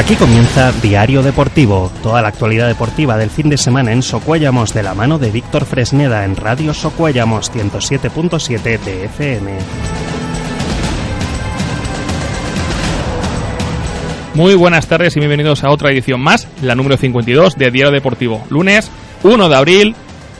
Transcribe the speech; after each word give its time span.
Aquí 0.00 0.16
comienza 0.16 0.72
Diario 0.80 1.22
Deportivo, 1.22 1.92
toda 2.02 2.22
la 2.22 2.28
actualidad 2.28 2.66
deportiva 2.66 3.18
del 3.18 3.28
fin 3.28 3.50
de 3.50 3.58
semana 3.58 3.92
en 3.92 4.02
Socuéllamos 4.02 4.72
de 4.72 4.82
la 4.82 4.94
mano 4.94 5.18
de 5.18 5.30
Víctor 5.30 5.66
Fresneda 5.66 6.24
en 6.24 6.36
Radio 6.36 6.72
Socuéllamos 6.72 7.52
107.7 7.52 8.80
de 8.80 9.04
FM. 9.04 9.58
Muy 14.32 14.54
buenas 14.54 14.86
tardes 14.86 15.14
y 15.18 15.20
bienvenidos 15.20 15.64
a 15.64 15.70
otra 15.70 15.90
edición 15.90 16.22
más, 16.22 16.48
la 16.62 16.74
número 16.74 16.96
52 16.96 17.56
de 17.56 17.70
Diario 17.70 17.92
Deportivo. 17.92 18.42
Lunes 18.48 18.90
1 19.22 19.48
de 19.50 19.54
abril, 19.54 19.96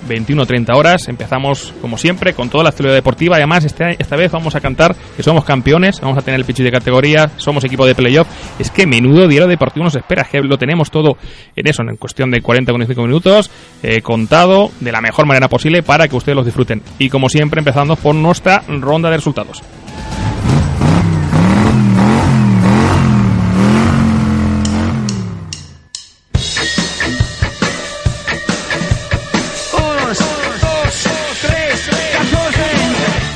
21-30 0.08 0.76
horas. 0.76 1.08
Empezamos, 1.08 1.74
como 1.80 1.98
siempre, 1.98 2.34
con 2.34 2.48
toda 2.48 2.64
la 2.64 2.70
actualidad 2.70 2.94
deportiva. 2.94 3.36
Además, 3.36 3.64
este, 3.64 3.96
esta 3.98 4.16
vez 4.16 4.32
vamos 4.32 4.54
a 4.54 4.60
cantar 4.60 4.94
que 5.16 5.22
somos 5.22 5.44
campeones, 5.44 6.00
vamos 6.00 6.18
a 6.18 6.22
tener 6.22 6.40
el 6.40 6.46
pitch 6.46 6.58
de 6.58 6.70
categoría, 6.70 7.30
somos 7.36 7.64
equipo 7.64 7.86
de 7.86 7.94
playoff. 7.94 8.28
Es 8.58 8.70
que 8.70 8.86
menudo 8.86 9.28
diario 9.28 9.48
deportivo 9.48 9.84
nos 9.84 9.96
espera, 9.96 10.24
que 10.24 10.40
lo 10.40 10.58
tenemos 10.58 10.90
todo 10.90 11.16
en 11.56 11.66
eso, 11.66 11.82
en 11.82 11.96
cuestión 11.96 12.30
de 12.30 12.42
40-45 12.42 13.02
minutos, 13.02 13.50
eh, 13.82 14.00
contado 14.02 14.70
de 14.80 14.92
la 14.92 15.00
mejor 15.00 15.26
manera 15.26 15.48
posible 15.48 15.82
para 15.82 16.08
que 16.08 16.16
ustedes 16.16 16.36
los 16.36 16.44
disfruten. 16.44 16.82
Y 16.98 17.08
como 17.08 17.28
siempre, 17.28 17.60
empezando 17.60 17.96
por 17.96 18.14
nuestra 18.14 18.62
ronda 18.68 19.10
de 19.10 19.16
resultados. 19.16 19.62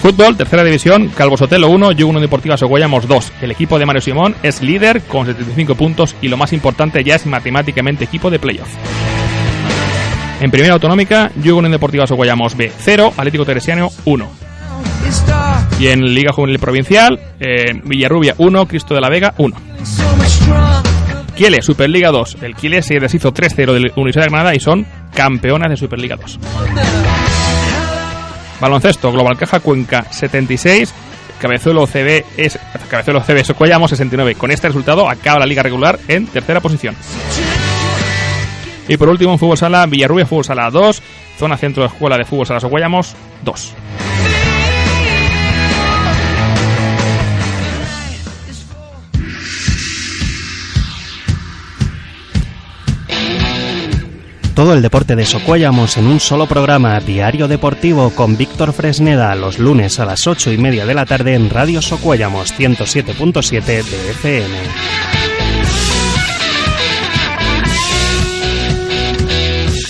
Fútbol, 0.04 0.36
tercera 0.36 0.62
división, 0.62 1.08
Calvo 1.08 1.38
Sotelo 1.38 1.70
1, 1.70 1.92
Yugo 1.92 2.20
Deportiva 2.20 2.58
Soguayamos 2.58 3.08
2. 3.08 3.32
El 3.40 3.52
equipo 3.52 3.78
de 3.78 3.86
Mario 3.86 4.02
Simón 4.02 4.34
es 4.42 4.60
líder 4.60 5.00
con 5.04 5.24
75 5.24 5.76
puntos 5.76 6.14
y 6.20 6.28
lo 6.28 6.36
más 6.36 6.52
importante 6.52 7.02
ya 7.02 7.14
es 7.14 7.24
matemáticamente 7.24 8.04
equipo 8.04 8.30
de 8.30 8.38
playoff. 8.38 8.68
En 10.42 10.50
primera 10.50 10.74
autonómica, 10.74 11.32
Yugo 11.42 11.62
Deportiva 11.62 12.06
Soguayamos 12.06 12.54
B 12.54 12.70
0, 12.76 13.14
Atlético 13.16 13.46
Teresiano 13.46 13.88
1. 14.04 14.30
Y 15.80 15.86
en 15.86 16.02
Liga 16.14 16.34
Juvenil 16.34 16.58
Provincial, 16.58 17.18
eh, 17.40 17.72
Villarrubia 17.82 18.34
1, 18.36 18.66
Cristo 18.66 18.94
de 18.94 19.00
la 19.00 19.08
Vega 19.08 19.32
1. 19.38 19.56
Kiele, 21.34 21.62
Superliga 21.62 22.10
2. 22.10 22.42
El 22.42 22.54
Kiele 22.54 22.82
se 22.82 23.00
deshizo 23.00 23.32
3-0 23.32 23.72
de 23.72 23.80
la 23.80 23.92
Universidad 23.96 24.26
de 24.26 24.30
Granada 24.30 24.54
y 24.54 24.60
son 24.60 24.84
campeonas 25.14 25.70
de 25.70 25.78
Superliga 25.78 26.16
2. 26.16 26.38
Baloncesto, 28.64 29.12
Global 29.12 29.36
Caja 29.36 29.60
Cuenca 29.60 30.06
76, 30.10 30.94
Cabezuelo 31.38 31.86
CB 31.86 32.24
es 32.38 32.58
Cabezuelo 32.88 33.20
CB 33.20 33.44
Socollamos 33.44 33.90
69. 33.90 34.36
Con 34.36 34.50
este 34.50 34.68
resultado 34.68 35.06
acaba 35.06 35.40
la 35.40 35.44
liga 35.44 35.62
regular 35.62 35.98
en 36.08 36.26
tercera 36.26 36.62
posición. 36.62 36.96
Y 38.88 38.96
por 38.96 39.10
último 39.10 39.32
en 39.32 39.38
Fútbol 39.38 39.58
Sala, 39.58 39.84
Villarrubia 39.84 40.24
Fútbol 40.24 40.46
Sala 40.46 40.70
2, 40.70 41.02
Zona 41.38 41.58
Centro 41.58 41.82
de 41.82 41.88
Escuela 41.90 42.16
de 42.16 42.24
Fútbol 42.24 42.46
Sala 42.46 42.60
Socollamos 42.60 43.14
2. 43.42 43.74
Todo 54.54 54.72
el 54.72 54.82
deporte 54.82 55.16
de 55.16 55.26
Socuéllamos 55.26 55.96
en 55.96 56.06
un 56.06 56.20
solo 56.20 56.46
programa, 56.46 57.00
Diario 57.00 57.48
Deportivo, 57.48 58.10
con 58.10 58.36
Víctor 58.36 58.72
Fresneda, 58.72 59.34
los 59.34 59.58
lunes 59.58 59.98
a 59.98 60.04
las 60.04 60.28
8 60.28 60.52
y 60.52 60.58
media 60.58 60.86
de 60.86 60.94
la 60.94 61.06
tarde 61.06 61.34
en 61.34 61.50
Radio 61.50 61.82
Socuéllamos 61.82 62.54
107.7 62.56 63.64
de 63.64 64.10
FM. 64.10 64.56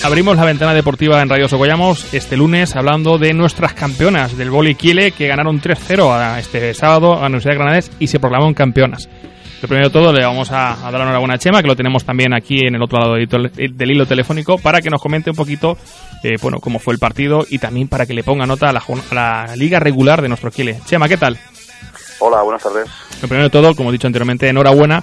Abrimos 0.03 0.37
la 0.39 0.47
ventana 0.47 0.73
deportiva 0.73 1.21
en 1.21 1.29
Radio 1.29 1.47
Socollamos 1.47 2.15
este 2.15 2.37
lunes 2.39 2.75
hablando 2.75 3.19
de 3.19 3.35
nuestras 3.35 3.75
campeonas 3.75 4.37
del 4.37 4.51
Boli 4.51 4.77
Kiele 4.77 5.13
que 5.13 5.29
ganaron 5.29 5.61
3-0 5.61 6.39
este 6.39 6.73
sábado 6.73 7.19
a 7.19 7.21
la 7.21 7.27
Universidad 7.27 7.73
de 7.73 7.85
y 7.99 8.07
se 8.07 8.19
proclamaron 8.19 8.55
campeonas. 8.55 9.11
Lo 9.65 9.69
primero 9.69 9.89
de 9.89 9.93
todo 9.95 10.13
le 10.13 10.23
vamos 10.23 10.51
a, 10.53 10.77
dar 10.93 11.01
enhorabuena 11.01 11.37
a 11.37 11.39
Chema, 11.39 11.63
que 11.63 11.69
lo 11.69 11.75
tenemos 11.75 12.05
también 12.05 12.35
aquí 12.35 12.67
en 12.67 12.75
el 12.75 12.83
otro 12.83 12.99
lado 12.99 13.15
del, 13.15 13.91
hilo 13.91 14.05
telefónico, 14.05 14.59
para 14.59 14.83
que 14.83 14.91
nos 14.91 15.01
comente 15.01 15.31
un 15.31 15.37
poquito 15.37 15.79
eh, 16.23 16.37
bueno, 16.43 16.59
cómo 16.61 16.79
fue 16.79 16.93
el 16.93 17.01
partido 17.01 17.47
y 17.49 17.59
también 17.59 17.89
para 17.89 18.05
que 18.05 18.13
le 18.13 18.23
ponga 18.23 18.45
nota 18.45 18.69
a 18.69 18.73
la, 18.75 19.55
liga 19.57 19.81
regular 19.81 20.21
de 20.21 20.29
nuestro 20.29 20.51
Kiele. 20.51 20.81
Chema, 20.85 21.09
¿qué 21.09 21.17
tal? 21.17 21.39
Hola, 22.19 22.43
buenas 22.43 22.63
tardes. 22.63 22.91
Lo 23.23 23.29
primero 23.29 23.45
de 23.45 23.49
todo, 23.49 23.75
como 23.75 23.89
he 23.89 23.93
dicho 23.93 24.07
anteriormente, 24.07 24.51
enhorabuena, 24.51 25.03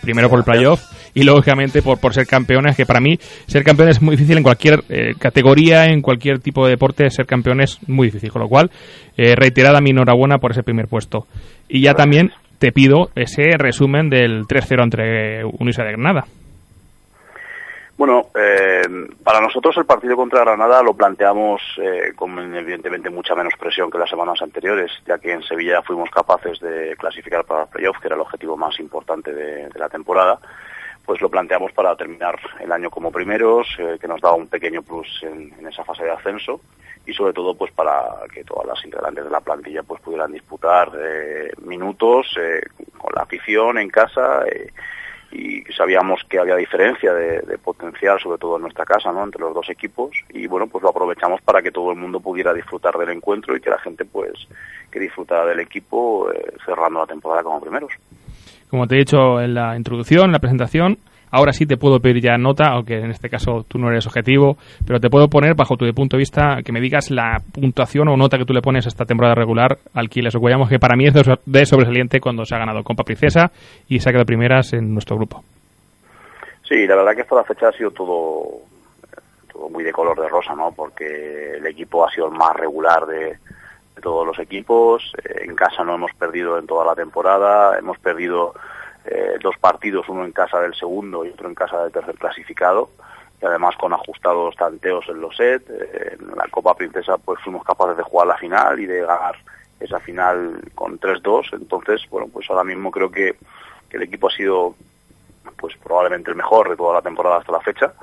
primero 0.00 0.30
por 0.30 0.38
el 0.38 0.44
playoff 0.46 0.80
y 1.12 1.24
lógicamente 1.24 1.82
por, 1.82 1.98
por 1.98 2.14
ser 2.14 2.26
campeones, 2.26 2.76
que 2.76 2.86
para 2.86 3.00
mí 3.00 3.18
ser 3.46 3.62
campeón 3.62 3.90
es 3.90 4.00
muy 4.00 4.16
difícil 4.16 4.38
en 4.38 4.42
cualquier 4.42 4.84
eh, 4.88 5.16
categoría, 5.18 5.84
en 5.84 6.00
cualquier 6.00 6.38
tipo 6.38 6.64
de 6.64 6.70
deporte, 6.70 7.10
ser 7.10 7.26
campeón 7.26 7.60
es 7.60 7.76
muy 7.86 8.06
difícil, 8.06 8.32
con 8.32 8.40
lo 8.40 8.48
cual 8.48 8.70
eh, 9.18 9.34
reiterada 9.36 9.82
mi 9.82 9.90
enhorabuena 9.90 10.38
por 10.38 10.52
ese 10.52 10.62
primer 10.62 10.88
puesto. 10.88 11.26
Y 11.68 11.82
ya 11.82 11.92
también 11.92 12.32
te 12.58 12.72
pido 12.72 13.10
ese 13.14 13.56
resumen 13.56 14.10
del 14.10 14.46
3-0 14.46 14.82
entre 14.82 15.44
Unisa 15.44 15.84
de 15.84 15.92
Granada. 15.92 16.24
Bueno, 17.98 18.26
eh, 18.32 18.82
para 19.24 19.40
nosotros 19.40 19.76
el 19.76 19.84
partido 19.84 20.14
contra 20.14 20.42
Granada 20.42 20.84
lo 20.84 20.94
planteamos 20.94 21.60
eh, 21.82 22.12
con 22.14 22.38
evidentemente 22.54 23.10
mucha 23.10 23.34
menos 23.34 23.54
presión 23.58 23.90
que 23.90 23.98
las 23.98 24.08
semanas 24.08 24.40
anteriores, 24.40 24.92
ya 25.04 25.18
que 25.18 25.32
en 25.32 25.42
Sevilla 25.42 25.82
fuimos 25.82 26.08
capaces 26.08 26.60
de 26.60 26.94
clasificar 26.96 27.44
para 27.44 27.62
el 27.64 27.68
playoff, 27.68 27.98
que 27.98 28.06
era 28.06 28.14
el 28.14 28.22
objetivo 28.22 28.56
más 28.56 28.78
importante 28.78 29.32
de, 29.32 29.68
la 29.74 29.88
temporada, 29.88 30.38
pues 31.04 31.20
lo 31.20 31.28
planteamos 31.28 31.72
para 31.72 31.96
terminar 31.96 32.38
el 32.60 32.70
año 32.70 32.88
como 32.88 33.10
primeros, 33.10 33.66
eh, 33.80 33.98
que 34.00 34.06
nos 34.06 34.20
daba 34.20 34.36
un 34.36 34.46
pequeño 34.46 34.82
plus 34.82 35.20
en, 35.24 35.52
en, 35.58 35.66
esa 35.66 35.82
fase 35.82 36.04
de 36.04 36.12
ascenso 36.12 36.60
y 37.08 37.14
sobre 37.14 37.32
todo 37.32 37.54
pues 37.54 37.72
para 37.72 38.04
que 38.32 38.44
todas 38.44 38.66
las 38.66 38.84
integrantes 38.84 39.24
de 39.24 39.30
la 39.30 39.40
plantilla 39.40 39.82
pues 39.82 40.00
pudieran 40.02 40.30
disputar 40.30 40.92
eh, 40.94 41.50
minutos 41.62 42.26
eh, 42.38 42.60
con 42.98 43.10
la 43.16 43.22
afición 43.22 43.78
en 43.78 43.88
casa 43.88 44.44
eh, 44.46 44.70
y 45.32 45.62
sabíamos 45.72 46.20
que 46.28 46.38
había 46.38 46.54
diferencia 46.56 47.14
de, 47.14 47.56
potencial 47.58 48.20
sobre 48.20 48.38
todo 48.38 48.56
en 48.56 48.62
nuestra 48.62 48.84
casa 48.84 49.10
no 49.10 49.24
entre 49.24 49.40
los 49.40 49.54
dos 49.54 49.70
equipos 49.70 50.10
y 50.28 50.46
bueno 50.46 50.66
pues 50.66 50.82
lo 50.82 50.90
aprovechamos 50.90 51.40
para 51.40 51.62
que 51.62 51.70
todo 51.70 51.92
el 51.92 51.96
mundo 51.96 52.20
pudiera 52.20 52.52
disfrutar 52.52 52.98
del 52.98 53.08
encuentro 53.08 53.56
y 53.56 53.60
que 53.60 53.70
la 53.70 53.78
gente 53.78 54.04
pues 54.04 54.46
que 54.90 55.00
disfrutara 55.00 55.46
del 55.46 55.60
equipo 55.60 56.30
cerrando 56.64 57.00
la 57.00 57.06
temporada 57.06 57.42
como 57.42 57.60
primeros. 57.60 57.92
Como 58.70 58.86
te 58.86 58.96
he 58.96 58.98
dicho 58.98 59.40
en 59.40 59.54
la 59.54 59.76
introducción 59.76 60.26
en 60.26 60.32
la 60.32 60.38
presentación 60.40 60.98
Ahora 61.30 61.52
sí 61.52 61.66
te 61.66 61.76
puedo 61.76 62.00
pedir 62.00 62.22
ya 62.22 62.38
nota, 62.38 62.68
aunque 62.68 62.98
en 62.98 63.10
este 63.10 63.28
caso 63.28 63.64
tú 63.68 63.78
no 63.78 63.90
eres 63.90 64.06
objetivo, 64.06 64.56
pero 64.86 65.00
te 65.00 65.10
puedo 65.10 65.28
poner, 65.28 65.54
bajo 65.54 65.76
tu 65.76 65.92
punto 65.94 66.16
de 66.16 66.20
vista, 66.20 66.62
que 66.64 66.72
me 66.72 66.80
digas 66.80 67.10
la 67.10 67.38
puntuación 67.52 68.08
o 68.08 68.16
nota 68.16 68.38
que 68.38 68.44
tú 68.44 68.52
le 68.52 68.62
pones 68.62 68.86
a 68.86 68.88
esta 68.88 69.04
temporada 69.04 69.34
regular 69.34 69.78
al 69.94 70.08
Quiles 70.08 70.34
Guayamos, 70.34 70.68
que 70.68 70.78
para 70.78 70.96
mí 70.96 71.06
es 71.06 71.14
de 71.46 71.66
sobresaliente 71.66 72.20
cuando 72.20 72.44
se 72.44 72.54
ha 72.54 72.58
ganado 72.58 72.82
Copa 72.82 73.04
Princesa 73.04 73.50
y 73.88 74.00
se 74.00 74.08
ha 74.08 74.12
quedado 74.12 74.26
primeras 74.26 74.72
en 74.72 74.92
nuestro 74.92 75.16
grupo. 75.16 75.42
Sí, 76.68 76.86
la 76.86 76.96
verdad 76.96 77.14
que 77.14 77.22
esta 77.22 77.44
fecha 77.44 77.68
ha 77.68 77.72
sido 77.72 77.90
todo, 77.90 78.44
muy 79.70 79.82
de 79.82 79.92
color 79.92 80.20
de 80.20 80.28
rosa, 80.28 80.54
¿no? 80.54 80.72
Porque 80.72 81.56
el 81.56 81.66
equipo 81.66 82.06
ha 82.06 82.10
sido 82.10 82.26
el 82.26 82.32
más 82.32 82.54
regular 82.54 83.06
de, 83.06 83.38
todos 84.02 84.26
los 84.26 84.38
equipos. 84.38 85.12
En 85.24 85.56
casa 85.56 85.82
no 85.82 85.94
hemos 85.94 86.12
perdido 86.12 86.58
en 86.58 86.66
toda 86.66 86.84
la 86.84 86.94
temporada, 86.94 87.78
hemos 87.78 87.98
perdido 87.98 88.54
eh, 89.10 89.38
dos 89.42 89.56
partidos, 89.58 90.08
uno 90.08 90.24
en 90.24 90.32
casa 90.32 90.60
del 90.60 90.74
segundo 90.74 91.24
y 91.24 91.30
otro 91.30 91.48
en 91.48 91.54
casa 91.54 91.82
del 91.82 91.92
tercer 91.92 92.16
clasificado, 92.16 92.90
y 93.40 93.46
además 93.46 93.74
con 93.76 93.92
ajustados 93.92 94.54
tanteos 94.56 95.08
en 95.08 95.20
los 95.20 95.36
set. 95.36 95.62
Eh, 95.70 96.16
en 96.18 96.36
la 96.36 96.46
Copa 96.50 96.74
Princesa 96.74 97.16
pues 97.16 97.40
fuimos 97.40 97.64
capaces 97.64 97.96
de 97.96 98.02
jugar 98.02 98.26
la 98.26 98.36
final 98.36 98.78
y 98.78 98.86
de 98.86 99.00
ganar 99.00 99.36
esa 99.80 100.00
final 100.00 100.60
con 100.74 100.98
3-2, 100.98 101.52
entonces, 101.52 102.02
bueno, 102.10 102.28
pues 102.32 102.50
ahora 102.50 102.64
mismo 102.64 102.90
creo 102.90 103.10
que, 103.10 103.36
el 103.90 104.02
equipo 104.02 104.28
ha 104.28 104.30
sido 104.30 104.74
pues 105.56 105.74
probablemente 105.82 106.30
el 106.30 106.36
mejor 106.36 106.68
de 106.68 106.76
toda 106.76 106.96
la 106.96 107.02
temporada 107.02 107.38
hasta 107.38 107.52
la 107.52 107.60
fecha. 107.60 107.94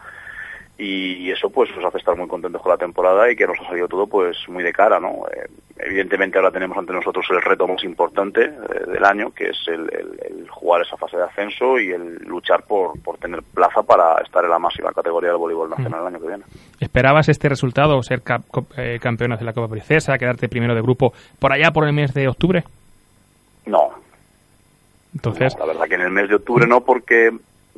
Y 0.77 1.31
eso 1.31 1.49
pues 1.49 1.69
nos 1.75 1.85
hace 1.85 1.99
estar 1.99 2.17
muy 2.17 2.27
contentos 2.27 2.61
con 2.61 2.71
la 2.71 2.77
temporada 2.77 3.31
y 3.31 3.35
que 3.35 3.47
nos 3.47 3.59
ha 3.59 3.67
salido 3.67 3.87
todo 3.87 4.07
pues 4.07 4.37
muy 4.47 4.63
de 4.63 4.73
cara, 4.73 4.99
¿no? 4.99 5.25
Eh, 5.33 5.47
evidentemente 5.77 6.37
ahora 6.37 6.51
tenemos 6.51 6.77
ante 6.77 6.93
nosotros 6.93 7.25
el 7.29 7.41
reto 7.41 7.67
más 7.67 7.83
importante 7.83 8.43
eh, 8.43 8.91
del 8.91 9.03
año, 9.03 9.31
que 9.31 9.49
es 9.49 9.57
el, 9.67 10.47
jugar 10.49 10.81
esa 10.81 10.97
fase 10.97 11.17
de 11.17 11.23
ascenso 11.23 11.79
y 11.79 11.91
el 11.91 12.17
luchar 12.25 12.63
por, 12.63 12.99
por 13.01 13.17
tener 13.17 13.41
plaza 13.43 13.83
para 13.83 14.21
estar 14.21 14.43
en 14.43 14.51
la 14.51 14.59
máxima 14.59 14.91
categoría 14.91 15.29
del 15.29 15.37
voleibol 15.37 15.69
nacional 15.69 16.01
el 16.01 16.07
año 16.07 16.19
que 16.19 16.27
viene. 16.27 16.43
¿Esperabas 16.79 17.29
este 17.29 17.49
resultado, 17.49 18.01
ser 18.03 18.21
cap, 18.21 18.41
eh, 18.77 18.99
campeones 19.01 19.39
de 19.39 19.45
la 19.45 19.53
Copa 19.53 19.69
Princesa, 19.69 20.17
quedarte 20.17 20.49
primero 20.49 20.75
de 20.75 20.81
grupo 20.81 21.13
por 21.39 21.51
allá 21.51 21.71
por 21.71 21.85
el 21.85 21.93
mes 21.93 22.13
de 22.13 22.27
octubre? 22.27 22.63
No. 23.65 23.91
Entonces... 25.13 25.55
la 25.57 25.65
verdad 25.65 25.85
que 25.87 25.95
en 25.95 26.01
el 26.01 26.11
mes 26.11 26.29
de 26.29 26.35
octubre 26.35 26.67
no, 26.67 26.81
porque 26.81 27.31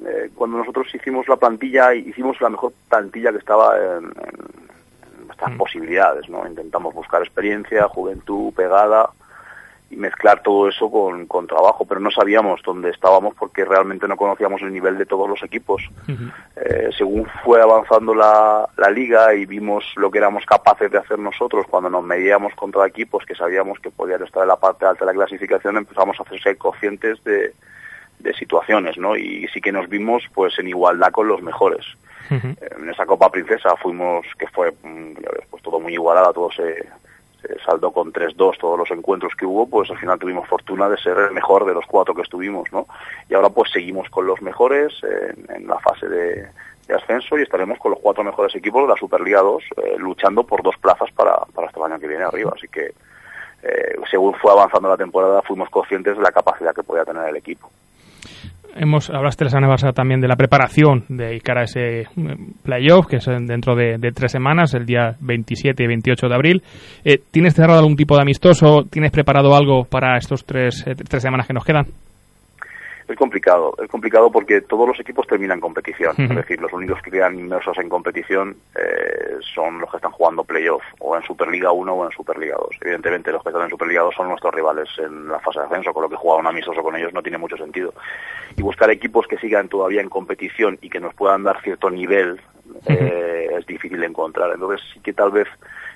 eh, 0.05 0.29
cuando 0.35 0.57
nosotros 0.57 0.93
hicimos 0.93 1.27
la 1.27 1.37
plantilla, 1.37 1.93
hicimos 1.93 2.39
la 2.41 2.49
mejor 2.49 2.73
plantilla 2.89 3.31
que 3.31 3.39
estaba 3.39 3.75
en, 3.77 4.05
en 4.05 5.27
nuestras 5.27 5.51
mm. 5.51 5.57
posibilidades, 5.57 6.29
¿no? 6.29 6.47
Intentamos 6.47 6.93
buscar 6.93 7.21
experiencia, 7.21 7.87
juventud, 7.87 8.53
pegada 8.53 9.09
y 9.89 9.95
mezclar 9.95 10.41
todo 10.43 10.67
eso 10.67 10.91
con, 10.91 11.25
con, 11.27 11.47
trabajo, 11.47 11.85
pero 11.85 12.01
no 12.01 12.11
sabíamos 12.11 12.61
dónde 12.61 12.89
estábamos 12.89 13.33
porque 13.35 13.63
realmente 13.63 14.07
no 14.07 14.17
conocíamos 14.17 14.61
el 14.61 14.73
nivel 14.73 14.97
de 14.97 15.05
todos 15.05 15.29
los 15.29 15.41
equipos. 15.43 15.81
eh, 16.57 16.89
según 16.97 17.25
fue 17.43 17.61
avanzando 17.61 18.13
la, 18.13 18.67
la, 18.75 18.89
liga 18.89 19.33
y 19.33 19.45
vimos 19.45 19.85
lo 19.95 20.11
que 20.11 20.17
éramos 20.17 20.45
capaces 20.45 20.91
de 20.91 20.97
hacer 20.97 21.17
nosotros 21.19 21.65
cuando 21.69 21.89
nos 21.89 22.03
medíamos 22.03 22.53
contra 22.55 22.85
equipos 22.85 23.25
que 23.25 23.33
sabíamos 23.33 23.79
que 23.79 23.89
podían 23.89 24.23
estar 24.23 24.43
en 24.43 24.49
la 24.49 24.57
parte 24.57 24.85
alta 24.85 25.05
de 25.05 25.13
la 25.13 25.17
clasificación, 25.17 25.77
empezamos 25.77 26.19
a 26.19 26.23
hacerse 26.23 26.57
conscientes 26.57 27.23
de, 27.23 27.53
de 28.19 28.33
situaciones, 28.33 28.97
¿no? 28.97 29.15
Y 29.15 29.47
sí 29.53 29.61
que 29.61 29.71
nos 29.71 29.87
vimos 29.89 30.23
pues 30.33 30.57
en 30.59 30.67
igualdad 30.67 31.11
con 31.11 31.27
los 31.27 31.41
mejores. 31.41 31.85
En 32.29 32.89
esa 32.89 33.05
Copa 33.05 33.31
Princesa 33.31 33.77
fuimos, 33.77 34.25
que 34.37 34.47
fue 34.47 34.71
mm, 34.83 35.13
pues 35.49 35.63
todo 35.63 35.79
muy 35.79 35.93
igualada, 35.93 36.33
todo 36.33 36.51
se, 36.51 36.85
se 37.41 37.59
saldó 37.63 37.91
con 37.91 38.11
3-2 38.11 38.57
todos 38.59 38.77
los 38.77 38.91
encuentros 38.91 39.33
que 39.35 39.45
hubo, 39.45 39.67
pues 39.69 39.89
al 39.89 39.97
final 39.97 40.19
tuvimos 40.19 40.47
fortuna 40.47 40.89
de 40.89 40.97
ser 40.97 41.17
el 41.17 41.31
mejor 41.31 41.65
de 41.65 41.73
los 41.73 41.85
cuatro 41.85 42.13
que 42.13 42.23
estuvimos, 42.23 42.71
¿no? 42.71 42.85
Y 43.29 43.33
ahora 43.33 43.49
pues 43.49 43.71
seguimos 43.71 44.09
con 44.09 44.27
los 44.27 44.41
mejores 44.41 44.93
en, 45.49 45.67
la 45.67 45.79
fase 45.79 46.07
de, 46.07 46.47
ascenso 46.93 47.37
y 47.37 47.41
estaremos 47.41 47.77
con 47.79 47.91
los 47.91 47.99
cuatro 47.99 48.23
mejores 48.23 48.55
equipos 48.55 48.83
de 48.83 48.87
la 48.87 48.95
Superliga 48.95 49.41
2 49.41 49.63
eh, 49.63 49.95
luchando 49.97 50.45
por 50.45 50.63
dos 50.63 50.77
plazas 50.77 51.11
para, 51.11 51.35
para 51.53 51.67
este 51.67 51.83
año 51.83 51.99
que 51.99 52.07
viene 52.07 52.23
arriba, 52.23 52.53
así 52.55 52.67
que 52.69 52.93
eh, 53.63 53.95
según 54.09 54.33
fue 54.35 54.51
avanzando 54.51 54.87
la 54.87 54.95
temporada 54.95 55.41
fuimos 55.41 55.69
conscientes 55.69 56.15
de 56.15 56.23
la 56.23 56.31
capacidad 56.31 56.73
que 56.73 56.83
podía 56.83 57.03
tener 57.03 57.27
el 57.27 57.35
equipo 57.35 57.69
hemos 58.79 59.09
hablaste 59.09 59.45
la 59.45 59.49
semana 59.49 59.69
pasada 59.69 59.93
también 59.93 60.21
de 60.21 60.27
la 60.27 60.35
preparación 60.35 61.03
de 61.09 61.39
cara 61.41 61.61
a 61.61 61.63
ese 61.65 62.01
eh, 62.01 62.05
playoff, 62.63 63.07
que 63.07 63.17
es 63.17 63.25
dentro 63.25 63.75
de, 63.75 63.97
tres 64.13 64.31
semanas, 64.31 64.73
el 64.73 64.85
día 64.85 65.15
27 65.19 65.83
y 65.83 65.87
28 65.87 66.27
de 66.27 66.35
abril. 66.35 66.63
Eh, 67.03 67.19
¿Tienes 67.31 67.53
cerrado 67.53 67.79
algún 67.79 67.95
tipo 67.95 68.15
de 68.15 68.21
amistoso? 68.21 68.85
¿Tienes 68.89 69.11
preparado 69.11 69.55
algo 69.55 69.83
para 69.83 70.17
estos 70.17 70.45
tres, 70.45 70.85
eh, 70.87 70.95
tres 70.95 71.21
semanas 71.21 71.47
que 71.47 71.53
nos 71.53 71.65
quedan? 71.65 71.85
Es 73.07 73.15
complicado, 73.15 73.73
es 73.81 73.89
complicado 73.89 74.29
porque 74.29 74.61
todos 74.61 74.87
los 74.87 74.99
equipos 74.99 75.25
terminan 75.27 75.61
competición, 75.61 76.13
es 76.17 76.35
decir, 76.35 76.59
los 76.59 76.73
únicos 76.73 77.01
que 77.01 77.11
quedan 77.11 77.39
inmersos 77.39 77.77
en 77.77 77.87
competición 77.87 78.57
eh, 78.75 79.37
son 79.53 79.79
los 79.79 79.89
que 79.89 79.97
están 79.97 80.11
jugando 80.11 80.43
playoff, 80.43 80.83
o 80.99 81.15
en 81.15 81.23
Superliga 81.23 81.71
1 81.71 81.93
o 81.93 82.05
en 82.05 82.11
Superliga 82.11 82.57
2. 82.57 82.69
Evidentemente 82.81 83.31
los 83.31 83.41
que 83.43 83.49
están 83.49 83.63
en 83.63 83.69
Superliga 83.69 84.01
2 84.01 84.15
son 84.15 84.27
nuestros 84.27 84.53
rivales 84.53 84.89
en 84.97 85.29
la 85.29 85.39
fase 85.39 85.59
de 85.59 85.65
ascenso, 85.65 85.93
con 85.93 86.03
lo 86.03 86.09
que 86.09 86.17
jugar 86.17 86.41
un 86.41 86.47
amistoso 86.47 86.83
con 86.83 86.95
ellos 86.97 87.13
no 87.13 87.21
tiene 87.21 87.37
mucho 87.37 87.55
sentido. 87.55 87.93
Y 88.57 88.61
buscar 88.61 88.89
equipos 88.91 89.25
que 89.25 89.37
sigan 89.37 89.69
todavía 89.69 90.01
en 90.01 90.09
competición 90.09 90.77
y 90.81 90.89
que 90.89 90.99
nos 90.99 91.13
puedan 91.13 91.43
dar 91.43 91.61
cierto 91.61 91.89
nivel 91.89 92.41
eh, 92.87 93.49
es 93.57 93.65
difícil 93.65 94.01
de 94.01 94.07
encontrar. 94.07 94.51
Entonces 94.51 94.85
sí 94.93 94.99
que 94.99 95.13
tal 95.13 95.31
vez 95.31 95.47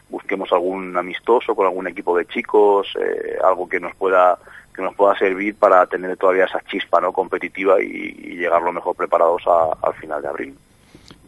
busquemos 0.09 0.51
algún 0.53 0.95
amistoso 0.95 1.55
con 1.55 1.65
algún 1.65 1.87
equipo 1.87 2.17
de 2.17 2.25
chicos, 2.25 2.87
eh, 2.99 3.37
algo 3.43 3.67
que 3.67 3.79
nos 3.79 3.95
pueda 3.95 4.37
que 4.73 4.81
nos 4.81 4.95
pueda 4.95 5.17
servir 5.17 5.55
para 5.55 5.85
tener 5.85 6.17
todavía 6.17 6.45
esa 6.45 6.61
chispa 6.69 7.01
no 7.01 7.11
competitiva 7.11 7.81
y, 7.81 8.37
llegar 8.41 8.61
lo 8.61 8.71
mejor 8.71 8.95
preparados 8.95 9.43
al 9.81 9.93
final 9.95 10.21
de 10.21 10.27
abril. 10.27 10.55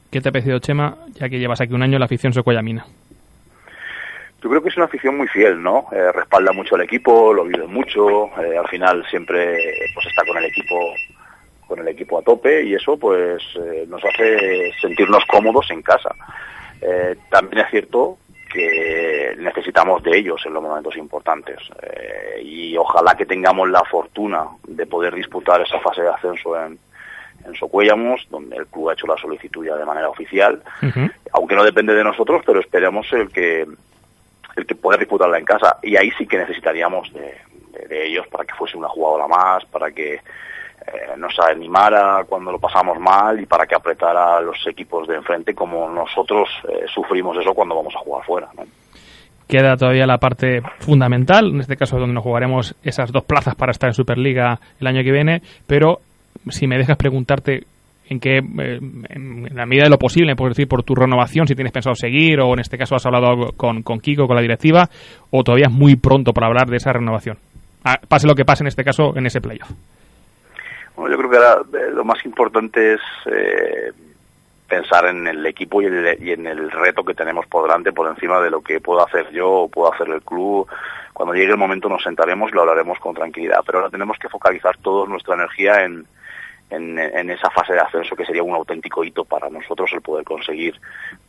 ¿Qué 0.09 0.21
te 0.21 0.29
ha 0.29 0.31
parecido, 0.31 0.59
Chema, 0.59 0.95
ya 1.13 1.29
que 1.29 1.39
llevas 1.39 1.61
aquí 1.61 1.73
un 1.73 1.83
año 1.83 1.99
la 1.99 2.05
afición 2.05 2.33
socoyamina? 2.33 2.85
Yo 4.43 4.49
creo 4.49 4.61
que 4.61 4.69
es 4.69 4.75
una 4.77 4.85
afición 4.85 5.15
muy 5.15 5.27
fiel, 5.27 5.61
¿no? 5.61 5.87
Eh, 5.91 6.11
respalda 6.11 6.51
mucho 6.51 6.75
al 6.75 6.81
equipo, 6.81 7.33
lo 7.33 7.45
vive 7.45 7.65
mucho, 7.65 8.25
eh, 8.41 8.57
al 8.57 8.67
final 8.67 9.05
siempre 9.09 9.57
pues 9.93 10.05
está 10.07 10.25
con 10.25 10.37
el 10.37 10.45
equipo 10.45 10.75
con 11.67 11.79
el 11.79 11.87
equipo 11.87 12.19
a 12.19 12.21
tope 12.21 12.63
y 12.63 12.73
eso 12.73 12.97
pues 12.97 13.41
eh, 13.55 13.85
nos 13.87 14.03
hace 14.03 14.71
sentirnos 14.81 15.23
cómodos 15.25 15.71
en 15.71 15.81
casa. 15.81 16.13
también 17.29 17.63
es 17.63 17.71
cierto 17.71 18.17
que 18.53 19.35
necesitamos 19.39 20.03
de 20.03 20.15
ellos 20.15 20.41
en 20.45 20.53
los 20.53 20.61
momentos 20.61 20.95
importantes. 20.95 21.57
Eh, 21.81 22.41
y 22.43 22.77
ojalá 22.77 23.15
que 23.15 23.25
tengamos 23.25 23.67
la 23.69 23.83
fortuna 23.83 24.45
de 24.67 24.85
poder 24.85 25.15
disputar 25.15 25.59
esa 25.61 25.79
fase 25.79 26.03
de 26.03 26.09
ascenso 26.09 26.55
en, 26.55 26.77
en 27.45 27.55
Socuellamos, 27.55 28.27
donde 28.29 28.57
el 28.57 28.67
club 28.67 28.89
ha 28.89 28.93
hecho 28.93 29.07
la 29.07 29.17
solicitud 29.17 29.65
ya 29.65 29.75
de 29.75 29.85
manera 29.85 30.07
oficial, 30.07 30.61
aunque 31.31 31.55
no 31.55 31.63
depende 31.63 31.95
de 31.95 32.03
nosotros, 32.03 32.43
pero 32.45 32.59
esperemos 32.59 33.11
el 33.13 33.29
que 33.29 33.65
el 34.55 34.67
que 34.67 34.75
pueda 34.75 34.99
disputarla 34.99 35.39
en 35.39 35.45
casa. 35.45 35.77
Y 35.81 35.97
ahí 35.97 36.11
sí 36.11 36.27
que 36.27 36.37
necesitaríamos 36.37 37.11
de, 37.11 37.35
de 37.87 38.05
ellos 38.05 38.27
para 38.27 38.45
que 38.45 38.53
fuese 38.53 38.77
una 38.77 38.87
jugadora 38.87 39.27
más, 39.27 39.65
para 39.65 39.89
que 39.91 40.21
eh, 40.87 41.17
nos 41.17 41.33
animara 41.39 42.23
cuando 42.27 42.51
lo 42.51 42.59
pasamos 42.59 42.99
mal 42.99 43.39
y 43.39 43.45
para 43.45 43.65
que 43.65 43.75
apretara 43.75 44.37
a 44.37 44.41
los 44.41 44.57
equipos 44.67 45.07
de 45.07 45.15
enfrente 45.15 45.53
como 45.53 45.89
nosotros 45.89 46.49
eh, 46.67 46.85
sufrimos 46.93 47.37
eso 47.37 47.53
cuando 47.53 47.75
vamos 47.75 47.93
a 47.95 47.99
jugar 47.99 48.25
fuera. 48.25 48.49
Queda 49.47 49.75
todavía 49.75 50.05
la 50.05 50.17
parte 50.17 50.61
fundamental, 50.79 51.47
en 51.47 51.59
este 51.59 51.75
caso 51.77 51.97
donde 51.97 52.13
nos 52.13 52.23
jugaremos 52.23 52.75
esas 52.83 53.11
dos 53.11 53.23
plazas 53.23 53.55
para 53.55 53.71
estar 53.71 53.89
en 53.89 53.93
Superliga 53.93 54.59
el 54.79 54.87
año 54.87 55.03
que 55.03 55.11
viene, 55.11 55.41
pero 55.67 55.99
si 56.49 56.67
me 56.67 56.77
dejas 56.77 56.97
preguntarte 56.97 57.63
en 58.09 58.19
qué, 58.19 58.37
eh, 58.37 58.79
en 59.09 59.49
la 59.53 59.65
medida 59.65 59.85
de 59.85 59.89
lo 59.89 59.97
posible, 59.97 60.35
por 60.35 60.49
decir, 60.49 60.67
por 60.67 60.83
tu 60.83 60.95
renovación, 60.95 61.47
si 61.47 61.55
tienes 61.55 61.73
pensado 61.73 61.95
seguir 61.95 62.39
o 62.41 62.53
en 62.53 62.59
este 62.59 62.77
caso 62.77 62.95
has 62.95 63.05
hablado 63.05 63.51
con, 63.55 63.83
con 63.83 63.99
Kiko, 63.99 64.27
con 64.27 64.35
la 64.35 64.41
directiva, 64.41 64.89
o 65.31 65.43
todavía 65.43 65.67
es 65.67 65.73
muy 65.73 65.95
pronto 65.95 66.33
para 66.33 66.47
hablar 66.47 66.67
de 66.67 66.77
esa 66.77 66.93
renovación. 66.93 67.37
Ah, 67.83 67.99
pase 68.07 68.27
lo 68.27 68.35
que 68.35 68.45
pase 68.45 68.63
en 68.63 68.67
este 68.67 68.83
caso 68.83 69.15
en 69.15 69.25
ese 69.25 69.41
playoff. 69.41 69.71
Bueno, 70.95 71.15
yo 71.15 71.17
creo 71.17 71.29
que 71.29 71.37
ahora 71.37 71.61
eh, 71.73 71.91
lo 71.91 72.03
más 72.03 72.23
importante 72.25 72.93
es 72.93 73.01
eh, 73.25 73.91
pensar 74.67 75.05
en 75.07 75.27
el 75.27 75.45
equipo 75.45 75.81
y, 75.81 75.85
en 75.87 76.47
el 76.47 76.71
reto 76.71 77.03
que 77.03 77.13
tenemos 77.13 77.45
por 77.47 77.63
delante 77.63 77.91
por 77.91 78.07
encima 78.07 78.39
de 78.41 78.49
lo 78.49 78.61
que 78.61 78.79
puedo 78.79 79.05
hacer 79.05 79.31
yo 79.31 79.49
o 79.51 79.69
puedo 79.69 79.93
hacer 79.93 80.07
el 80.09 80.21
club. 80.21 80.67
Cuando 81.13 81.33
llegue 81.33 81.51
el 81.51 81.57
momento 81.57 81.89
nos 81.89 82.03
sentaremos 82.03 82.51
y 82.51 82.55
lo 82.55 82.61
hablaremos 82.61 82.99
con 82.99 83.13
tranquilidad, 83.13 83.61
pero 83.65 83.79
ahora 83.79 83.91
tenemos 83.91 84.17
que 84.17 84.29
focalizar 84.29 84.77
toda 84.77 85.07
nuestra 85.07 85.35
energía 85.35 85.83
en, 85.83 86.05
en, 86.75 87.29
esa 87.29 87.49
fase 87.49 87.73
de 87.73 87.79
ascenso 87.79 88.15
que 88.15 88.25
sería 88.25 88.43
un 88.43 88.53
auténtico 88.53 89.03
hito 89.03 89.23
para 89.25 89.49
nosotros 89.49 89.91
el 89.93 90.01
poder 90.01 90.25
conseguir 90.25 90.79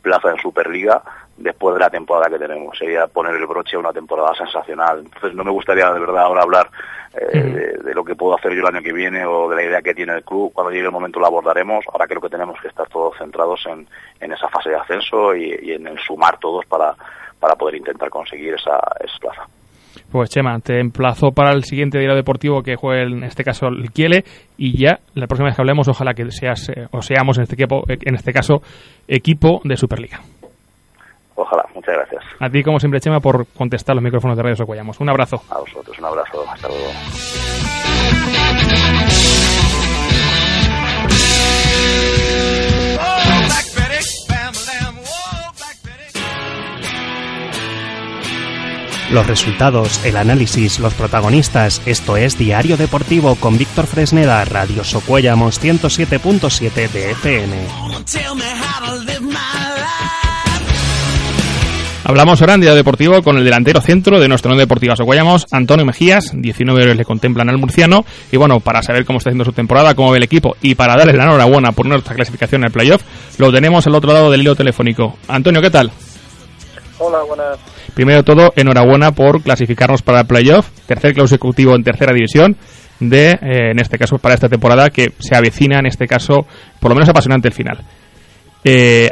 plaza 0.01 0.31
en 0.31 0.37
Superliga 0.37 1.01
después 1.37 1.75
de 1.75 1.81
la 1.81 1.89
temporada 1.89 2.29
que 2.29 2.39
tenemos. 2.39 2.77
Sería 2.77 3.07
poner 3.07 3.35
el 3.35 3.45
broche 3.45 3.75
a 3.75 3.79
una 3.79 3.93
temporada 3.93 4.33
sensacional. 4.35 4.99
Entonces 4.99 5.33
no 5.33 5.43
me 5.43 5.51
gustaría 5.51 5.91
de 5.91 5.99
verdad 5.99 6.23
ahora 6.23 6.41
hablar 6.41 6.69
eh, 7.13 7.77
de, 7.83 7.93
lo 7.93 8.03
que 8.03 8.15
puedo 8.15 8.35
hacer 8.35 8.53
yo 8.53 8.61
el 8.61 8.75
año 8.75 8.81
que 8.81 8.93
viene 8.93 9.25
o 9.25 9.49
de 9.49 9.55
la 9.55 9.63
idea 9.63 9.81
que 9.81 9.93
tiene 9.93 10.13
el 10.13 10.23
club. 10.23 10.51
Cuando 10.53 10.71
llegue 10.71 10.85
el 10.85 10.91
momento 10.91 11.19
lo 11.19 11.27
abordaremos. 11.27 11.85
Ahora 11.91 12.07
creo 12.07 12.21
que 12.21 12.29
tenemos 12.29 12.59
que 12.59 12.67
estar 12.67 12.87
todos 12.89 13.17
centrados 13.17 13.65
en, 13.67 13.87
en 14.19 14.31
esa 14.31 14.49
fase 14.49 14.69
de 14.69 14.77
ascenso 14.77 15.35
y, 15.35 15.71
en 15.71 15.87
el 15.87 15.99
sumar 15.99 16.37
todos 16.39 16.65
para, 16.65 16.95
para 17.39 17.55
poder 17.55 17.75
intentar 17.75 18.09
conseguir 18.09 18.55
esa, 18.55 18.79
esa 18.99 19.17
plaza. 19.19 19.47
Pues 20.11 20.29
Chema, 20.29 20.59
te 20.59 20.79
emplazo 20.79 21.31
para 21.31 21.51
el 21.51 21.63
siguiente 21.63 21.99
día 21.99 22.13
deportivo 22.13 22.61
que 22.61 22.75
juegue 22.75 23.03
en 23.03 23.23
este 23.23 23.43
caso 23.43 23.67
el 23.67 23.91
Kiele 23.91 24.23
y 24.57 24.77
ya 24.77 24.99
la 25.13 25.27
próxima 25.27 25.47
vez 25.47 25.55
que 25.55 25.61
hablemos 25.61 25.87
ojalá 25.87 26.13
que 26.13 26.29
seas 26.31 26.69
eh, 26.69 26.87
o 26.91 27.01
seamos 27.01 27.37
en 27.37 27.43
este 27.43 27.55
equipo 27.55 27.83
en 27.87 28.15
este 28.15 28.33
caso 28.33 28.61
equipo 29.07 29.61
de 29.63 29.77
Superliga. 29.77 30.19
Ojalá, 31.35 31.65
muchas 31.73 31.95
gracias. 31.95 32.23
A 32.39 32.49
ti 32.49 32.63
como 32.63 32.79
siempre 32.79 32.99
Chema 32.99 33.19
por 33.19 33.45
contestar 33.47 33.95
los 33.95 34.03
micrófonos 34.03 34.37
de 34.37 34.43
Radio 34.43 34.55
Socuellamos. 34.55 34.99
Un 34.99 35.09
abrazo. 35.09 35.41
A 35.49 35.59
vosotros, 35.59 35.97
un 35.99 36.05
abrazo, 36.05 36.45
hasta 36.49 36.67
luego. 36.69 36.89
Los 49.15 49.27
resultados, 49.27 50.03
el 50.03 50.17
análisis, 50.17 50.77
los 50.77 50.93
protagonistas, 50.93 51.81
esto 51.85 52.17
es 52.17 52.37
Diario 52.37 52.75
Deportivo 52.75 53.35
con 53.35 53.57
Víctor 53.57 53.87
Fresneda, 53.87 54.43
Radio 54.43 54.83
Socuellamos 54.83 55.63
107.7 55.63 56.89
de 56.89 57.11
FM. 57.11 57.55
Hablamos 62.03 62.41
ahora 62.41 62.55
en 62.55 62.59
Día 62.59 62.75
Deportivo 62.75 63.23
con 63.23 63.37
el 63.37 63.45
delantero 63.45 63.79
centro 63.79 64.19
de 64.19 64.27
nuestro 64.27 64.49
Unión 64.49 64.67
Deportiva 64.67 64.97
Socuellamos, 64.97 65.45
Antonio 65.49 65.85
Mejías. 65.85 66.33
19 66.33 66.83
horas 66.83 66.97
le 66.97 67.05
contemplan 67.05 67.47
al 67.47 67.57
murciano. 67.57 68.03
Y 68.33 68.35
bueno, 68.35 68.59
para 68.59 68.83
saber 68.83 69.05
cómo 69.05 69.19
está 69.19 69.29
haciendo 69.29 69.45
su 69.45 69.53
temporada, 69.53 69.95
cómo 69.95 70.11
ve 70.11 70.17
el 70.17 70.23
equipo 70.23 70.57
y 70.61 70.75
para 70.75 70.97
darle 70.97 71.13
la 71.13 71.23
enhorabuena 71.23 71.71
por 71.71 71.85
nuestra 71.85 72.15
clasificación 72.15 72.63
en 72.63 72.65
el 72.65 72.73
playoff, 72.73 73.01
lo 73.37 73.49
tenemos 73.53 73.87
al 73.87 73.95
otro 73.95 74.11
lado 74.11 74.29
del 74.29 74.41
hilo 74.41 74.57
telefónico. 74.57 75.15
Antonio, 75.29 75.61
¿qué 75.61 75.69
tal? 75.69 75.89
Hola, 76.99 77.23
buenas. 77.23 77.74
Primero 77.93 78.19
de 78.19 78.23
todo, 78.23 78.53
enhorabuena 78.55 79.11
por 79.11 79.41
clasificarnos 79.41 80.01
para 80.01 80.21
el 80.21 80.27
playoff, 80.27 80.69
tercer 80.87 81.15
consecutivo 81.15 81.75
en 81.75 81.83
tercera 81.83 82.13
división 82.13 82.55
de, 82.99 83.31
eh, 83.31 83.71
en 83.71 83.79
este 83.79 83.97
caso, 83.97 84.17
para 84.17 84.35
esta 84.35 84.49
temporada 84.49 84.89
que 84.89 85.13
se 85.19 85.35
avecina, 85.35 85.79
en 85.79 85.87
este 85.87 86.07
caso, 86.07 86.45
por 86.79 86.91
lo 86.91 86.95
menos 86.95 87.09
apasionante 87.09 87.47
el 87.49 87.53
final. 87.53 87.79
Eh, 88.63 89.11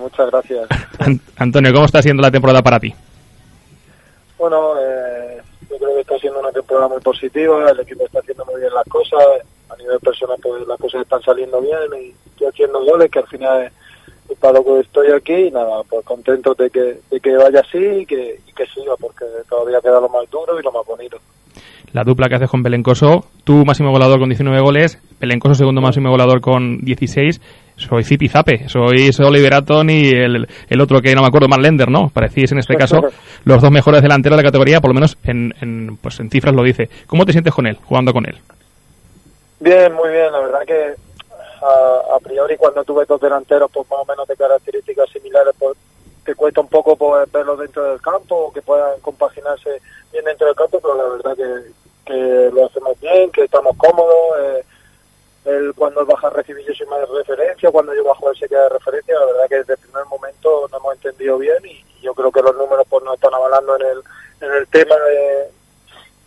muchas 0.00 0.30
gracias. 0.30 0.68
Antonio, 1.36 1.72
¿cómo 1.72 1.86
está 1.86 2.02
siendo 2.02 2.22
la 2.22 2.30
temporada 2.30 2.62
para 2.62 2.78
ti? 2.78 2.94
Bueno, 4.38 4.74
eh, 4.78 5.40
yo 5.70 5.76
creo 5.78 5.94
que 5.94 6.00
está 6.02 6.18
siendo 6.18 6.40
una 6.40 6.52
temporada 6.52 6.88
muy 6.88 7.00
positiva, 7.00 7.70
el 7.70 7.80
equipo 7.80 8.04
está 8.04 8.20
haciendo 8.20 8.44
muy 8.44 8.60
bien 8.60 8.72
las 8.74 8.86
cosas, 8.86 9.20
a 9.70 9.76
nivel 9.76 9.98
personal 10.00 10.36
pues 10.42 10.66
las 10.66 10.78
cosas 10.78 11.02
están 11.02 11.22
saliendo 11.22 11.60
bien 11.60 11.78
y 12.00 12.14
estoy 12.30 12.48
haciendo 12.48 12.84
goles 12.84 13.10
que 13.10 13.18
al 13.20 13.26
final 13.26 13.72
para 14.42 14.58
lo 14.58 14.64
que 14.64 14.80
estoy 14.80 15.12
aquí 15.12 15.32
y 15.32 15.50
nada, 15.50 15.82
pues 15.88 16.04
contento 16.04 16.52
de 16.54 16.68
que, 16.68 16.98
de 17.10 17.20
que 17.20 17.36
vaya 17.36 17.60
así 17.60 17.78
y 17.78 18.04
que, 18.04 18.40
y 18.46 18.52
que 18.52 18.66
siga 18.66 18.94
porque 19.00 19.24
todavía 19.48 19.80
queda 19.80 20.00
lo 20.00 20.08
más 20.08 20.28
duro 20.30 20.58
y 20.58 20.62
lo 20.62 20.72
más 20.72 20.84
bonito 20.84 21.18
la 21.92 22.04
dupla 22.04 22.28
que 22.28 22.36
haces 22.36 22.50
con 22.50 22.62
Belencoso, 22.62 23.26
tú 23.44 23.64
máximo 23.64 23.90
goleador 23.90 24.18
con 24.18 24.28
19 24.28 24.60
goles, 24.62 24.98
Belencoso 25.20 25.54
segundo 25.54 25.80
máximo 25.80 26.10
goleador 26.10 26.40
con 26.40 26.78
16, 26.78 27.40
soy 27.76 28.04
Zipi 28.04 28.28
Zape, 28.28 28.68
soy 28.68 29.10
Oliver 29.18 29.54
Aton 29.54 29.90
y 29.90 30.08
el, 30.08 30.48
el, 30.68 30.80
otro 30.80 31.00
que 31.00 31.14
no 31.14 31.20
me 31.20 31.28
acuerdo, 31.28 31.48
más 31.48 31.58
Lender, 31.58 31.90
¿no? 31.90 32.08
Parecís 32.08 32.52
en 32.52 32.58
este 32.58 32.76
caso 32.76 33.00
los 33.44 33.60
dos 33.60 33.70
mejores 33.70 34.02
delanteros 34.02 34.36
de 34.36 34.42
la 34.42 34.48
categoría, 34.48 34.80
por 34.80 34.90
lo 34.90 34.94
menos 34.94 35.18
en, 35.24 35.52
en, 35.60 35.96
pues 35.98 36.18
en 36.20 36.30
cifras 36.30 36.54
lo 36.54 36.62
dice. 36.62 36.88
¿Cómo 37.06 37.26
te 37.26 37.32
sientes 37.32 37.52
con 37.52 37.66
él, 37.66 37.76
jugando 37.84 38.12
con 38.12 38.26
él? 38.26 38.36
Bien, 39.60 39.92
muy 39.92 40.10
bien, 40.10 40.32
la 40.32 40.40
verdad 40.40 40.60
que 40.66 40.94
a, 41.62 42.18
priori 42.20 42.56
cuando 42.56 42.84
tuve 42.84 43.04
dos 43.06 43.20
delanteros 43.20 43.70
pues 43.72 43.88
más 43.90 44.00
o 44.00 44.04
menos 44.04 44.26
de 44.26 44.36
características 44.36 45.08
similares 45.10 45.54
pues 45.58 45.76
te 46.24 46.34
cuesta 46.34 46.60
un 46.60 46.68
poco 46.68 46.96
pues, 46.96 47.30
verlos 47.30 47.58
dentro 47.58 47.84
del 47.84 48.00
campo 48.00 48.36
o 48.36 48.52
que 48.52 48.62
puedan 48.62 49.00
compaginarse 49.00 49.80
bien 50.12 50.24
dentro 50.24 50.46
del 50.46 50.56
campo, 50.56 50.80
pero 50.80 50.94
la 50.94 51.04
verdad 51.04 51.36
que, 51.36 51.72
que 52.04 52.50
lo 52.52 52.66
hacemos 52.66 52.98
bien, 53.00 53.30
que 53.32 53.44
estamos 53.44 53.76
cómodos. 53.76 54.38
Eh, 54.40 54.64
él 55.44 55.72
cuando 55.74 56.06
baja 56.06 56.28
a 56.28 56.30
recibir 56.30 56.64
yo 56.64 56.72
soy 56.72 56.86
más 56.86 57.00
de 57.00 57.06
referencia, 57.06 57.72
cuando 57.72 57.92
yo 57.94 58.04
bajo 58.04 58.30
él 58.30 58.36
se 58.38 58.48
queda 58.48 58.62
de 58.64 58.68
referencia. 58.68 59.18
La 59.18 59.26
verdad 59.26 59.48
que 59.48 59.56
desde 59.56 59.72
el 59.72 59.78
primer 59.80 60.04
momento 60.06 60.68
no 60.70 60.76
hemos 60.76 60.94
entendido 60.94 61.38
bien 61.38 61.58
y, 61.64 61.84
yo 62.02 62.14
creo 62.14 62.32
que 62.32 62.42
los 62.42 62.56
números 62.56 62.84
pues 62.90 63.04
nos 63.04 63.14
están 63.14 63.32
avalando 63.32 63.76
en 63.76 63.82
el, 63.82 64.02
en 64.40 64.52
el 64.56 64.66
tema 64.66 64.96
de, 64.96 65.52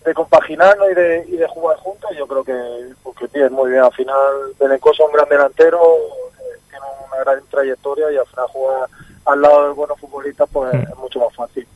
de 0.06 0.14
compaginarnos 0.14 0.92
y 0.92 0.96
de, 0.96 1.26
y 1.28 1.38
de 1.38 1.48
jugar 1.48 1.78
juntos. 1.78 2.10
Yo 2.18 2.28
creo 2.28 2.44
que, 2.44 2.94
porque 3.04 3.26
bien, 3.34 3.52
muy 3.52 3.72
bien. 3.72 3.84
Al 3.84 3.94
final, 3.94 4.16
Belencoso 4.60 5.04
es 5.04 5.10
un 5.10 5.16
gran 5.16 5.30
delantero, 5.30 5.80
eh, 5.80 6.60
tiene 6.70 6.86
una 7.12 7.24
gran 7.24 7.44
trayectoria 7.50 8.12
y 8.12 8.18
al 8.18 8.26
final 8.28 8.46
jugar 8.50 8.90
al 9.26 9.42
lado 9.42 9.68
de 9.70 9.74
buenos 9.74 10.00
futbolistas 10.00 10.48
pues 10.52 10.74
mm. 10.74 10.78
es 10.78 10.98
mucho 10.98 11.20
más 11.20 11.36
fácil. 11.36 11.68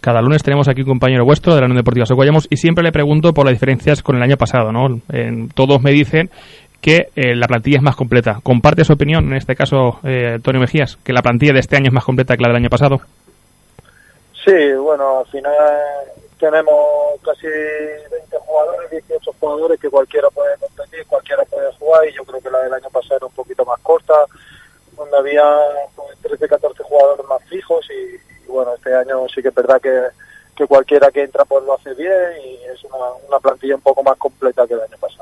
Cada 0.00 0.22
lunes 0.22 0.42
tenemos 0.42 0.68
aquí 0.68 0.82
un 0.82 0.88
compañero 0.88 1.24
vuestro 1.24 1.54
de 1.54 1.60
la 1.60 1.66
Unión 1.66 1.78
Deportiva 1.78 2.06
Socollamos 2.06 2.46
y 2.48 2.56
siempre 2.56 2.84
le 2.84 2.92
pregunto 2.92 3.34
por 3.34 3.44
las 3.44 3.52
diferencias 3.52 4.02
con 4.02 4.16
el 4.16 4.22
año 4.22 4.36
pasado, 4.36 4.72
¿no? 4.72 5.00
todos 5.54 5.82
me 5.82 5.90
dicen 5.90 6.30
que 6.80 7.08
eh, 7.16 7.34
la 7.34 7.48
plantilla 7.48 7.78
es 7.78 7.82
más 7.82 7.96
completa. 7.96 8.38
¿Comparte 8.42 8.84
su 8.84 8.92
opinión, 8.92 9.26
en 9.26 9.36
este 9.36 9.56
caso, 9.56 9.98
eh, 10.04 10.34
Antonio 10.34 10.60
Mejías, 10.60 10.96
que 10.98 11.12
la 11.12 11.22
plantilla 11.22 11.52
de 11.52 11.58
este 11.58 11.76
año 11.76 11.88
es 11.88 11.92
más 11.92 12.04
completa 12.04 12.36
que 12.36 12.42
la 12.42 12.50
del 12.50 12.58
año 12.58 12.70
pasado? 12.70 13.00
Sí, 14.48 14.72
bueno, 14.76 15.18
al 15.18 15.26
final 15.26 15.52
tenemos 16.40 17.20
casi 17.22 17.46
20 17.46 18.38
jugadores, 18.38 18.90
18 18.90 19.32
jugadores 19.38 19.78
que 19.78 19.90
cualquiera 19.90 20.30
puede 20.30 20.56
competir, 20.56 21.06
cualquiera 21.06 21.44
puede 21.44 21.70
jugar 21.74 22.08
y 22.08 22.14
yo 22.14 22.24
creo 22.24 22.40
que 22.40 22.50
la 22.50 22.60
del 22.60 22.72
año 22.72 22.88
pasado 22.88 23.16
era 23.16 23.26
un 23.26 23.32
poquito 23.32 23.66
más 23.66 23.78
corta, 23.80 24.14
donde 24.96 25.18
había 25.18 25.44
13, 26.22 26.38
pues, 26.38 26.50
14 26.50 26.82
jugadores 26.82 27.26
más 27.26 27.44
fijos 27.44 27.86
y, 27.90 28.46
bueno, 28.50 28.72
este 28.74 28.94
año 28.94 29.28
sí 29.28 29.42
que 29.42 29.48
es 29.48 29.54
verdad 29.54 29.82
que, 29.82 30.04
que 30.56 30.66
cualquiera 30.66 31.10
que 31.10 31.24
entra 31.24 31.44
pues 31.44 31.62
lo 31.64 31.74
hace 31.74 31.92
bien 31.92 32.32
y 32.42 32.54
es 32.72 32.82
una 32.84 33.38
plantilla 33.40 33.74
un 33.74 33.82
poco 33.82 34.02
más 34.02 34.16
completa 34.16 34.66
que 34.66 34.72
el 34.72 34.80
año 34.80 34.96
pasado. 34.98 35.17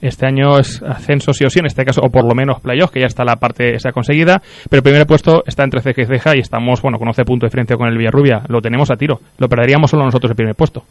Este 0.00 0.26
año 0.26 0.58
es 0.58 0.80
ascenso 0.82 1.32
sí 1.32 1.44
o 1.44 1.50
sí, 1.50 1.58
en 1.58 1.66
este 1.66 1.84
caso, 1.84 2.00
o 2.02 2.10
por 2.10 2.24
lo 2.24 2.34
menos 2.34 2.60
playoff, 2.60 2.90
que 2.90 3.00
ya 3.00 3.06
está 3.06 3.24
la 3.24 3.36
parte 3.36 3.74
esa 3.74 3.90
conseguida. 3.90 4.40
Pero 4.70 4.78
el 4.78 4.82
primer 4.82 5.06
puesto 5.06 5.42
está 5.46 5.64
entre 5.64 5.80
ceja 5.80 6.02
y 6.02 6.06
ceja 6.06 6.36
y 6.36 6.40
estamos, 6.40 6.80
bueno, 6.82 6.98
con 6.98 7.08
11 7.08 7.24
puntos 7.24 7.46
de 7.46 7.48
diferencia 7.48 7.76
con 7.76 7.88
el 7.88 7.98
Villarrubia. 7.98 8.42
Lo 8.48 8.60
tenemos 8.60 8.90
a 8.90 8.96
tiro. 8.96 9.18
Lo 9.38 9.48
perderíamos 9.48 9.90
solo 9.90 10.04
nosotros 10.04 10.30
el 10.30 10.36
primer 10.36 10.54
puesto. 10.54 10.84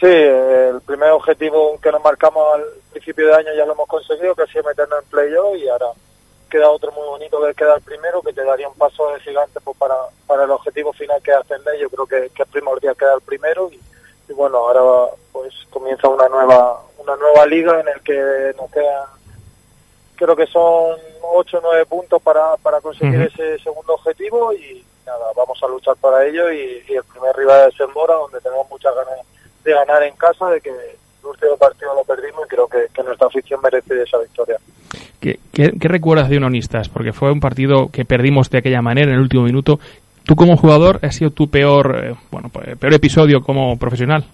Sí, 0.00 0.10
el 0.10 0.80
primer 0.86 1.10
objetivo 1.10 1.78
que 1.80 1.90
nos 1.90 2.02
marcamos 2.02 2.42
al 2.54 2.64
principio 2.90 3.26
de 3.26 3.34
año 3.34 3.48
ya 3.56 3.64
lo 3.66 3.72
hemos 3.72 3.88
conseguido, 3.88 4.34
que 4.34 4.42
ha 4.42 4.46
sido 4.46 4.64
meternos 4.64 5.02
en 5.02 5.10
playoff 5.10 5.56
y 5.56 5.68
ahora 5.68 5.86
queda 6.50 6.70
otro 6.70 6.92
muy 6.92 7.06
bonito 7.06 7.40
que 7.42 7.50
es 7.50 7.56
quedar 7.56 7.80
primero, 7.82 8.22
que 8.22 8.32
te 8.32 8.44
daría 8.44 8.68
un 8.68 8.74
paso 8.74 9.12
de 9.12 9.20
gigante 9.20 9.60
pues, 9.62 9.76
para, 9.76 9.94
para 10.26 10.44
el 10.44 10.50
objetivo 10.50 10.92
final 10.92 11.20
que 11.22 11.30
es 11.30 11.36
ascender. 11.36 11.78
Yo 11.80 11.88
creo 11.90 12.06
que, 12.06 12.30
que 12.34 12.42
es 12.42 12.48
primordial 12.48 12.96
quedar 12.96 13.20
primero 13.26 13.70
y, 13.72 13.80
y, 14.28 14.32
bueno, 14.32 14.58
ahora 14.58 15.10
pues 15.32 15.52
comienza 15.70 16.08
una 16.08 16.28
nueva 16.28 16.80
una 16.98 17.16
nueva 17.16 17.46
liga 17.46 17.80
en 17.80 17.88
el 17.88 18.00
que 18.00 18.52
nos 18.56 18.70
quedan 18.70 19.04
creo 20.16 20.36
que 20.36 20.46
son 20.46 20.96
8 21.22 21.58
o 21.58 21.60
9 21.60 21.86
puntos 21.86 22.22
para, 22.22 22.56
para 22.62 22.80
conseguir 22.80 23.20
ese 23.22 23.58
segundo 23.58 23.94
objetivo 23.94 24.52
y 24.52 24.84
nada, 25.06 25.26
vamos 25.36 25.58
a 25.62 25.68
luchar 25.68 25.96
para 25.96 26.24
ello 26.26 26.50
y, 26.52 26.82
el 26.88 27.04
primer 27.04 27.34
rival 27.36 27.68
es 27.68 27.80
el 27.80 27.88
Mora, 27.94 28.14
donde 28.14 28.40
tenemos 28.40 28.68
muchas 28.70 28.94
ganas 28.94 29.26
de 29.64 29.72
ganar 29.72 30.02
en 30.02 30.14
casa, 30.16 30.48
de 30.50 30.60
que 30.60 30.70
el 30.70 31.26
último 31.26 31.56
partido 31.56 31.94
lo 31.94 32.04
perdimos 32.04 32.46
y 32.46 32.48
creo 32.48 32.68
que, 32.68 32.86
que 32.92 33.02
nuestra 33.02 33.26
afición 33.26 33.60
merece 33.62 34.02
esa 34.02 34.18
victoria. 34.18 34.58
¿Qué, 35.20 35.38
qué, 35.52 35.88
recuerdas 35.88 36.28
de 36.28 36.36
Unonistas? 36.36 36.90
Porque 36.90 37.14
fue 37.14 37.32
un 37.32 37.40
partido 37.40 37.88
que 37.90 38.04
perdimos 38.04 38.50
de 38.50 38.58
aquella 38.58 38.82
manera 38.82 39.08
en 39.08 39.14
el 39.14 39.22
último 39.22 39.44
minuto. 39.44 39.80
¿Tú 40.24 40.36
como 40.36 40.56
jugador 40.56 41.00
ha 41.02 41.10
sido 41.12 41.30
tu 41.30 41.50
peor, 41.50 42.02
eh, 42.02 42.14
bueno, 42.30 42.48
pues, 42.48 42.78
peor 42.78 42.94
episodio 42.94 43.42
como 43.42 43.78
profesional? 43.78 44.24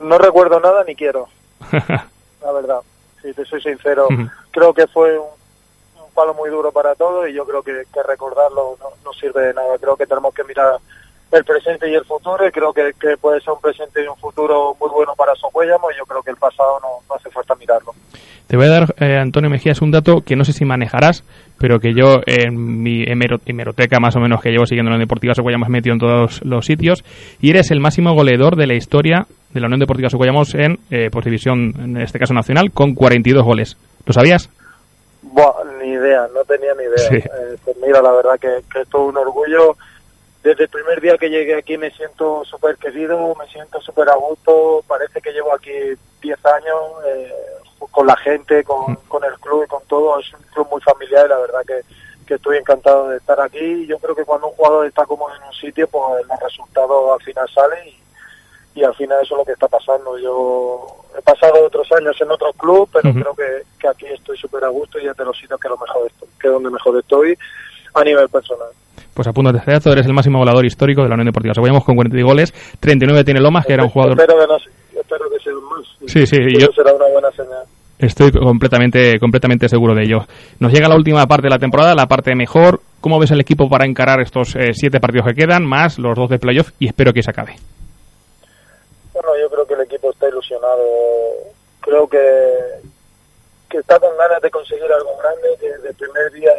No 0.00 0.18
recuerdo 0.18 0.58
nada 0.58 0.82
ni 0.84 0.96
quiero. 0.96 1.28
la 2.42 2.52
verdad, 2.52 2.80
si 3.22 3.32
te 3.32 3.44
soy 3.44 3.62
sincero. 3.62 4.08
Creo 4.50 4.74
que 4.74 4.86
fue 4.88 5.18
un, 5.18 5.28
palo 6.12 6.34
muy 6.34 6.48
duro 6.48 6.70
para 6.70 6.94
todos 6.94 7.28
y 7.28 7.32
yo 7.32 7.44
creo 7.44 7.62
que, 7.62 7.84
que 7.92 8.02
recordarlo 8.04 8.76
no, 8.80 8.90
no, 9.04 9.12
sirve 9.12 9.48
de 9.48 9.54
nada. 9.54 9.78
Creo 9.78 9.96
que 9.96 10.06
tenemos 10.06 10.32
que 10.34 10.44
mirar 10.44 10.78
el 11.36 11.44
presente 11.44 11.90
y 11.90 11.94
el 11.94 12.04
futuro 12.04 12.46
y 12.46 12.50
creo 12.50 12.72
que, 12.72 12.92
que 13.00 13.16
puede 13.16 13.40
ser 13.40 13.54
un 13.54 13.60
presente 13.60 14.02
y 14.02 14.06
un 14.06 14.16
futuro 14.16 14.76
muy 14.80 14.90
bueno 14.90 15.14
para 15.16 15.34
Socuellamo 15.34 15.90
y 15.90 15.98
yo 15.98 16.04
creo 16.04 16.22
que 16.22 16.30
el 16.30 16.36
pasado 16.36 16.78
no, 16.80 16.88
no 17.08 17.14
hace 17.14 17.30
falta 17.30 17.54
mirarlo. 17.54 17.92
Te 18.46 18.56
voy 18.56 18.66
a 18.66 18.70
dar, 18.70 18.94
eh, 19.00 19.16
Antonio 19.18 19.48
Mejías, 19.48 19.80
un 19.80 19.90
dato 19.90 20.20
que 20.24 20.36
no 20.36 20.44
sé 20.44 20.52
si 20.52 20.64
manejarás, 20.64 21.24
pero 21.58 21.80
que 21.80 21.94
yo 21.94 22.20
en 22.26 22.82
mi 22.82 23.04
hemeroteca 23.06 24.00
más 24.00 24.16
o 24.16 24.20
menos 24.20 24.42
que 24.42 24.50
llevo 24.50 24.66
siguiendo 24.66 24.92
la 24.92 24.98
Deportiva 24.98 25.34
Socuellamos 25.34 25.70
metido 25.70 25.94
en 25.94 25.98
todos 25.98 26.44
los 26.44 26.66
sitios 26.66 27.04
y 27.40 27.50
eres 27.50 27.70
el 27.70 27.80
máximo 27.80 28.14
goleador 28.14 28.56
de 28.56 28.66
la 28.66 28.74
historia 28.74 29.26
de 29.52 29.60
la 29.60 29.66
Unión 29.66 29.80
Deportiva 29.80 30.10
Socuellamos 30.10 30.54
en 30.54 30.78
eh, 30.90 31.08
pues, 31.10 31.24
división, 31.24 31.72
en 31.78 31.96
este 31.96 32.18
caso 32.18 32.34
nacional, 32.34 32.70
con 32.72 32.94
42 32.94 33.42
goles. 33.42 33.76
¿Lo 34.04 34.12
sabías? 34.12 34.50
Buah, 35.22 35.64
ni 35.80 35.88
idea, 35.88 36.26
no 36.34 36.44
tenía 36.44 36.74
ni 36.74 36.84
idea. 36.84 37.24
Eh, 37.24 37.56
pues 37.64 37.76
mira, 37.84 38.02
la 38.02 38.12
verdad 38.12 38.38
que, 38.38 38.62
que 38.70 38.82
es 38.82 38.88
todo 38.88 39.06
un 39.06 39.16
orgullo 39.16 39.76
desde 40.44 40.64
el 40.64 40.68
primer 40.68 41.00
día 41.00 41.16
que 41.16 41.30
llegué 41.30 41.56
aquí 41.56 41.78
me 41.78 41.90
siento 41.90 42.44
súper 42.44 42.76
querido, 42.76 43.34
me 43.34 43.48
siento 43.48 43.80
súper 43.80 44.10
a 44.10 44.14
gusto, 44.14 44.84
parece 44.86 45.22
que 45.22 45.32
llevo 45.32 45.54
aquí 45.54 45.72
10 46.20 46.46
años 46.46 46.82
eh, 47.06 47.32
con 47.90 48.06
la 48.06 48.16
gente, 48.18 48.62
con, 48.62 48.92
mm. 48.92 48.96
con, 49.08 49.24
el 49.24 49.32
club 49.40 49.64
y 49.64 49.68
con 49.68 49.82
todo, 49.86 50.20
es 50.20 50.30
un 50.34 50.42
club 50.52 50.68
muy 50.70 50.82
familiar 50.82 51.24
y 51.24 51.28
la 51.30 51.38
verdad 51.38 51.60
que, 51.66 51.80
que 52.26 52.34
estoy 52.34 52.58
encantado 52.58 53.08
de 53.08 53.16
estar 53.16 53.40
aquí. 53.40 53.86
Yo 53.86 53.98
creo 53.98 54.14
que 54.14 54.26
cuando 54.26 54.48
un 54.48 54.52
jugador 54.52 54.86
está 54.86 55.06
como 55.06 55.34
en 55.34 55.42
un 55.42 55.52
sitio, 55.54 55.88
pues 55.88 56.04
el 56.20 56.38
resultado 56.38 57.14
al 57.14 57.22
final 57.22 57.48
sale 57.48 57.88
y, 57.88 58.80
y 58.80 58.84
al 58.84 58.94
final 58.96 59.22
eso 59.22 59.36
es 59.36 59.38
lo 59.38 59.44
que 59.46 59.52
está 59.52 59.68
pasando. 59.68 60.18
Yo 60.18 60.86
he 61.16 61.22
pasado 61.22 61.64
otros 61.64 61.90
años 61.92 62.20
en 62.20 62.30
otros 62.30 62.54
clubes, 62.56 62.90
pero 62.92 63.14
creo 63.14 63.34
que, 63.34 63.62
que, 63.78 63.88
aquí 63.88 64.06
estoy 64.08 64.36
súper 64.36 64.64
a 64.64 64.68
gusto 64.68 64.98
y 64.98 65.04
ya 65.04 65.14
te 65.14 65.24
lo 65.24 65.32
siento 65.32 65.56
que 65.56 65.70
lo 65.70 65.78
mejor 65.78 66.06
estoy, 66.06 66.28
que 66.38 66.48
es 66.48 66.52
donde 66.52 66.68
mejor 66.68 66.98
estoy 66.98 67.38
a 67.94 68.04
nivel 68.04 68.28
personal 68.28 68.68
pues 69.14 69.28
apúntate 69.28 69.62
dato, 69.70 69.92
eres 69.92 70.06
el 70.06 70.12
máximo 70.12 70.38
goleador 70.38 70.66
histórico 70.66 71.02
de 71.02 71.08
la 71.08 71.14
Unión 71.14 71.26
Deportiva 71.26 71.54
Seguimos 71.54 71.84
con 71.84 71.94
42 71.94 72.28
goles, 72.28 72.52
39 72.80 73.24
tiene 73.24 73.40
Lomas, 73.40 73.64
que 73.64 73.74
era 73.74 73.84
un 73.84 73.90
jugador... 73.90 74.20
Espero 74.20 74.38
que, 74.38 74.46
no, 74.46 74.56
espero 75.00 75.24
que 75.30 75.52
más. 75.52 76.10
Sí, 76.10 76.26
sí, 76.26 76.36
yo... 76.58 76.66
será 76.74 76.92
una 76.92 77.06
buena 77.06 77.30
señal. 77.30 77.64
Estoy 77.98 78.32
completamente, 78.32 79.18
completamente 79.20 79.68
seguro 79.68 79.94
de 79.94 80.02
ello. 80.02 80.26
Nos 80.58 80.72
llega 80.72 80.88
la 80.88 80.96
última 80.96 81.26
parte 81.26 81.46
de 81.46 81.50
la 81.50 81.58
temporada, 81.58 81.94
la 81.94 82.06
parte 82.06 82.34
mejor. 82.34 82.80
¿Cómo 83.00 83.20
ves 83.20 83.30
el 83.30 83.40
equipo 83.40 83.68
para 83.68 83.86
encarar 83.86 84.20
estos 84.20 84.56
eh, 84.56 84.72
siete 84.72 84.98
partidos 84.98 85.28
que 85.28 85.34
quedan, 85.34 85.64
más 85.64 85.98
los 85.98 86.16
dos 86.16 86.28
de 86.28 86.38
playoff? 86.38 86.70
Y 86.80 86.88
espero 86.88 87.12
que 87.12 87.22
se 87.22 87.30
acabe. 87.30 87.54
Bueno, 89.12 89.28
yo 89.40 89.48
creo 89.48 89.66
que 89.66 89.74
el 89.74 89.80
equipo 89.82 90.10
está 90.10 90.28
ilusionado. 90.28 90.82
Creo 91.80 92.08
que, 92.08 92.18
que 93.70 93.78
está 93.78 94.00
con 94.00 94.16
ganas 94.18 94.42
de 94.42 94.50
conseguir 94.50 94.90
algo 94.90 95.16
grande. 95.18 95.48
Desde 95.60 95.88
el 95.90 95.94
primer 95.94 96.32
día 96.32 96.52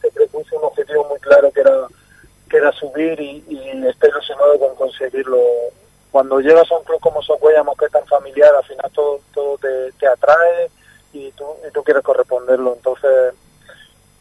se 0.00 0.10
propuse 0.10 0.56
un 0.56 0.64
objetivo 0.64 1.06
muy 1.10 1.18
claro 1.18 1.50
que 1.52 1.60
era 1.60 1.86
quiera 2.48 2.72
subir 2.72 3.20
y, 3.20 3.44
y 3.48 3.86
esté 3.86 4.08
ilusionado 4.08 4.58
con 4.58 4.74
conseguirlo. 4.74 5.38
Cuando 6.10 6.40
llegas 6.40 6.70
a 6.72 6.78
un 6.78 6.84
club 6.84 7.00
como 7.00 7.22
Socuellamos, 7.22 7.76
que 7.76 7.84
es 7.84 7.92
tan 7.92 8.06
familiar, 8.06 8.54
al 8.54 8.64
final 8.64 8.90
todo, 8.92 9.20
todo 9.34 9.58
te, 9.58 9.92
te 9.92 10.06
atrae 10.06 10.70
y 11.12 11.30
tú, 11.32 11.44
y 11.68 11.70
tú 11.70 11.84
quieres 11.84 12.02
corresponderlo. 12.02 12.74
Entonces, 12.74 13.34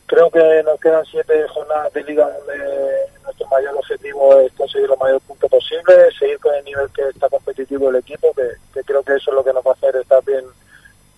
creo 0.06 0.30
que 0.30 0.64
nos 0.64 0.80
quedan 0.80 1.06
siete 1.06 1.48
jornadas 1.48 1.94
de 1.94 2.04
liga 2.04 2.30
donde 2.30 3.08
nuestro 3.24 3.48
mayor 3.48 3.76
objetivo 3.76 4.38
es 4.40 4.52
conseguir 4.54 4.90
el 4.92 4.98
mayor 4.98 5.22
punto 5.22 5.48
posible, 5.48 6.12
seguir 6.20 6.40
con 6.40 6.54
el 6.56 6.66
nivel 6.66 6.90
que 6.94 7.08
está 7.10 7.30
competitivo 7.30 7.90
el 7.90 7.98
equipo, 7.98 8.34
que, 8.34 8.50
que 8.74 8.84
creo 8.84 9.04
que 9.04 9.16
eso 9.16 9.32
es 9.32 9.36
lo 9.36 9.44
que 9.44 9.54
nos 9.54 9.66
va 9.66 9.72
a 9.72 9.74
hacer 9.74 9.96
estar 9.96 10.24
bien 10.26 10.46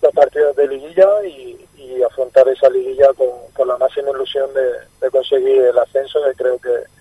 los 0.02 0.12
partidos 0.12 0.56
de 0.56 0.68
liguilla 0.68 1.24
y, 1.26 1.68
y 1.76 2.02
afrontar 2.02 2.48
esa 2.48 2.70
liguilla 2.70 3.12
con, 3.14 3.28
con 3.54 3.68
la 3.68 3.76
máxima 3.76 4.10
ilusión 4.10 4.52
de, 4.54 4.70
de 5.00 5.10
conseguir 5.10 5.62
el 5.62 5.78
ascenso, 5.78 6.20
que 6.24 6.34
creo 6.34 6.58
que, 6.58 6.99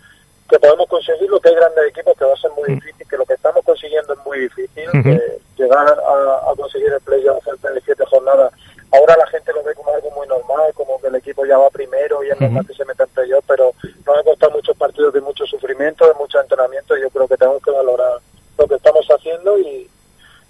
que 0.49 0.59
podemos 0.59 0.87
conseguirlo, 0.87 1.39
que 1.39 1.49
hay 1.49 1.55
grandes 1.55 1.89
equipos 1.89 2.17
que 2.17 2.25
va 2.25 2.33
a 2.33 2.37
ser 2.37 2.51
muy 2.51 2.73
difícil, 2.73 3.07
que 3.07 3.17
lo 3.17 3.25
que 3.25 3.33
estamos 3.33 3.63
consiguiendo 3.63 4.13
es 4.13 4.19
muy 4.25 4.39
difícil, 4.39 4.89
que 5.03 5.39
llegar 5.57 5.87
a, 5.87 6.51
a 6.51 6.55
conseguir 6.55 6.91
el 6.91 7.01
playoff 7.01 7.43
cerca 7.43 7.69
de 7.69 7.81
siete 7.81 8.03
jornadas. 8.05 8.51
Ahora 8.91 9.15
la 9.17 9.27
gente 9.27 9.53
lo 9.53 9.63
ve 9.63 9.75
como 9.75 9.93
algo 9.93 10.09
muy 10.11 10.27
normal, 10.27 10.73
como 10.73 10.99
que 10.99 11.07
el 11.07 11.15
equipo 11.15 11.45
ya 11.45 11.57
va 11.59 11.69
primero 11.69 12.23
y 12.23 12.29
es 12.31 12.41
normal 12.41 12.65
que 12.65 12.73
se 12.73 12.85
meta 12.85 13.03
en 13.03 13.09
playoff, 13.09 13.45
pero 13.47 13.71
nos 14.05 14.17
ha 14.17 14.23
costado 14.23 14.53
muchos 14.53 14.75
partidos 14.75 15.13
de 15.13 15.21
mucho 15.21 15.45
sufrimiento, 15.45 16.07
de 16.07 16.15
mucho 16.15 16.41
entrenamiento, 16.41 16.97
y 16.97 17.01
yo 17.01 17.09
creo 17.11 17.27
que 17.27 17.37
tenemos 17.37 17.61
que 17.61 17.71
valorar 17.71 18.19
lo 18.57 18.67
que 18.67 18.75
estamos 18.75 19.05
haciendo 19.07 19.59
y, 19.59 19.87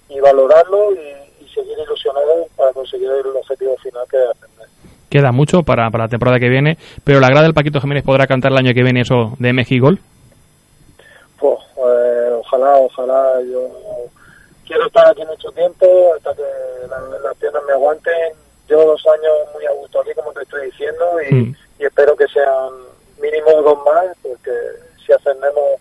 y 0.08 0.20
valorarlo 0.20 0.94
y, 0.94 1.44
y 1.44 1.48
seguir 1.48 1.78
ilusionados 1.78 2.48
para 2.56 2.72
conseguir 2.72 3.10
el 3.10 3.36
objetivo 3.36 3.76
final 3.76 4.06
que 4.10 4.16
es 4.16 4.30
ascender. 4.30 4.68
Queda 5.10 5.32
mucho 5.32 5.62
para, 5.64 5.90
para 5.90 6.04
la 6.04 6.08
temporada 6.08 6.38
que 6.38 6.48
viene, 6.48 6.78
pero 7.04 7.18
la 7.20 7.26
grada 7.28 7.42
del 7.42 7.52
Paquito 7.54 7.80
Jiménez 7.80 8.04
podrá 8.04 8.26
cantar 8.28 8.52
el 8.52 8.58
año 8.58 8.72
que 8.72 8.82
viene 8.84 9.00
eso 9.00 9.34
de 9.40 9.52
Mexigol. 9.52 9.98
Pues, 11.38 11.58
eh, 11.78 12.30
ojalá, 12.38 12.76
ojalá. 12.76 13.40
Yo 13.42 13.66
quiero 14.66 14.86
estar 14.86 15.08
aquí 15.08 15.24
mucho 15.26 15.50
tiempo 15.50 15.86
hasta 16.16 16.32
que 16.34 16.42
la- 16.88 17.18
las 17.24 17.36
piernas 17.38 17.62
me 17.66 17.72
aguanten. 17.72 18.32
Llevo 18.68 18.84
dos 18.84 19.04
años 19.08 19.32
muy 19.52 19.66
a 19.66 19.72
gusto 19.72 20.00
aquí, 20.00 20.10
como 20.14 20.32
te 20.32 20.42
estoy 20.42 20.66
diciendo, 20.66 21.04
y, 21.28 21.34
Mm. 21.34 21.56
y 21.80 21.84
espero 21.86 22.14
que 22.14 22.28
sean 22.28 22.70
mínimo 23.20 23.50
dos 23.62 23.78
más, 23.84 24.16
porque 24.22 24.50
si 25.04 25.12
ascendemos, 25.12 25.80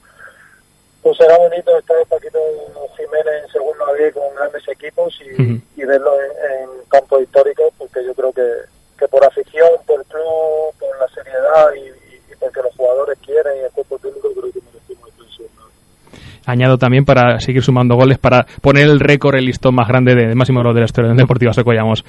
pues 1.03 1.17
será 1.17 1.38
bonito 1.38 1.77
estar 1.77 1.98
en 2.01 2.07
Paquito 2.07 2.39
Jiménez 2.98 3.43
en 3.45 3.51
segundo 3.51 3.86
B 3.93 4.12
con 4.12 4.24
grandes 4.36 4.67
equipos 4.67 5.13
y 5.21 5.86
verlo 5.86 6.12
en, 6.19 6.63
en 6.63 6.69
campos 6.89 7.21
históricos, 7.21 7.71
porque 7.77 8.03
yo 8.03 8.13
creo 8.15 8.33
que, 8.33 8.41
que 9.00 9.08
por 9.08 9.24
afición, 9.24 9.70
por 9.88 10.03
club, 10.06 10.75
por 10.77 11.00
la 11.00 11.08
seriedad 11.15 11.68
y, 11.75 12.36
porque 12.39 12.62
los 12.62 12.75
jugadores 12.75 13.18
quieren 13.25 13.53
y 13.62 13.65
el 13.65 13.72
cuerpo 13.72 13.98
técnico, 14.00 14.29
creo 14.34 14.51
que 14.51 14.60
merecemos. 14.62 15.10
Añado 16.46 16.77
también 16.77 17.06
para 17.06 17.39
seguir 17.39 17.62
sumando 17.63 17.96
goles, 17.96 18.18
para 18.18 18.46
poner 18.62 18.84
el 18.84 19.00
récord, 19.00 19.36
el 19.36 19.46
listón 19.46 19.75
más 19.75 19.88
grande 19.88 20.15
de, 20.15 20.36
máximo 20.36 20.62
gol 20.63 20.74
de 20.74 20.82
la 20.82 20.86
historia 20.86 21.10
del 21.10 21.18
Deportivo 21.18 21.53
Socollamos. 21.53 22.03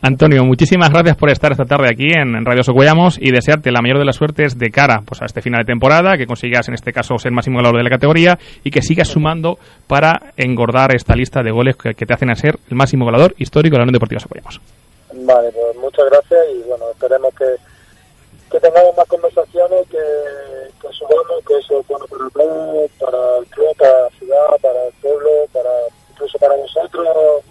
Antonio, 0.00 0.44
muchísimas 0.44 0.90
gracias 0.90 1.16
por 1.16 1.28
estar 1.28 1.50
esta 1.50 1.64
tarde 1.64 1.88
aquí 1.90 2.06
en, 2.14 2.44
Radio 2.44 2.62
Socollamos 2.62 3.18
y 3.20 3.32
desearte 3.32 3.72
la 3.72 3.82
mayor 3.82 3.98
de 3.98 4.04
las 4.04 4.14
suertes 4.14 4.56
de 4.56 4.70
cara 4.70 5.02
pues, 5.04 5.20
a 5.22 5.24
este 5.24 5.42
final 5.42 5.62
de 5.62 5.72
temporada, 5.72 6.16
que 6.16 6.26
consigas 6.26 6.68
en 6.68 6.74
este 6.74 6.92
caso 6.92 7.18
ser 7.18 7.32
máximo 7.32 7.56
goleador 7.56 7.78
de 7.78 7.84
la 7.84 7.90
categoría 7.90 8.38
y 8.62 8.70
que 8.70 8.80
sigas 8.80 9.08
sumando 9.08 9.58
para 9.88 10.32
engordar 10.36 10.94
esta 10.94 11.16
lista 11.16 11.42
de 11.42 11.50
goles 11.50 11.74
que, 11.74 11.94
que 11.94 12.06
te 12.06 12.14
hacen 12.14 12.30
a 12.30 12.36
ser 12.36 12.60
el 12.70 12.76
máximo 12.76 13.06
goleador 13.06 13.34
histórico 13.38 13.74
de 13.74 13.78
la 13.78 13.84
Unión 13.84 13.94
Deportiva 13.94 14.20
Socollamos. 14.20 14.60
Vale, 15.24 15.50
pues 15.52 15.76
muchas 15.76 16.06
gracias 16.10 16.40
y 16.52 16.62
bueno, 16.62 16.90
esperemos 16.90 17.34
que, 17.34 17.56
que 18.50 18.60
tengamos 18.60 18.96
más 18.96 19.06
conversaciones, 19.08 19.86
que, 19.88 19.98
que 20.80 20.88
subamos, 20.92 21.44
que 21.46 21.58
eso 21.58 21.80
es 21.80 21.86
bueno 21.88 22.06
para 22.06 22.30
todos, 22.30 22.90
para 23.00 23.38
el 23.38 23.46
club, 23.46 23.76
para 23.76 24.02
la 24.02 24.10
ciudad, 24.10 24.46
para 24.62 24.84
el 24.86 24.92
pueblo, 25.02 25.30
para 25.52 25.70
incluso 26.10 26.38
para 26.38 26.56
nosotros, 26.56 27.42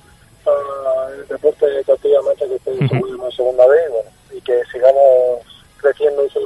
para 0.44 1.10
el 1.16 1.28
deporte 1.28 1.66
de 1.66 1.84
Castilla 1.84 2.22
Mancha 2.22 2.46
que 2.48 2.56
esté 2.56 2.72
Ujú. 2.72 3.26
en 3.26 3.32
segunda 3.32 3.68
vez 3.68 3.82
y, 3.88 3.92
bueno, 3.92 4.10
y 4.34 4.42
que 4.42 4.62
sigamos 4.72 5.42
creciendo 5.78 6.22
esos, 6.24 6.44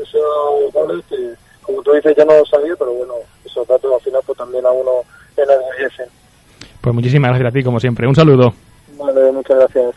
esos- 0.00 0.72
goles 0.72 1.04
que, 1.08 1.34
como 1.62 1.82
tú 1.82 1.92
dices, 1.92 2.16
yo 2.16 2.24
no 2.24 2.36
lo 2.38 2.46
sabía, 2.46 2.74
pero 2.76 2.92
bueno, 2.92 3.14
esos 3.44 3.66
datos 3.68 3.92
al 3.92 4.00
final 4.00 4.22
pues 4.26 4.38
también 4.38 4.64
a 4.66 4.70
uno 4.70 5.02
enorgullecen. 5.36 6.08
Pues 6.80 6.94
muchísimas 6.94 7.30
gracias 7.30 7.50
a 7.50 7.52
ti, 7.52 7.62
como 7.62 7.78
siempre. 7.78 8.06
Un 8.08 8.14
saludo. 8.14 8.52
Vale, 8.96 9.30
muchas 9.32 9.56
gracias. 9.58 9.94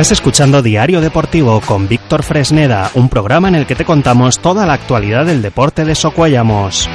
Estás 0.00 0.12
escuchando 0.12 0.62
Diario 0.62 1.02
Deportivo 1.02 1.60
con 1.60 1.86
Víctor 1.86 2.22
Fresneda, 2.22 2.90
un 2.94 3.10
programa 3.10 3.48
en 3.48 3.54
el 3.54 3.66
que 3.66 3.74
te 3.74 3.84
contamos 3.84 4.38
toda 4.38 4.64
la 4.64 4.72
actualidad 4.72 5.26
del 5.26 5.42
deporte 5.42 5.84
de 5.84 5.94
Socuellamos. 5.94 6.88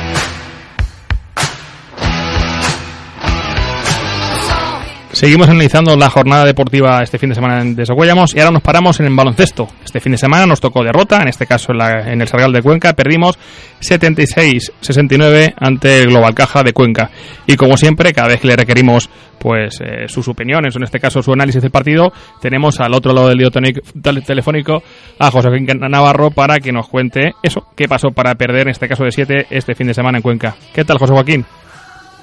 Seguimos 5.16 5.48
analizando 5.48 5.96
la 5.96 6.10
jornada 6.10 6.44
deportiva 6.44 7.02
este 7.02 7.18
fin 7.18 7.30
de 7.30 7.36
semana 7.36 7.64
de 7.64 7.86
Socuellamos 7.86 8.36
y 8.36 8.40
ahora 8.42 8.52
nos 8.52 8.62
paramos 8.62 9.00
en 9.00 9.06
el 9.06 9.16
baloncesto. 9.16 9.66
Este 9.86 10.02
fin 10.02 10.12
de 10.12 10.18
semana 10.18 10.46
nos 10.46 10.60
tocó 10.60 10.84
derrota, 10.84 11.22
en 11.22 11.30
este 11.30 11.48
caso 11.48 11.72
en, 11.72 11.78
la- 11.78 12.12
en 12.12 12.22
el 12.22 12.28
Sargal 12.28 12.52
de 12.52 12.62
Cuenca, 12.62 12.92
perdimos 12.92 13.40
76-69 13.80 15.54
ante 15.58 16.02
el 16.02 16.10
Global 16.10 16.36
Caja 16.36 16.64
de 16.64 16.74
Cuenca. 16.74 17.12
Y 17.48 17.56
como 17.56 17.78
siempre, 17.78 18.12
cada 18.12 18.28
vez 18.28 18.42
que 18.42 18.48
le 18.48 18.58
requerimos 18.58 19.10
pues 19.40 19.80
eh, 19.80 20.10
sus 20.10 20.28
opiniones, 20.28 20.76
en 20.76 20.84
este 20.84 21.00
caso 21.00 21.24
su 21.24 21.32
análisis 21.32 21.62
del 21.62 21.72
partido, 21.72 22.12
tenemos 22.42 22.82
al 22.82 22.94
otro 22.94 23.14
lado 23.14 23.30
del 23.30 23.38
lío 23.38 23.52
telefónico 23.52 24.84
a 25.18 25.32
José 25.32 25.48
Navarro 25.90 26.32
para 26.32 26.58
que 26.60 26.74
nos 26.74 26.90
cuente 26.90 27.32
eso, 27.42 27.68
qué 27.78 27.88
pasó 27.88 28.10
para 28.10 28.36
perder 28.36 28.64
en 28.64 28.72
este 28.72 28.90
caso 28.90 29.06
de 29.06 29.12
7 29.14 29.48
este 29.50 29.76
fin 29.76 29.88
de 29.88 29.94
semana 29.94 30.18
en 30.18 30.24
Cuenca. 30.24 30.56
¿Qué 30.74 30.84
tal, 30.84 30.98
José 30.98 31.14
Joaquín? 31.14 31.46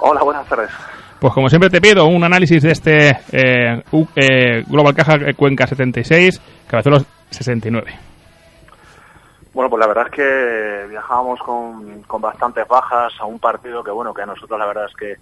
Hola, 0.01 0.23
buenas 0.23 0.47
tardes. 0.47 0.69
Pues 1.23 1.35
como 1.35 1.49
siempre 1.49 1.71
te 1.71 1.81
pido 1.81 2.07
un 2.07 2.25
análisis 2.25 2.61
de 2.65 2.73
este 2.73 3.11
eh, 3.31 3.81
eh, 4.17 4.65
Global 4.67 4.93
Caja 4.93 5.21
Cuenca 5.37 5.69
76, 5.69 6.41
Cabezuelos 6.67 7.07
69. 7.31 7.95
Bueno, 9.55 9.71
pues 9.71 9.79
la 9.79 9.87
verdad 9.87 10.07
es 10.07 10.13
que 10.15 10.87
viajábamos 10.91 11.39
con, 11.39 12.03
con 12.09 12.21
bastantes 12.21 12.67
bajas 12.67 13.13
a 13.21 13.27
un 13.27 13.39
partido 13.39 13.85
que, 13.85 13.93
bueno, 13.93 14.13
que 14.13 14.23
a 14.23 14.27
nosotros 14.27 14.59
la 14.59 14.67
verdad 14.67 14.87
es 14.91 14.97
que 14.97 15.17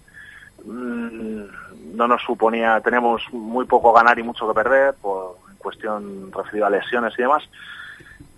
mm, 0.64 1.96
no 1.96 2.08
nos 2.08 2.22
suponía, 2.22 2.80
tenemos 2.80 3.20
muy 3.32 3.66
poco 3.66 3.92
ganar 3.92 4.18
y 4.18 4.22
mucho 4.22 4.48
que 4.48 4.54
perder, 4.54 4.94
por 5.02 5.36
cuestión 5.58 6.32
referida 6.32 6.68
a 6.68 6.70
lesiones 6.70 7.12
y 7.18 7.20
demás. 7.20 7.42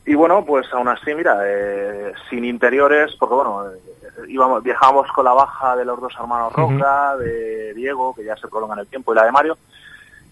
Y 0.04 0.14
bueno, 0.14 0.44
pues 0.44 0.66
aún 0.72 0.88
así, 0.88 1.14
mira, 1.14 1.38
eh, 1.44 2.12
sin 2.28 2.44
interiores, 2.44 3.14
porque 3.20 3.36
bueno, 3.36 3.66
eh, 3.70 3.91
íbamos, 4.28 4.62
viajábamos 4.62 5.10
con 5.12 5.24
la 5.24 5.32
baja 5.32 5.76
de 5.76 5.84
los 5.84 6.00
dos 6.00 6.12
hermanos. 6.18 6.52
Roca, 6.52 7.16
de 7.16 7.74
Diego, 7.74 8.14
que 8.14 8.24
ya 8.24 8.36
se 8.36 8.48
prolonga 8.48 8.74
en 8.74 8.80
el 8.80 8.86
tiempo, 8.86 9.12
y 9.12 9.16
la 9.16 9.24
de 9.24 9.32
Mario. 9.32 9.56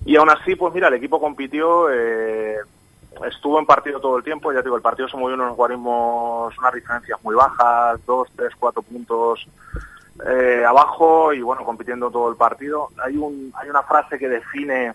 Y 0.05 0.17
aún 0.17 0.31
así, 0.31 0.57
pues 0.57 0.73
mira, 0.73 0.89
el 0.89 0.95
equipo 0.95 1.21
compitió, 1.21 1.91
eh, 1.91 2.57
estuvo 3.27 3.59
en 3.59 3.67
partido 3.67 4.01
todo 4.01 4.17
el 4.17 4.25
tiempo, 4.25 4.53
ya 4.53 4.61
te 4.61 4.65
digo, 4.65 4.77
el 4.77 4.83
partido 4.83 5.09
se 5.09 5.17
movió 5.17 5.35
en 5.35 5.43
unos 5.43 5.57
guarismos, 5.57 6.57
unas 6.59 6.75
diferencias 6.75 7.23
muy 7.23 7.35
bajas, 7.35 8.01
dos, 8.07 8.29
tres, 8.35 8.53
cuatro 8.59 8.83
puntos 8.83 9.47
eh, 10.27 10.65
abajo 10.67 11.33
y 11.33 11.43
bueno, 11.43 11.65
compitiendo 11.65 12.11
todo 12.11 12.31
el 12.31 12.37
partido. 12.37 12.89
Hay, 13.05 13.17
un, 13.17 13.53
hay 13.55 13.69
una 13.69 13.83
frase 13.83 14.19
que 14.19 14.29
define, 14.29 14.89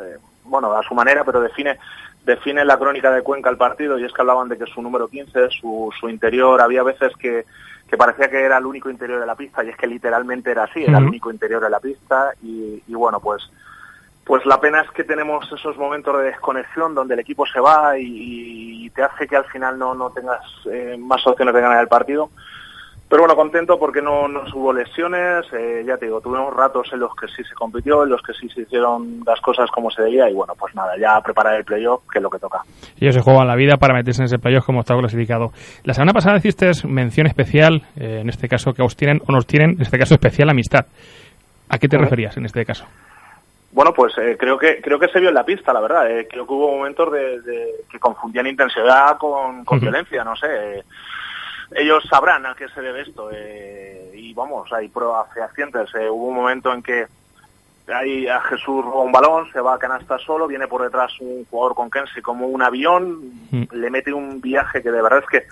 eh, 0.00 0.18
bueno, 0.44 0.72
a 0.72 0.82
su 0.82 0.94
manera, 0.94 1.24
pero 1.24 1.40
define 1.40 1.78
define 2.26 2.64
la 2.64 2.76
crónica 2.76 3.10
de 3.12 3.22
Cuenca 3.22 3.48
el 3.48 3.56
partido 3.56 3.98
y 3.98 4.04
es 4.04 4.12
que 4.12 4.20
hablaban 4.20 4.48
de 4.48 4.58
que 4.58 4.66
su 4.66 4.82
número 4.82 5.06
15, 5.06 5.48
su, 5.50 5.92
su 5.98 6.08
interior, 6.08 6.60
había 6.60 6.82
veces 6.82 7.12
que, 7.16 7.44
que 7.88 7.96
parecía 7.96 8.28
que 8.28 8.42
era 8.42 8.58
el 8.58 8.66
único 8.66 8.90
interior 8.90 9.20
de 9.20 9.26
la 9.26 9.36
pista 9.36 9.64
y 9.64 9.68
es 9.68 9.76
que 9.76 9.86
literalmente 9.86 10.50
era 10.50 10.64
así, 10.64 10.82
era 10.82 10.98
el 10.98 11.04
único 11.04 11.30
interior 11.30 11.62
de 11.62 11.70
la 11.70 11.78
pista 11.78 12.32
y, 12.42 12.82
y 12.86 12.94
bueno, 12.94 13.20
pues 13.20 13.48
pues 14.24 14.44
la 14.44 14.60
pena 14.60 14.80
es 14.80 14.90
que 14.90 15.04
tenemos 15.04 15.50
esos 15.52 15.76
momentos 15.76 16.18
de 16.18 16.24
desconexión 16.24 16.96
donde 16.96 17.14
el 17.14 17.20
equipo 17.20 17.46
se 17.46 17.60
va 17.60 17.96
y, 17.96 18.84
y 18.84 18.90
te 18.90 19.04
hace 19.04 19.28
que 19.28 19.36
al 19.36 19.44
final 19.44 19.78
no, 19.78 19.94
no 19.94 20.10
tengas 20.10 20.42
eh, 20.68 20.96
más 20.98 21.24
opciones 21.28 21.54
de 21.54 21.60
ganar 21.60 21.80
el 21.80 21.86
partido. 21.86 22.30
Pero 23.08 23.22
bueno, 23.22 23.36
contento 23.36 23.78
porque 23.78 24.02
no, 24.02 24.26
no 24.26 24.42
hubo 24.52 24.72
lesiones, 24.72 25.46
eh, 25.52 25.84
ya 25.86 25.96
te 25.96 26.06
digo, 26.06 26.20
tuvimos 26.20 26.52
ratos 26.52 26.88
en 26.92 26.98
los 26.98 27.14
que 27.14 27.28
sí 27.28 27.44
se 27.44 27.54
compitió, 27.54 28.02
en 28.02 28.10
los 28.10 28.20
que 28.20 28.32
sí 28.32 28.48
se 28.48 28.62
hicieron 28.62 29.20
las 29.24 29.40
cosas 29.40 29.70
como 29.70 29.90
se 29.92 30.02
debía 30.02 30.28
y 30.28 30.34
bueno, 30.34 30.54
pues 30.58 30.74
nada, 30.74 30.96
ya 30.98 31.20
preparar 31.20 31.54
el 31.54 31.64
playoff, 31.64 32.02
que 32.10 32.18
es 32.18 32.22
lo 32.22 32.30
que 32.30 32.40
toca. 32.40 32.62
Ellos 33.00 33.14
se 33.14 33.20
juegan 33.20 33.46
la 33.46 33.54
vida 33.54 33.76
para 33.76 33.94
meterse 33.94 34.22
en 34.22 34.26
ese 34.26 34.38
playoff 34.38 34.66
como 34.66 34.80
está 34.80 34.96
clasificado. 34.96 35.52
La 35.84 35.94
semana 35.94 36.12
pasada 36.12 36.38
hiciste 36.38 36.72
mención 36.88 37.28
especial, 37.28 37.82
eh, 37.96 38.18
en 38.22 38.28
este 38.28 38.48
caso 38.48 38.72
que 38.72 38.82
os 38.82 38.96
tienen, 38.96 39.20
o 39.26 39.32
nos 39.32 39.46
tienen, 39.46 39.76
en 39.76 39.82
este 39.82 39.98
caso 39.98 40.14
especial 40.14 40.50
amistad. 40.50 40.86
¿A 41.68 41.78
qué 41.78 41.88
te 41.88 41.98
referías 41.98 42.36
en 42.36 42.44
este 42.44 42.64
caso? 42.64 42.86
Bueno, 43.72 43.92
pues 43.92 44.16
eh, 44.18 44.36
creo 44.38 44.56
que 44.56 44.80
creo 44.80 44.98
que 44.98 45.08
se 45.08 45.20
vio 45.20 45.28
en 45.28 45.34
la 45.34 45.44
pista, 45.44 45.72
la 45.72 45.80
verdad. 45.80 46.10
Eh, 46.10 46.26
creo 46.30 46.46
que 46.46 46.52
hubo 46.52 46.76
momentos 46.76 47.12
de, 47.12 47.40
que 47.90 47.98
confundían 47.98 48.46
intensidad 48.46 49.18
con, 49.18 49.64
violencia, 49.78 50.24
no 50.24 50.34
sé. 50.34 50.82
Ellos 51.74 52.04
sabrán 52.08 52.46
a 52.46 52.54
qué 52.54 52.68
se 52.68 52.80
debe 52.80 53.02
esto. 53.02 53.30
y 53.32 54.32
vamos, 54.34 54.72
hay 54.72 54.88
pruebas 54.88 55.32
fehacientes. 55.32 55.90
hubo 55.94 56.28
un 56.28 56.36
momento 56.36 56.72
en 56.72 56.82
que 56.82 57.06
ahí 57.92 58.26
a 58.26 58.40
Jesús 58.42 58.84
roba 58.84 59.02
un 59.02 59.12
balón, 59.12 59.50
se 59.52 59.60
va 59.60 59.74
a 59.74 59.78
canasta 59.78 60.18
solo, 60.18 60.46
viene 60.46 60.66
por 60.66 60.82
detrás 60.82 61.12
un 61.20 61.44
jugador 61.44 61.74
con 61.74 61.90
Kensi 61.90 62.20
como 62.20 62.46
un 62.46 62.62
avión, 62.62 63.20
le 63.70 63.90
mete 63.90 64.12
un 64.12 64.40
viaje 64.40 64.82
que 64.82 64.90
de 64.90 65.02
verdad 65.02 65.20
es 65.20 65.26
que 65.26 65.46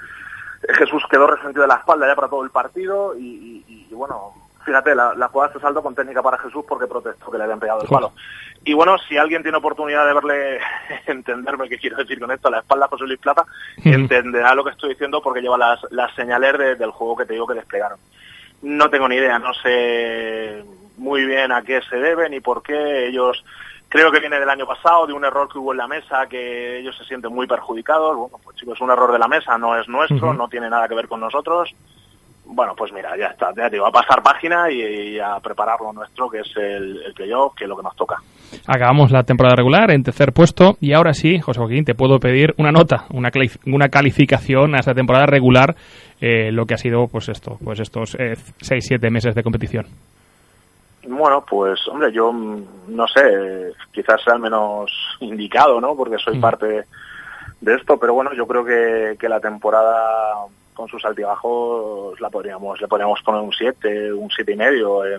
Jesús 0.74 1.04
quedó 1.10 1.26
resentido 1.26 1.62
de 1.62 1.68
la 1.68 1.76
espalda 1.76 2.06
ya 2.06 2.14
para 2.14 2.28
todo 2.28 2.42
el 2.42 2.50
partido 2.50 3.14
y, 3.16 3.86
bueno, 3.92 4.32
fíjate, 4.64 4.94
la, 4.94 5.28
jugada 5.28 5.52
se 5.52 5.60
saldo 5.60 5.82
con 5.82 5.94
técnica 5.94 6.22
para 6.22 6.38
Jesús 6.38 6.64
porque 6.66 6.86
protestó 6.86 7.30
que 7.30 7.38
le 7.38 7.44
habían 7.44 7.60
pegado 7.60 7.82
el 7.82 7.88
palo. 7.88 8.12
Y 8.64 8.72
bueno, 8.72 8.96
si 8.98 9.16
alguien 9.16 9.42
tiene 9.42 9.58
oportunidad 9.58 10.06
de 10.06 10.14
verle, 10.14 10.58
entenderme 11.06 11.68
qué 11.68 11.78
quiero 11.78 11.96
decir 11.96 12.18
con 12.18 12.30
esto, 12.30 12.50
la 12.50 12.60
espalda 12.60 12.86
a 12.86 12.88
José 12.88 13.04
Luis 13.04 13.20
Plata, 13.20 13.44
entenderá 13.84 14.54
lo 14.54 14.64
que 14.64 14.70
estoy 14.70 14.90
diciendo 14.90 15.20
porque 15.22 15.42
lleva 15.42 15.58
las, 15.58 15.80
las 15.90 16.14
señales 16.14 16.78
del 16.78 16.90
juego 16.90 17.16
que 17.16 17.26
te 17.26 17.34
digo 17.34 17.46
que 17.46 17.54
desplegaron. 17.54 17.98
No 18.62 18.88
tengo 18.88 19.08
ni 19.08 19.16
idea, 19.16 19.38
no 19.38 19.52
sé 19.54 20.64
muy 20.96 21.24
bien 21.26 21.52
a 21.52 21.62
qué 21.62 21.80
se 21.82 21.96
debe 21.96 22.30
ni 22.30 22.40
por 22.40 22.62
qué 22.62 23.08
ellos 23.08 23.44
creo 23.94 24.10
que 24.10 24.18
viene 24.18 24.40
del 24.40 24.50
año 24.50 24.66
pasado, 24.66 25.06
de 25.06 25.12
un 25.12 25.24
error 25.24 25.48
que 25.48 25.58
hubo 25.58 25.70
en 25.70 25.78
la 25.78 25.86
mesa, 25.86 26.26
que 26.26 26.80
ellos 26.80 26.96
se 26.96 27.04
sienten 27.04 27.32
muy 27.32 27.46
perjudicados. 27.46 28.16
Bueno, 28.16 28.40
pues 28.42 28.56
chicos, 28.56 28.74
es 28.74 28.80
un 28.80 28.90
error 28.90 29.12
de 29.12 29.20
la 29.20 29.28
mesa, 29.28 29.56
no 29.56 29.78
es 29.78 29.86
nuestro, 29.88 30.34
no 30.34 30.48
tiene 30.48 30.68
nada 30.68 30.88
que 30.88 30.96
ver 30.96 31.06
con 31.06 31.20
nosotros. 31.20 31.72
Bueno, 32.46 32.74
pues 32.76 32.92
mira, 32.92 33.16
ya 33.16 33.28
está, 33.28 33.48
ya 33.56 33.70
te 33.70 33.76
digo, 33.76 33.86
a 33.86 33.90
pasar 33.92 34.22
página 34.22 34.70
y, 34.70 35.18
a 35.18 35.40
preparar 35.40 35.80
lo 35.80 35.92
nuestro, 35.92 36.28
que 36.28 36.40
es 36.40 36.56
el, 36.56 37.02
el 37.02 37.14
playoff, 37.14 37.54
que 37.54 37.64
es 37.64 37.68
lo 37.68 37.76
que 37.76 37.82
nos 37.82 37.96
toca. 37.96 38.16
Acabamos 38.66 39.10
la 39.10 39.22
temporada 39.22 39.56
regular 39.56 39.90
en 39.90 40.02
tercer 40.02 40.32
puesto 40.32 40.76
y 40.80 40.92
ahora 40.92 41.14
sí, 41.14 41.38
José 41.38 41.60
Joaquín, 41.60 41.84
te 41.84 41.94
puedo 41.94 42.18
pedir 42.18 42.54
una 42.58 42.70
nota, 42.70 43.06
una, 43.10 43.30
una 43.66 43.88
calificación 43.88 44.74
a 44.74 44.80
esta 44.80 44.94
temporada 44.94 45.26
regular, 45.26 45.74
eh, 46.20 46.52
lo 46.52 46.66
que 46.66 46.74
ha 46.74 46.78
sido 46.78 47.08
pues 47.08 47.28
esto, 47.28 47.58
pues 47.64 47.80
estos 47.80 48.14
eh, 48.18 48.34
seis, 48.60 48.84
siete 48.86 49.10
meses 49.10 49.34
de 49.34 49.42
competición. 49.42 49.86
Bueno, 51.06 51.44
pues 51.48 51.80
hombre, 51.88 52.12
yo 52.12 52.32
mm, 52.32 52.64
no 52.88 53.06
sé, 53.06 53.72
quizás 53.92 54.22
sea 54.22 54.34
el 54.34 54.40
menos 54.40 54.90
indicado, 55.20 55.80
¿no? 55.80 55.94
Porque 55.96 56.16
soy 56.18 56.38
parte 56.38 56.84
de 57.60 57.74
esto, 57.74 57.98
pero 57.98 58.14
bueno, 58.14 58.32
yo 58.34 58.46
creo 58.46 58.64
que, 58.64 59.16
que 59.18 59.28
la 59.28 59.40
temporada 59.40 60.46
con 60.74 60.88
sus 60.88 61.04
altibajos 61.04 62.20
la 62.20 62.30
podríamos, 62.30 62.80
le 62.80 62.88
podríamos 62.88 63.22
poner 63.22 63.40
un 63.40 63.52
7, 63.52 64.12
un 64.12 64.30
siete 64.30 64.52
y 64.52 64.56
medio. 64.56 65.04
Eh. 65.06 65.18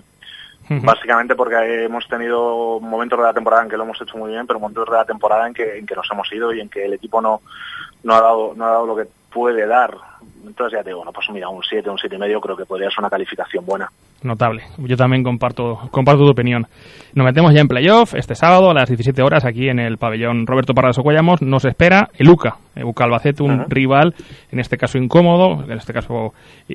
Básicamente 0.68 1.36
porque 1.36 1.84
hemos 1.84 2.08
tenido 2.08 2.80
momentos 2.80 3.18
de 3.18 3.24
la 3.24 3.32
temporada 3.32 3.62
en 3.62 3.68
que 3.68 3.76
lo 3.76 3.84
hemos 3.84 4.00
hecho 4.00 4.18
muy 4.18 4.32
bien, 4.32 4.46
pero 4.46 4.58
momentos 4.58 4.86
de 4.86 4.96
la 4.96 5.04
temporada 5.04 5.46
en 5.46 5.54
que, 5.54 5.78
en 5.78 5.86
que 5.86 5.94
nos 5.94 6.08
hemos 6.10 6.32
ido 6.32 6.52
y 6.52 6.60
en 6.60 6.68
que 6.68 6.84
el 6.84 6.94
equipo 6.94 7.20
no, 7.20 7.40
no 8.02 8.14
ha 8.14 8.20
dado, 8.20 8.52
no 8.56 8.64
ha 8.64 8.70
dado 8.70 8.86
lo 8.86 8.96
que 8.96 9.06
puede 9.32 9.66
dar. 9.66 9.96
Entonces 10.46 10.78
ya 10.78 10.82
te 10.82 10.90
digo, 10.90 10.98
bueno, 10.98 11.12
pues 11.12 11.26
mira, 11.30 11.48
un 11.48 11.62
7, 11.62 11.90
un 11.90 11.98
siete 11.98 12.16
y 12.16 12.18
medio 12.18 12.40
creo 12.40 12.56
que 12.56 12.64
podría 12.64 12.88
ser 12.88 13.00
una 13.00 13.10
calificación 13.10 13.64
buena 13.64 13.90
notable. 14.22 14.64
Yo 14.78 14.96
también 14.96 15.22
comparto, 15.22 15.78
comparto 15.90 16.24
tu 16.24 16.30
opinión. 16.30 16.66
Nos 17.14 17.24
metemos 17.24 17.54
ya 17.54 17.60
en 17.60 17.68
playoff 17.68 18.14
este 18.14 18.34
sábado 18.34 18.70
a 18.70 18.74
las 18.74 18.88
17 18.88 19.22
horas 19.22 19.44
aquí 19.44 19.68
en 19.68 19.78
el 19.78 19.96
pabellón 19.96 20.46
Roberto 20.46 20.74
Parras 20.74 20.98
Ocollamos. 20.98 21.40
Nos 21.40 21.64
espera 21.64 22.10
el 22.18 22.28
UCA, 22.28 22.56
el 22.74 22.84
UCA 22.84 23.04
Albacete, 23.04 23.42
un 23.42 23.70
rival, 23.70 24.14
en 24.50 24.60
este 24.60 24.76
caso 24.76 24.98
incómodo, 24.98 25.64
en 25.64 25.78
este 25.78 25.92
caso 25.94 26.34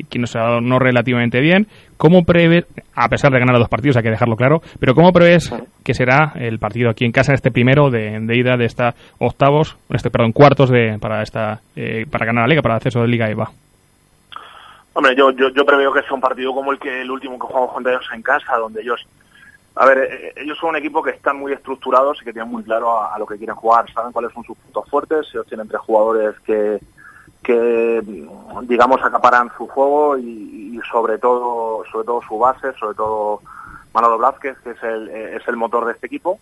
que 0.10 0.20
nos 0.20 0.36
ha 0.36 0.40
dado 0.40 0.62
no 0.62 0.80
relativamente 0.80 1.40
bien. 1.40 1.68
¿Cómo 1.98 2.24
prevés, 2.24 2.66
a 2.96 3.08
pesar 3.10 3.32
de 3.32 3.40
ganar 3.40 3.60
dos 3.60 3.70
partidos, 3.70 3.98
hay 3.98 4.04
que 4.04 4.10
dejarlo 4.10 4.36
claro, 4.36 4.62
pero 4.80 4.96
cómo 4.96 5.12
prevés 5.12 5.54
que 5.84 5.94
será 5.94 6.34
el 6.36 6.58
partido 6.58 6.90
aquí 6.90 7.06
en 7.06 7.12
casa, 7.12 7.34
este 7.34 7.52
primero 7.52 7.92
de, 7.92 8.20
ida 8.34 8.58
de 8.58 8.66
esta 8.66 8.96
octavos, 9.20 9.78
este 9.90 10.10
perdón, 10.10 10.32
cuartos 10.32 10.72
de, 10.72 10.98
para 11.00 11.22
esta 11.22 11.62
eh, 11.76 12.06
para 12.10 12.26
ganar 12.26 12.44
la 12.44 12.48
liga, 12.48 12.62
para 12.64 12.76
el 12.76 12.78
acceso 12.78 13.02
de 13.02 13.08
Liga 13.08 13.30
EVA? 13.30 13.52
Hombre, 14.94 15.16
yo, 15.16 15.32
yo, 15.32 15.50
yo 15.50 15.66
preveo 15.66 15.94
que 15.94 16.02
sea 16.02 16.14
un 16.14 16.22
partido 16.22 16.54
como 16.54 16.72
el 16.72 16.80
que 16.80 17.02
el 17.02 17.12
último 17.12 17.40
que 17.40 17.48
jugamos 17.48 17.72
contra 17.72 17.94
ellos 17.94 18.10
en 18.14 18.22
casa, 18.22 18.58
donde 18.58 18.82
ellos, 18.82 19.06
a 19.76 19.86
ver, 19.86 20.00
eh, 20.00 20.34
ellos 20.36 20.58
son 20.58 20.72
un 20.72 20.76
equipo 20.76 21.02
que 21.02 21.12
están 21.12 21.38
muy 21.38 21.54
estructurados 21.54 22.22
y 22.22 22.26
que 22.26 22.34
tienen 22.34 22.52
muy 22.52 22.64
claro 22.64 23.02
a, 23.02 23.18
lo 23.18 23.26
que 23.26 23.38
quieren 23.38 23.56
jugar, 23.56 23.92
saben 23.94 24.12
cuáles 24.12 24.34
son 24.34 24.44
sus 24.44 24.58
puntos 24.58 24.90
fuertes, 24.90 25.28
ellos 25.30 25.48
tienen 25.48 25.70
tres 25.70 25.80
jugadores 25.80 26.38
que, 26.42 26.80
que 27.42 28.04
digamos 28.64 29.02
acaparan 29.02 29.50
su 29.58 29.66
juego 29.66 30.18
y, 30.18 30.80
sobre 30.92 31.18
todo, 31.20 31.86
sobre 31.90 32.06
todo 32.06 32.22
su 32.28 32.38
base, 32.38 32.74
sobre 32.74 32.96
todo 32.96 33.42
Manolo 33.94 34.18
Blázquez, 34.18 34.58
que 34.60 34.72
es 34.72 34.84
el, 34.84 35.08
eh, 35.10 35.38
es 35.38 35.48
el 35.48 35.56
motor 35.56 35.86
de 35.86 35.94
este 35.94 36.08
equipo. 36.08 36.38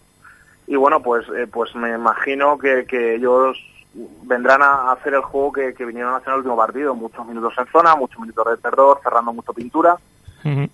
Y 0.65 0.75
bueno, 0.75 1.01
pues, 1.01 1.27
eh, 1.29 1.45
pues 1.51 1.75
me 1.75 1.93
imagino 1.93 2.57
que, 2.57 2.85
que 2.85 3.15
ellos 3.15 3.57
vendrán 3.93 4.61
a 4.61 4.91
hacer 4.91 5.13
el 5.13 5.21
juego 5.21 5.51
que, 5.51 5.73
vinieron 5.85 6.13
a 6.13 6.17
hacer 6.17 6.29
en 6.29 6.33
el 6.33 6.39
último 6.39 6.57
partido, 6.57 6.95
muchos 6.95 7.25
minutos 7.25 7.53
en 7.57 7.65
zona, 7.67 7.95
muchos 7.95 8.19
minutos 8.19 8.45
de 8.47 8.57
terror, 8.57 8.99
cerrando 9.03 9.33
mucho 9.33 9.53
pintura 9.53 9.97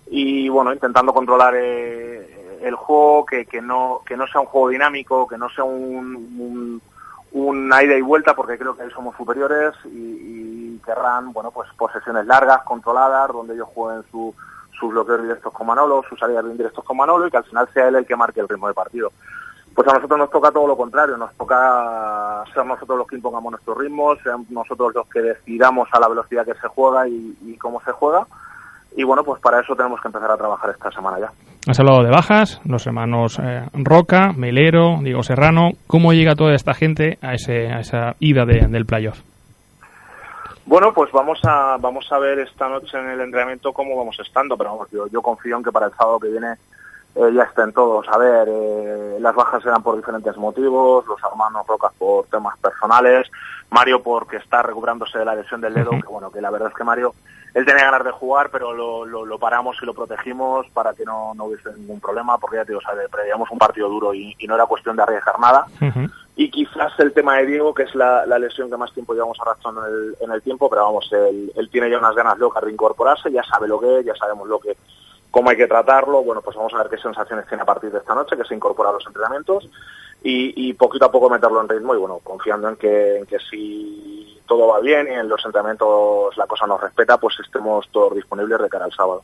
y 0.08 0.48
bueno, 0.48 0.72
intentando 0.72 1.12
controlar 1.12 1.54
eh, 1.56 2.58
el 2.62 2.74
juego, 2.74 3.26
que, 3.26 3.46
que, 3.46 3.60
no, 3.60 4.00
que 4.06 4.16
no 4.16 4.26
sea 4.26 4.40
un 4.40 4.46
juego 4.46 4.68
dinámico, 4.68 5.26
que 5.26 5.36
no 5.36 5.48
sea 5.48 5.64
un, 5.64 6.80
un, 7.32 7.72
aire 7.72 7.98
y 7.98 8.02
vuelta, 8.02 8.34
porque 8.34 8.58
creo 8.58 8.76
que 8.76 8.82
ahí 8.82 8.90
somos 8.90 9.16
superiores 9.16 9.74
y, 9.86 10.78
querrán, 10.84 11.32
bueno, 11.32 11.50
pues 11.50 11.68
posesiones 11.76 12.26
largas, 12.26 12.62
controladas, 12.62 13.32
donde 13.32 13.54
ellos 13.54 13.68
jueguen 13.74 14.04
su, 14.10 14.32
sus 14.78 14.90
bloqueos 14.90 15.22
directos 15.22 15.52
con 15.52 15.66
Manolo, 15.66 16.04
sus 16.08 16.18
salidas 16.18 16.44
bien 16.44 16.56
directos 16.56 16.84
con 16.84 16.96
Manolo 16.96 17.26
y 17.26 17.30
que 17.30 17.38
al 17.38 17.44
final 17.44 17.68
sea 17.74 17.88
él 17.88 17.96
el 17.96 18.06
que 18.06 18.14
marque 18.14 18.38
el 18.38 18.48
ritmo 18.48 18.68
de 18.68 18.74
partido. 18.74 19.10
Pues 19.76 19.86
a 19.88 19.92
nosotros 19.92 20.18
nos 20.18 20.30
toca 20.30 20.50
todo 20.50 20.66
lo 20.66 20.74
contrario, 20.74 21.18
nos 21.18 21.34
toca 21.34 22.42
ser 22.54 22.64
nosotros 22.64 22.96
los 22.96 23.06
que 23.06 23.16
impongamos 23.16 23.50
nuestro 23.50 23.74
ritmo, 23.74 24.16
ser 24.16 24.32
nosotros 24.48 24.94
los 24.94 25.06
que 25.06 25.20
decidamos 25.20 25.86
a 25.92 26.00
la 26.00 26.08
velocidad 26.08 26.46
que 26.46 26.54
se 26.54 26.66
juega 26.66 27.06
y, 27.06 27.58
cómo 27.60 27.78
se 27.82 27.92
juega. 27.92 28.26
Y 28.96 29.04
bueno, 29.04 29.22
pues 29.22 29.38
para 29.42 29.60
eso 29.60 29.76
tenemos 29.76 30.00
que 30.00 30.08
empezar 30.08 30.30
a 30.30 30.36
trabajar 30.38 30.70
esta 30.70 30.90
semana 30.92 31.18
ya. 31.20 31.30
Has 31.68 31.78
hablado 31.78 32.04
de 32.04 32.10
bajas, 32.10 32.58
los 32.64 32.86
hermanos 32.86 33.38
eh, 33.38 33.68
Roca, 33.74 34.32
Melero, 34.34 34.96
Diego 35.02 35.22
Serrano. 35.22 35.72
¿Cómo 35.86 36.14
llega 36.14 36.34
toda 36.34 36.54
esta 36.54 36.72
gente 36.72 37.18
a, 37.20 37.34
ese, 37.34 37.66
a 37.70 37.80
esa 37.80 38.16
ida 38.18 38.46
del 38.46 38.86
playoff? 38.86 39.20
Bueno, 40.64 40.94
pues 40.94 41.12
vamos 41.12 41.38
a 41.44 41.76
vamos 41.78 42.10
a 42.10 42.18
ver 42.18 42.38
esta 42.38 42.66
noche 42.66 42.98
en 42.98 43.10
el 43.10 43.20
entrenamiento 43.20 43.74
cómo 43.74 43.94
vamos 43.94 44.16
estando, 44.20 44.56
pero 44.56 44.70
vamos, 44.70 44.90
yo, 44.90 45.06
yo 45.08 45.20
confío 45.20 45.58
en 45.58 45.62
que 45.62 45.70
para 45.70 45.86
el 45.86 45.92
sábado 45.92 46.18
que 46.18 46.28
viene 46.28 46.54
eh, 47.16 47.32
ya 47.32 47.44
estén 47.44 47.72
todos. 47.72 48.06
A 48.08 48.18
ver, 48.18 48.46
eh, 48.50 49.16
las 49.20 49.34
bajas 49.34 49.64
eran 49.64 49.82
por 49.82 49.96
diferentes 49.96 50.36
motivos, 50.36 51.06
los 51.06 51.18
hermanos 51.24 51.66
Rocas 51.66 51.92
por 51.98 52.26
temas 52.26 52.58
personales, 52.58 53.30
Mario 53.70 54.02
porque 54.02 54.36
está 54.36 54.62
recuperándose 54.62 55.18
de 55.18 55.24
la 55.24 55.34
lesión 55.34 55.62
del 55.62 55.74
dedo, 55.74 55.90
que 55.92 56.08
bueno, 56.08 56.30
que 56.30 56.42
la 56.42 56.50
verdad 56.50 56.68
es 56.68 56.74
que 56.74 56.84
Mario, 56.84 57.14
él 57.54 57.64
tenía 57.64 57.86
ganas 57.86 58.04
de 58.04 58.10
jugar, 58.10 58.50
pero 58.50 58.74
lo, 58.74 59.06
lo, 59.06 59.38
paramos 59.38 59.78
y 59.80 59.86
lo 59.86 59.94
protegimos 59.94 60.66
para 60.74 60.92
que 60.92 61.06
no, 61.06 61.32
no 61.34 61.46
hubiese 61.46 61.72
ningún 61.72 62.00
problema, 62.00 62.36
porque 62.36 62.56
ya 62.56 62.66
te 62.66 62.72
digo, 62.72 62.82
o 62.84 63.46
un 63.50 63.58
partido 63.58 63.88
duro 63.88 64.12
y, 64.12 64.36
no 64.46 64.54
era 64.54 64.66
cuestión 64.66 64.94
de 64.94 65.02
arriesgar 65.02 65.40
nada. 65.40 65.66
Y 66.36 66.50
quizás 66.50 66.92
el 66.98 67.14
tema 67.14 67.38
de 67.38 67.46
Diego, 67.46 67.72
que 67.72 67.84
es 67.84 67.94
la, 67.94 68.26
lesión 68.38 68.68
que 68.68 68.76
más 68.76 68.92
tiempo 68.92 69.14
llevamos 69.14 69.40
arrastrando 69.40 69.86
en 69.86 69.94
el, 69.94 70.16
en 70.20 70.30
el 70.32 70.42
tiempo, 70.42 70.68
pero 70.68 70.84
vamos, 70.84 71.08
él, 71.12 71.50
él 71.56 71.70
tiene 71.70 71.88
ya 71.88 71.98
unas 71.98 72.14
ganas 72.14 72.36
locas 72.38 72.62
de 72.62 72.72
incorporarse, 72.72 73.32
ya 73.32 73.42
sabe 73.42 73.66
lo 73.66 73.80
que 73.80 74.00
es, 74.00 74.04
ya 74.04 74.14
sabemos 74.14 74.46
lo 74.46 74.58
que 74.58 74.76
cómo 75.36 75.50
hay 75.50 75.56
que 75.58 75.66
tratarlo. 75.66 76.24
Bueno, 76.24 76.40
pues 76.40 76.56
vamos 76.56 76.72
a 76.72 76.78
ver 76.78 76.88
qué 76.88 76.96
sensaciones 76.96 77.46
tiene 77.46 77.62
a 77.62 77.66
partir 77.66 77.90
de 77.90 77.98
esta 77.98 78.14
noche, 78.14 78.38
que 78.38 78.44
se 78.44 78.54
incorpora 78.54 78.88
a 78.88 78.92
los 78.94 79.06
entrenamientos 79.06 79.68
y, 80.22 80.72
poquito 80.72 81.04
a 81.04 81.10
poco 81.10 81.28
meterlo 81.28 81.60
en 81.60 81.68
ritmo 81.68 81.94
y 81.94 81.98
bueno, 81.98 82.20
confiando 82.24 82.70
en 82.70 82.76
que, 82.76 83.22
si 83.50 84.40
todo 84.46 84.68
va 84.68 84.80
bien 84.80 85.06
y 85.08 85.12
en 85.12 85.28
los 85.28 85.44
entrenamientos 85.44 86.34
la 86.38 86.46
cosa 86.46 86.66
nos 86.66 86.80
respeta, 86.80 87.18
pues 87.18 87.36
estemos 87.44 87.86
todos 87.92 88.14
disponibles 88.14 88.58
de 88.60 88.68
cara 88.70 88.86
al 88.86 88.92
sábado. 88.92 89.20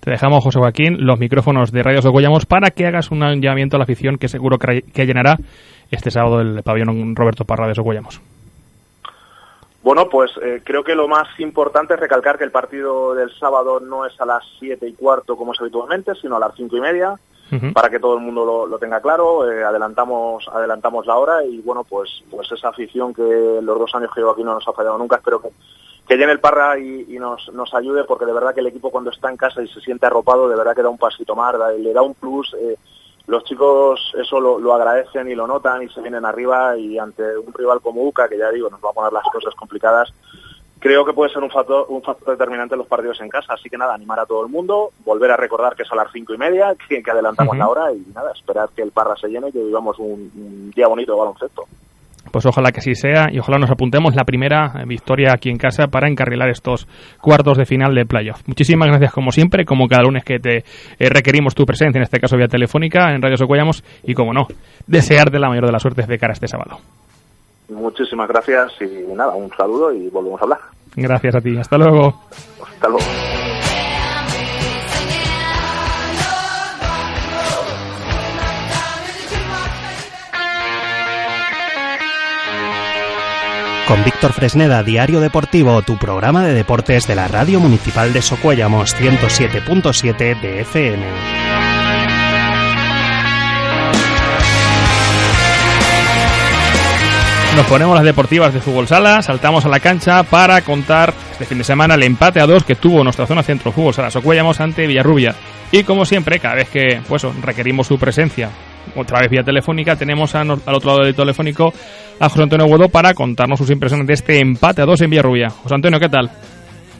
Te 0.00 0.10
dejamos, 0.10 0.44
José 0.44 0.58
Joaquín, 0.58 1.06
los 1.06 1.18
micrófonos 1.18 1.72
de 1.72 1.82
Radios 1.82 2.04
de 2.04 2.46
para 2.46 2.70
que 2.70 2.86
hagas 2.86 3.10
un 3.10 3.20
llamamiento 3.40 3.76
a 3.76 3.78
la 3.78 3.84
afición 3.84 4.18
que 4.18 4.28
seguro 4.28 4.58
que, 4.58 5.06
llenará 5.06 5.38
este 5.90 6.10
sábado 6.10 6.42
el 6.42 6.62
pabellón 6.64 7.16
Roberto 7.16 7.46
Parra 7.46 7.66
de 7.66 7.74
Socuellamos. 7.74 8.20
Bueno, 9.86 10.08
pues 10.08 10.32
eh, 10.42 10.62
creo 10.64 10.82
que 10.82 10.96
lo 10.96 11.06
más 11.06 11.28
importante 11.38 11.94
es 11.94 12.00
recalcar 12.00 12.36
que 12.36 12.42
el 12.42 12.50
partido 12.50 13.14
del 13.14 13.32
sábado 13.38 13.78
no 13.78 14.04
es 14.04 14.20
a 14.20 14.26
las 14.26 14.42
siete 14.58 14.88
y 14.88 14.94
cuarto 14.94 15.36
como 15.36 15.52
es 15.52 15.60
habitualmente, 15.60 16.12
sino 16.16 16.34
a 16.34 16.40
las 16.40 16.56
cinco 16.56 16.76
y 16.76 16.80
media, 16.80 17.14
para 17.72 17.88
que 17.88 18.00
todo 18.00 18.16
el 18.16 18.24
mundo 18.24 18.66
lo, 18.68 18.78
tenga 18.80 19.00
claro. 19.00 19.48
Eh, 19.48 19.62
adelantamos, 19.62 20.48
adelantamos 20.52 21.06
la 21.06 21.16
hora 21.16 21.44
y 21.44 21.60
bueno, 21.60 21.84
pues, 21.84 22.24
pues 22.28 22.50
esa 22.50 22.70
afición 22.70 23.14
que 23.14 23.22
los 23.62 23.78
dos 23.78 23.94
años 23.94 24.10
que 24.12 24.18
llevo 24.18 24.32
aquí 24.32 24.42
no 24.42 24.54
nos 24.54 24.66
ha 24.66 24.72
fallado 24.72 24.98
nunca, 24.98 25.18
espero 25.18 25.40
que, 25.40 25.50
que 26.08 26.16
llene 26.16 26.32
el 26.32 26.40
parra 26.40 26.76
y, 26.80 27.16
nos, 27.20 27.48
nos 27.52 27.72
ayude, 27.72 28.02
porque 28.02 28.26
de 28.26 28.32
verdad 28.32 28.54
que 28.54 28.62
el 28.62 28.66
equipo 28.66 28.90
cuando 28.90 29.10
está 29.10 29.30
en 29.30 29.36
casa 29.36 29.62
y 29.62 29.68
se 29.68 29.80
siente 29.80 30.04
arropado, 30.04 30.48
de 30.48 30.56
verdad 30.56 30.74
que 30.74 30.82
da 30.82 30.88
un 30.88 30.98
pasito 30.98 31.36
más, 31.36 31.54
le 31.78 31.92
da 31.92 32.02
un 32.02 32.14
plus. 32.14 32.52
Eh, 32.54 32.76
los 33.26 33.44
chicos 33.44 34.12
eso 34.16 34.40
lo, 34.40 34.74
agradecen 34.74 35.28
y 35.28 35.34
lo 35.34 35.46
notan 35.46 35.82
y 35.82 35.88
se 35.88 36.00
vienen 36.00 36.24
arriba 36.24 36.76
y 36.76 36.98
ante 36.98 37.36
un 37.36 37.52
rival 37.52 37.80
como 37.80 38.02
UCA, 38.02 38.28
que 38.28 38.38
ya 38.38 38.50
digo, 38.50 38.70
nos 38.70 38.82
va 38.84 38.90
a 38.90 38.94
poner 38.94 39.12
las 39.12 39.24
cosas 39.32 39.54
complicadas, 39.54 40.12
creo 40.78 41.04
que 41.04 41.12
puede 41.12 41.32
ser 41.32 41.42
un 41.42 41.50
factor, 41.50 41.86
un 41.88 42.02
factor 42.02 42.36
determinante 42.36 42.74
en 42.74 42.78
los 42.78 42.86
partidos 42.86 43.20
en 43.20 43.28
casa. 43.28 43.54
Así 43.54 43.68
que 43.68 43.76
nada, 43.76 43.94
animar 43.94 44.20
a 44.20 44.26
todo 44.26 44.44
el 44.44 44.52
mundo, 44.52 44.90
volver 45.04 45.32
a 45.32 45.36
recordar 45.36 45.74
que 45.74 45.82
es 45.82 45.90
a 45.90 45.96
las 45.96 46.12
cinco 46.12 46.34
y 46.34 46.38
media, 46.38 46.76
que, 46.88 47.02
que 47.02 47.10
adelantamos 47.10 47.56
la 47.56 47.68
hora 47.68 47.92
y 47.92 48.04
nada, 48.14 48.32
esperar 48.32 48.68
que 48.74 48.82
el 48.82 48.92
Parra 48.92 49.16
se 49.16 49.28
llene 49.28 49.48
y 49.48 49.52
que 49.52 49.64
vivamos 49.64 49.98
un, 49.98 50.30
un 50.36 50.70
día 50.70 50.86
bonito 50.86 51.12
de 51.12 51.18
baloncesto. 51.18 51.66
Pues 52.36 52.44
ojalá 52.44 52.70
que 52.70 52.80
así 52.80 52.94
sea 52.94 53.28
y 53.32 53.38
ojalá 53.38 53.56
nos 53.56 53.70
apuntemos 53.70 54.14
la 54.14 54.24
primera 54.24 54.84
victoria 54.86 55.32
aquí 55.32 55.48
en 55.48 55.56
casa 55.56 55.86
para 55.86 56.06
encarrilar 56.06 56.50
estos 56.50 56.86
cuartos 57.18 57.56
de 57.56 57.64
final 57.64 57.94
de 57.94 58.04
playoff. 58.04 58.46
Muchísimas 58.46 58.88
gracias 58.88 59.10
como 59.10 59.30
siempre, 59.30 59.64
como 59.64 59.88
cada 59.88 60.02
lunes 60.02 60.22
que 60.22 60.38
te 60.38 60.58
eh, 60.58 61.08
requerimos 61.08 61.54
tu 61.54 61.64
presencia, 61.64 61.98
en 61.98 62.02
este 62.02 62.20
caso 62.20 62.36
vía 62.36 62.46
telefónica, 62.46 63.10
en 63.14 63.22
Radio 63.22 63.38
Socollamos 63.38 63.82
y 64.04 64.12
como 64.12 64.34
no, 64.34 64.48
desearte 64.86 65.38
la 65.38 65.48
mayor 65.48 65.64
de 65.64 65.72
las 65.72 65.80
suertes 65.80 66.06
de 66.06 66.18
cara 66.18 66.32
a 66.32 66.34
este 66.34 66.46
sábado. 66.46 66.76
Muchísimas 67.70 68.28
gracias 68.28 68.70
y 68.82 69.14
nada, 69.14 69.34
un 69.34 69.48
saludo 69.56 69.94
y 69.94 70.10
volvemos 70.10 70.38
a 70.42 70.44
hablar. 70.44 70.58
Gracias 70.94 71.36
a 71.36 71.40
ti, 71.40 71.56
hasta 71.56 71.78
luego. 71.78 72.20
Hasta 72.62 72.86
luego. 72.86 73.35
Con 83.86 84.02
Víctor 84.02 84.32
Fresneda, 84.32 84.82
Diario 84.82 85.20
Deportivo, 85.20 85.80
tu 85.82 85.96
programa 85.96 86.44
de 86.44 86.52
deportes 86.54 87.06
de 87.06 87.14
la 87.14 87.28
Radio 87.28 87.60
Municipal 87.60 88.12
de 88.12 88.20
Socuellamos 88.20 88.96
107.7 88.96 90.40
de 90.40 90.60
FM. 90.62 91.06
Nos 97.54 97.66
ponemos 97.66 97.94
las 97.94 98.04
deportivas 98.04 98.52
de 98.52 98.60
fútbol 98.60 98.88
sala, 98.88 99.22
saltamos 99.22 99.64
a 99.64 99.68
la 99.68 99.78
cancha 99.78 100.24
para 100.24 100.60
contar 100.62 101.14
este 101.30 101.44
fin 101.44 101.58
de 101.58 101.64
semana 101.64 101.94
el 101.94 102.02
empate 102.02 102.40
a 102.40 102.46
dos 102.46 102.64
que 102.64 102.74
tuvo 102.74 103.04
nuestra 103.04 103.26
zona 103.26 103.44
centro 103.44 103.70
fútbol 103.70 103.94
sala 103.94 104.10
Socuellamos 104.10 104.60
ante 104.60 104.88
Villarrubia. 104.88 105.36
Y 105.70 105.84
como 105.84 106.04
siempre, 106.04 106.40
cada 106.40 106.56
vez 106.56 106.68
que 106.70 107.00
pues, 107.08 107.22
requerimos 107.40 107.86
su 107.86 108.00
presencia, 108.00 108.50
otra 108.96 109.20
vez 109.20 109.30
vía 109.30 109.42
telefónica, 109.44 109.96
tenemos 109.96 110.34
a, 110.34 110.40
al 110.40 110.50
otro 110.50 110.90
lado 110.90 111.04
del 111.04 111.14
telefónico 111.14 111.72
a 112.18 112.28
José 112.28 112.42
Antonio 112.42 112.66
Guedo 112.66 112.88
para 112.88 113.14
contarnos 113.14 113.58
sus 113.58 113.70
impresiones 113.70 114.06
de 114.06 114.14
este 114.14 114.40
empate 114.40 114.82
a 114.82 114.86
dos 114.86 115.00
en 115.02 115.10
Villarrubia. 115.10 115.50
José 115.50 115.74
Antonio, 115.74 116.00
¿qué 116.00 116.08
tal? 116.08 116.30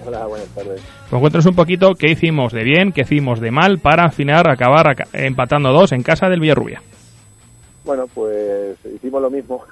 Hola, 0.06 0.26
buenas 0.26 0.48
tardes. 0.48 0.80
Pues 1.10 1.20
cuéntanos 1.20 1.46
un 1.46 1.54
poquito 1.56 1.94
qué 1.94 2.10
hicimos 2.12 2.52
de 2.52 2.62
bien, 2.62 2.92
qué 2.92 3.00
hicimos 3.02 3.40
de 3.40 3.50
mal 3.50 3.78
para 3.78 4.04
al 4.04 4.12
final 4.12 4.48
acabar 4.48 4.88
aca- 4.88 5.08
empatando 5.12 5.68
a 5.70 5.72
dos 5.72 5.92
en 5.92 6.02
casa 6.02 6.28
del 6.28 6.40
Villarrubia. 6.40 6.82
Bueno, 7.84 8.06
pues 8.12 8.76
hicimos 8.94 9.22
lo 9.22 9.30
mismo. 9.30 9.62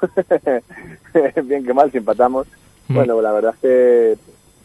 Bien 1.44 1.64
que 1.64 1.74
mal, 1.74 1.90
si 1.90 1.98
empatamos. 1.98 2.46
Mm. 2.88 2.94
Bueno, 2.94 3.20
la 3.20 3.32
verdad 3.32 3.54
es 3.54 3.60
que 3.60 4.14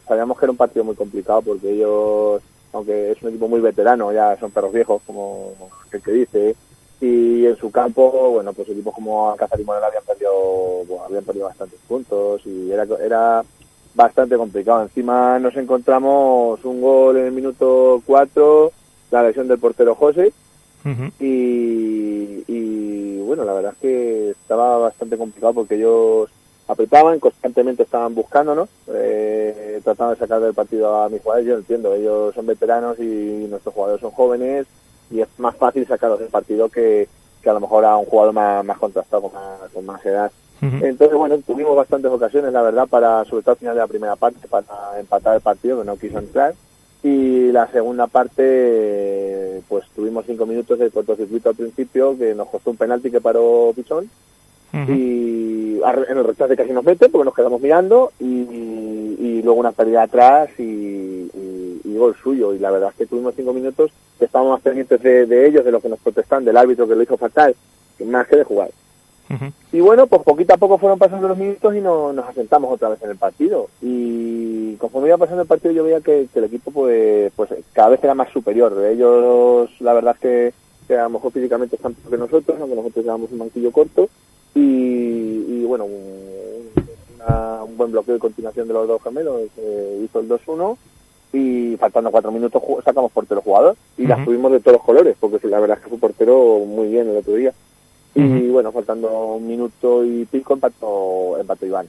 sabíamos 0.08 0.38
que 0.38 0.46
era 0.46 0.52
un 0.52 0.58
partido 0.58 0.86
muy 0.86 0.96
complicado 0.96 1.42
porque 1.42 1.72
ellos, 1.72 2.42
aunque 2.74 3.12
es 3.12 3.22
un 3.24 3.30
equipo 3.30 3.48
muy 3.48 3.60
veterano, 3.60 4.12
ya 4.14 4.38
son 4.40 4.52
perros 4.52 4.72
viejos, 4.74 5.02
como 5.06 5.52
el 5.92 6.02
que 6.02 6.12
dice, 6.12 6.56
y 7.02 7.46
en 7.46 7.56
su 7.56 7.72
campo, 7.72 8.32
bueno, 8.32 8.52
pues 8.54 8.68
equipos 8.70 8.94
como 8.94 9.32
Alcázar 9.32 9.60
y 9.60 9.64
Morel 9.64 9.84
habían 9.84 10.04
perdido, 10.04 10.84
bueno, 10.86 11.06
habían 11.06 11.24
perdido 11.24 11.46
bastantes 11.46 11.80
puntos 11.88 12.42
y 12.46 12.72
era, 12.72 12.86
era 13.02 13.44
bastante 13.96 14.36
complicado. 14.36 14.84
Encima 14.84 15.40
nos 15.40 15.56
encontramos 15.56 16.64
un 16.66 16.82
gol 16.82 17.18
en 17.18 17.26
el 17.28 17.32
minuto 17.32 18.02
4, 18.06 18.72
la 19.12 19.24
lesión 19.24 19.48
del 19.48 19.60
portero 19.60 19.96
José, 19.96 20.34
y, 21.20 23.18
bueno, 23.20 23.44
la 23.46 23.54
verdad 23.54 23.74
es 23.74 23.80
que 23.80 24.30
estaba 24.32 24.78
bastante 24.78 25.18
complicado 25.18 25.54
porque 25.54 25.76
ellos 25.76 26.30
apretaban, 26.68 27.20
constantemente 27.20 27.84
estaban 27.84 28.14
buscándonos, 28.14 28.70
eh, 28.94 29.80
tratando 29.84 30.14
de 30.14 30.20
sacar 30.20 30.42
del 30.42 30.54
partido 30.54 31.02
a 31.02 31.10
mis 31.10 31.22
jugadores, 31.22 31.48
yo 31.48 31.56
entiendo, 31.56 31.96
ellos 31.96 32.36
son 32.36 32.46
veteranos 32.46 33.00
y 33.00 33.48
nuestros 33.50 33.74
jugadores 33.74 34.02
son 34.02 34.12
jóvenes 34.12 34.68
y 35.12 35.22
es 35.22 35.28
más 35.38 35.56
fácil 35.56 35.88
sacarlos 35.88 36.20
del 36.20 36.30
partido 36.30 36.70
que, 36.70 37.08
que 37.42 37.50
a 37.50 37.54
lo 37.54 37.60
mejor 37.60 37.86
a 37.86 37.98
un 37.98 38.06
jugador 38.06 38.34
más, 38.34 38.66
más 38.66 38.78
contrastado, 38.78 39.24
con 39.24 39.34
más, 39.34 39.72
con 39.74 39.86
más 39.86 40.06
edad. 40.06 40.32
Entonces, 40.62 41.18
bueno, 41.18 41.38
tuvimos 41.38 41.74
bastantes 41.74 42.12
ocasiones, 42.12 42.52
la 42.52 42.62
verdad, 42.62 42.86
para, 42.86 43.24
sobre 43.24 43.44
todo 43.44 43.52
al 43.52 43.58
final 43.60 43.76
de 43.76 43.82
la 43.82 43.88
primera 43.88 44.16
parte, 44.18 44.46
para 44.50 44.66
empatar 45.00 45.36
el 45.36 45.42
partido, 45.42 45.80
que 45.80 45.86
no 45.86 45.96
quiso 45.96 46.20
entrar. 46.20 46.54
Y 47.02 47.50
la 47.54 47.66
segunda 47.68 48.08
parte, 48.08 49.62
pues 49.70 49.86
tuvimos 49.96 50.26
cinco 50.26 50.46
minutos 50.46 50.78
de 50.78 50.92
cortocircuito 50.92 51.50
al 51.50 51.56
principio, 51.56 52.18
que 52.18 52.36
nos 52.36 52.50
costó 52.50 52.72
un 52.72 52.78
penalti 52.78 53.10
que 53.10 53.22
paró 53.22 53.72
Pichón. 53.74 54.10
Y 54.88 55.82
en 56.10 56.18
el 56.18 56.24
rechace 56.24 56.56
casi 56.56 56.72
nos 56.72 56.84
mete, 56.84 57.10
porque 57.10 57.26
nos 57.26 57.34
quedamos 57.36 57.62
mirando. 57.62 58.12
Y, 58.20 58.26
y 59.20 59.42
luego 59.44 59.60
una 59.60 59.72
pérdida 59.72 60.04
atrás 60.04 60.50
y, 60.60 60.64
y, 60.64 61.96
gol 61.98 62.16
suyo. 62.16 62.54
Y 62.54 62.60
la 62.60 62.72
verdad 62.72 62.90
es 62.92 62.96
que 62.96 63.06
tuvimos 63.06 63.34
cinco 63.36 63.52
minutos 63.54 63.92
que 64.18 64.26
estábamos 64.26 64.54
más 64.54 64.62
pendientes 64.62 65.02
de, 65.02 65.26
de 65.26 65.48
ellos, 65.48 65.66
de 65.66 65.72
lo 65.72 65.82
que 65.82 65.90
nos 65.90 66.00
protestan, 66.00 66.46
del 66.46 66.56
árbitro 66.58 66.88
que 66.88 66.96
lo 66.96 67.02
hizo 67.04 67.18
fatal, 67.18 67.56
más 68.06 68.26
que 68.28 68.38
de 68.38 68.44
jugar. 68.46 68.70
Y 69.72 69.80
bueno, 69.82 70.08
pues 70.08 70.24
poquito 70.24 70.54
a 70.54 70.58
poco 70.58 70.78
fueron 70.80 70.98
pasando 70.98 71.28
los 71.28 71.38
minutos 71.38 71.76
y 71.76 71.82
no- 71.82 72.12
nos 72.14 72.28
asentamos 72.28 72.74
otra 72.74 72.90
vez 72.90 73.02
en 73.04 73.12
el 73.12 73.18
partido. 73.18 73.68
Y 73.82 74.76
conforme 74.78 75.10
iba 75.10 75.18
pasando 75.18 75.42
el 75.44 75.48
partido 75.48 75.72
yo 75.74 75.84
veía 75.84 76.00
que, 76.02 76.28
que 76.34 76.40
el 76.40 76.46
equipo 76.46 76.72
pues, 76.72 77.32
pues 77.36 77.50
cada 77.74 77.90
vez 77.90 78.04
era 78.04 78.16
más 78.16 78.30
superior. 78.32 78.74
Ellos, 78.86 79.70
la 79.82 79.94
verdad 79.94 80.16
es 80.16 80.22
que, 80.22 80.54
que 80.88 80.98
a 80.98 81.04
lo 81.04 81.10
mejor 81.12 81.32
físicamente 81.32 81.76
están 81.76 81.94
peor 81.94 82.10
que 82.12 82.18
nosotros, 82.18 82.58
aunque 82.60 82.76
nosotros 82.76 83.06
llevamos 83.06 83.32
un 83.32 83.38
manquillo 83.40 83.72
corto. 83.72 84.10
Y, 84.56 84.60
y 84.60 85.66
bueno, 85.66 85.86
un, 85.86 86.72
una- 87.16 87.64
un 87.64 87.78
buen 87.78 87.92
bloqueo 87.92 88.16
de 88.16 88.20
continuación 88.20 88.68
de 88.68 88.74
los 88.74 88.88
dos 88.88 89.02
gemelos 89.04 89.42
eh, 89.58 90.02
hizo 90.04 90.20
el 90.20 90.28
2-1 90.30 90.78
y 91.32 91.78
faltando 91.78 92.10
cuatro 92.10 92.32
minutos 92.32 92.62
sacamos 92.84 93.12
portero 93.12 93.42
jugador 93.42 93.76
y 93.98 94.08
las 94.08 94.18
Ujú. 94.20 94.26
tuvimos 94.32 94.52
de 94.52 94.60
todos 94.60 94.78
los 94.78 94.84
colores 94.86 95.16
porque 95.20 95.48
la 95.48 95.60
verdad 95.60 95.78
es 95.78 95.84
que 95.84 95.90
fue 95.90 96.00
portero 96.00 96.60
muy 96.66 96.88
bien 96.88 97.08
el 97.10 97.18
otro 97.18 97.34
día. 97.36 97.54
Y 98.16 98.50
bueno 98.50 98.72
faltando 98.72 99.36
un 99.36 99.48
minuto 99.48 100.04
y 100.04 100.26
pico 100.26 100.54
empató 100.54 101.38
empató 101.40 101.66
Iván. 101.68 101.88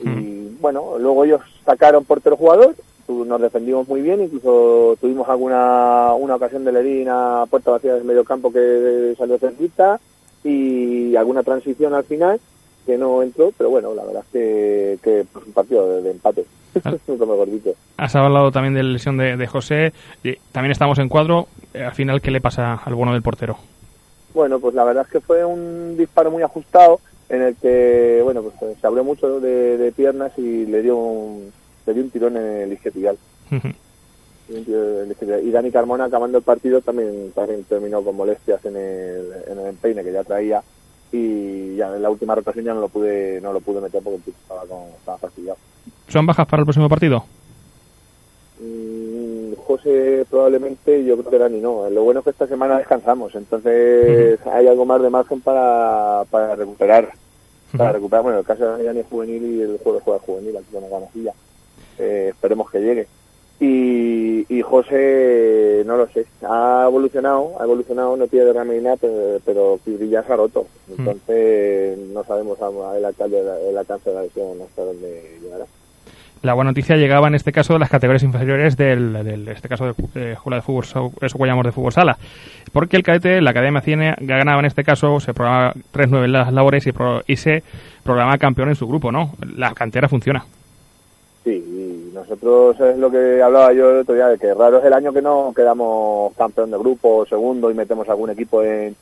Y 0.00 0.48
bueno 0.60 0.96
luego 0.98 1.24
ellos 1.24 1.42
sacaron 1.64 2.04
portero 2.04 2.36
jugador 2.36 2.74
nos 3.08 3.40
defendimos 3.40 3.86
muy 3.88 4.00
bien 4.02 4.20
incluso 4.22 4.96
tuvimos 5.00 5.28
alguna 5.28 6.14
una 6.14 6.36
ocasión 6.36 6.64
de 6.64 6.72
Lerín 6.72 7.08
a 7.10 7.44
puerta 7.48 7.70
vacía 7.72 7.94
del 7.94 8.04
medio 8.04 8.24
campo 8.24 8.50
que 8.52 9.14
salió 9.18 9.38
cerquita 9.38 10.00
y 10.44 11.16
alguna 11.16 11.42
transición 11.42 11.94
al 11.94 12.04
final 12.04 12.40
que 12.86 12.96
no 12.96 13.22
entró 13.22 13.52
pero 13.56 13.70
bueno 13.70 13.94
la 13.94 14.04
verdad 14.04 14.24
es 14.26 14.32
que, 14.32 14.98
que 15.02 15.26
pues 15.32 15.46
un 15.46 15.52
partido 15.52 15.88
de, 15.88 16.02
de 16.02 16.10
empate 16.10 16.44
mejor 17.08 17.50
dicho 17.50 17.74
Has 17.96 18.14
hablado 18.14 18.52
también 18.52 18.74
de 18.74 18.82
la 18.82 18.90
lesión 18.90 19.16
de, 19.16 19.36
de 19.36 19.46
José. 19.48 19.92
y 20.22 20.36
también 20.52 20.70
estamos 20.70 20.98
en 21.00 21.08
cuadro. 21.08 21.48
Eh, 21.74 21.82
al 21.82 21.94
final, 21.94 22.20
¿qué 22.20 22.30
le 22.30 22.40
pasa 22.40 22.74
al 22.74 22.94
bueno 22.94 23.12
del 23.12 23.22
portero? 23.22 23.58
Bueno, 24.34 24.60
pues 24.60 24.74
la 24.74 24.84
verdad 24.84 25.04
es 25.04 25.12
que 25.12 25.20
fue 25.20 25.44
un 25.44 25.96
disparo 25.96 26.30
muy 26.30 26.44
ajustado 26.44 27.00
en 27.28 27.42
el 27.42 27.56
que, 27.56 28.20
bueno, 28.22 28.42
pues 28.42 28.76
se 28.80 28.86
abrió 28.86 29.02
mucho 29.02 29.40
de, 29.40 29.76
de 29.78 29.90
piernas 29.90 30.30
y 30.38 30.66
le 30.66 30.82
dio 30.82 30.96
un, 30.96 31.52
le 31.86 31.94
dio 31.94 32.02
un 32.04 32.10
tirón 32.10 32.36
en 32.36 32.44
el 32.62 32.72
isquiotibial. 32.72 33.18
Y 34.48 35.50
Dani 35.50 35.70
Carmona, 35.70 36.04
acabando 36.04 36.38
el 36.38 36.44
partido, 36.44 36.80
también, 36.80 37.32
también 37.34 37.64
terminó 37.64 38.02
con 38.02 38.16
molestias 38.16 38.64
en 38.64 38.76
el, 38.76 39.32
en 39.46 39.58
el 39.58 39.66
empeine 39.66 40.02
que 40.02 40.12
ya 40.12 40.24
traía 40.24 40.62
y 41.12 41.76
ya 41.76 41.94
en 41.94 42.02
la 42.02 42.10
última 42.10 42.34
rotación 42.34 42.64
ya 42.64 42.74
no 42.74 42.80
lo 42.80 42.88
pude 42.88 43.40
no 43.40 43.52
lo 43.52 43.60
pude 43.60 43.80
meter 43.80 44.02
porque 44.02 44.30
estaba, 44.30 44.62
con, 44.66 44.88
estaba 44.98 45.18
fastidiado. 45.18 45.58
¿Son 46.08 46.26
bajas 46.26 46.46
para 46.46 46.60
el 46.60 46.66
próximo 46.66 46.88
partido? 46.88 47.24
Mm, 48.60 49.54
José 49.54 50.26
probablemente, 50.28 51.04
yo 51.04 51.16
creo 51.18 51.30
que 51.30 51.38
Dani 51.38 51.60
no. 51.60 51.88
Lo 51.90 52.04
bueno 52.04 52.20
es 52.20 52.24
que 52.24 52.30
esta 52.30 52.46
semana 52.46 52.78
descansamos, 52.78 53.34
entonces 53.34 54.38
hay 54.46 54.66
algo 54.66 54.84
más 54.84 55.02
de 55.02 55.10
margen 55.10 55.40
para, 55.40 56.24
para 56.30 56.54
recuperar. 56.56 57.12
Para 57.76 57.92
recuperar, 57.92 58.22
bueno, 58.22 58.38
el 58.38 58.46
caso 58.46 58.76
de 58.76 58.84
Dani, 58.84 59.00
es 59.00 59.06
juvenil 59.06 59.44
y 59.44 59.60
el 59.60 59.78
juego 59.78 60.00
juega 60.00 60.20
juvenil 60.20 60.56
aquí 60.56 60.72
con 60.72 60.82
la 60.82 60.88
ganajilla. 60.88 61.34
Eh, 61.98 62.28
esperemos 62.30 62.70
que 62.70 62.80
llegue. 62.80 63.06
Y, 63.60 64.46
y 64.48 64.62
José, 64.62 65.82
no 65.84 65.96
lo 65.96 66.06
sé, 66.08 66.26
ha 66.48 66.84
evolucionado, 66.86 67.60
ha 67.60 67.64
evolucionado, 67.64 68.16
no 68.16 68.26
ni 68.76 68.80
nada, 68.80 68.96
pero, 69.00 69.40
pero 69.44 69.78
Fibri 69.84 70.08
ya 70.08 70.22
se 70.22 70.32
ha 70.32 70.36
roto. 70.36 70.66
Entonces 70.96 71.98
no 72.12 72.22
sabemos 72.24 72.56
el 72.96 73.04
alcance, 73.04 73.36
el 73.68 73.76
alcance 73.76 74.10
de 74.10 74.16
la 74.16 74.22
lesión 74.22 74.46
hasta 74.64 74.82
dónde 74.84 75.38
llegará. 75.42 75.64
La 76.42 76.54
buena 76.54 76.70
noticia 76.70 76.94
llegaba 76.96 77.26
en 77.26 77.34
este 77.34 77.50
caso 77.50 77.72
de 77.72 77.80
las 77.80 77.90
categorías 77.90 78.22
inferiores 78.22 78.76
del, 78.76 79.12
del 79.24 79.48
este 79.48 79.68
caso 79.68 79.86
de 79.86 79.94
eh, 80.14 80.32
Escuela 80.34 80.58
de 80.58 80.62
Fútbol, 80.62 80.84
so- 80.84 81.12
eso 81.20 81.36
que 81.36 81.44
llamamos 81.44 81.66
de 81.66 81.72
fútbol 81.72 81.90
sala. 81.92 82.16
Porque 82.72 82.96
el 82.96 83.02
cadete, 83.02 83.40
la 83.40 83.50
Academia 83.50 83.80
Ciene, 83.80 84.14
ganaba 84.20 84.60
en 84.60 84.66
este 84.66 84.84
caso, 84.84 85.18
se 85.18 85.34
programa 85.34 85.72
3-9 85.92 86.24
en 86.26 86.32
las 86.32 86.52
labores 86.52 86.86
y, 86.86 86.92
pro- 86.92 87.22
y 87.26 87.34
se 87.34 87.64
programa 88.04 88.38
campeón 88.38 88.68
en 88.68 88.76
su 88.76 88.86
grupo, 88.86 89.10
¿no? 89.10 89.32
La 89.56 89.74
cantera 89.74 90.08
funciona. 90.08 90.44
Sí, 91.48 91.64
y 91.64 92.14
nosotros 92.14 92.78
es 92.78 92.98
lo 92.98 93.10
que 93.10 93.40
hablaba 93.42 93.72
yo 93.72 93.90
el 93.90 94.00
otro 94.00 94.14
día, 94.14 94.28
de 94.28 94.36
que 94.36 94.52
raro 94.52 94.80
es 94.80 94.84
el 94.84 94.92
año 94.92 95.14
que 95.14 95.22
no 95.22 95.50
quedamos 95.56 96.34
campeón 96.34 96.70
de 96.70 96.76
grupo 96.76 97.16
o 97.16 97.26
segundo 97.26 97.70
y 97.70 97.74
metemos 97.74 98.06
algún 98.10 98.28
equipo 98.28 98.62
en, 98.62 98.94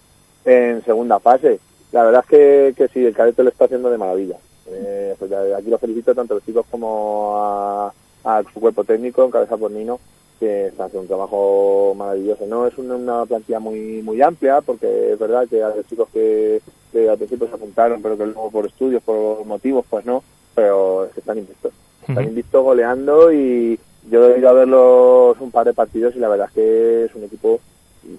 en 0.44 0.84
segunda 0.84 1.18
fase. 1.18 1.58
La 1.90 2.04
verdad 2.04 2.22
es 2.22 2.30
que, 2.30 2.74
que 2.76 2.86
sí, 2.86 3.04
el 3.04 3.16
cadete 3.16 3.42
lo 3.42 3.50
está 3.50 3.64
haciendo 3.64 3.90
de 3.90 3.98
maravilla. 3.98 4.36
Eh, 4.68 5.16
pues 5.18 5.32
aquí 5.32 5.68
los 5.68 5.80
felicito 5.80 6.14
tanto 6.14 6.34
a 6.34 6.36
los 6.36 6.44
chicos 6.44 6.64
como 6.70 7.34
a, 7.36 7.92
a 8.22 8.42
su 8.54 8.60
cuerpo 8.60 8.84
técnico, 8.84 9.24
en 9.24 9.32
cabeza 9.32 9.56
por 9.56 9.72
Nino, 9.72 9.98
que 10.38 10.68
está 10.68 10.84
haciendo 10.84 11.00
un 11.00 11.08
trabajo 11.08 11.94
maravilloso. 11.96 12.46
No 12.46 12.68
es 12.68 12.78
una, 12.78 13.26
plantilla 13.26 13.58
muy 13.58 14.02
muy 14.02 14.22
amplia, 14.22 14.60
porque 14.60 15.14
es 15.14 15.18
verdad 15.18 15.48
que 15.48 15.64
hay 15.64 15.82
chicos 15.90 16.08
que, 16.12 16.60
al 16.94 17.18
principio 17.18 17.48
se 17.48 17.54
apuntaron, 17.54 18.00
pero 18.00 18.16
que 18.16 18.26
luego 18.26 18.52
por 18.52 18.66
estudios, 18.66 19.02
por 19.02 19.44
motivos, 19.44 19.84
pues 19.90 20.06
no, 20.06 20.22
pero 20.54 21.06
es 21.06 21.12
que 21.12 21.18
están 21.18 21.38
invictos. 21.38 21.72
Están 22.08 22.24
invictos 22.24 22.62
goleando 22.62 23.32
y 23.32 23.78
yo 24.10 24.30
he 24.30 24.38
ido 24.38 24.48
a 24.48 24.52
verlos 24.52 25.36
un 25.40 25.50
par 25.50 25.66
de 25.66 25.74
partidos 25.74 26.14
y 26.14 26.20
la 26.20 26.28
verdad 26.28 26.48
es 26.48 26.54
que 26.54 27.04
es 27.04 27.14
un 27.14 27.24
equipo 27.24 27.60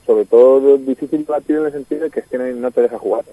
sobre 0.06 0.26
todo 0.26 0.78
difícil 0.78 1.24
partido 1.24 1.62
en 1.62 1.68
el 1.68 1.72
sentido 1.72 2.04
de 2.04 2.10
que 2.10 2.20
es 2.20 2.28
que 2.28 2.38
no 2.38 2.72
te 2.72 2.82
dejan 2.82 3.00
jugar. 3.00 3.24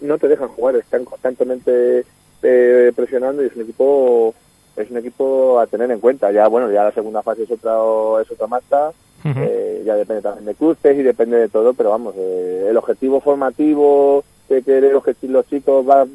No 0.00 0.18
te 0.18 0.28
dejan 0.28 0.48
jugar, 0.48 0.76
están 0.76 1.04
constantemente 1.04 2.04
eh, 2.42 2.92
presionando 2.94 3.42
y 3.42 3.46
es 3.46 3.56
un 3.56 3.62
equipo 3.62 4.34
es 4.76 4.90
un 4.90 4.96
equipo 4.96 5.58
a 5.60 5.66
tener 5.66 5.90
en 5.90 6.00
cuenta. 6.00 6.32
Ya 6.32 6.48
bueno, 6.48 6.70
ya 6.70 6.84
la 6.84 6.92
segunda 6.92 7.22
fase 7.22 7.44
es 7.44 7.50
otra 7.50 7.74
es 8.22 8.30
otra 8.30 8.46
marca, 8.46 8.92
eh, 9.24 9.82
ya 9.84 9.94
depende 9.94 10.22
también 10.22 10.46
de 10.46 10.54
cruces 10.54 10.98
y 10.98 11.02
depende 11.02 11.36
de 11.36 11.48
todo, 11.48 11.74
pero 11.74 11.90
vamos, 11.90 12.14
eh, 12.16 12.66
el 12.70 12.76
objetivo 12.76 13.20
formativo 13.20 14.24
que 14.48 14.62
quieren 14.62 14.92
los, 14.92 15.04
los 15.22 15.46
chicos 15.46 15.88
va, 15.88 16.06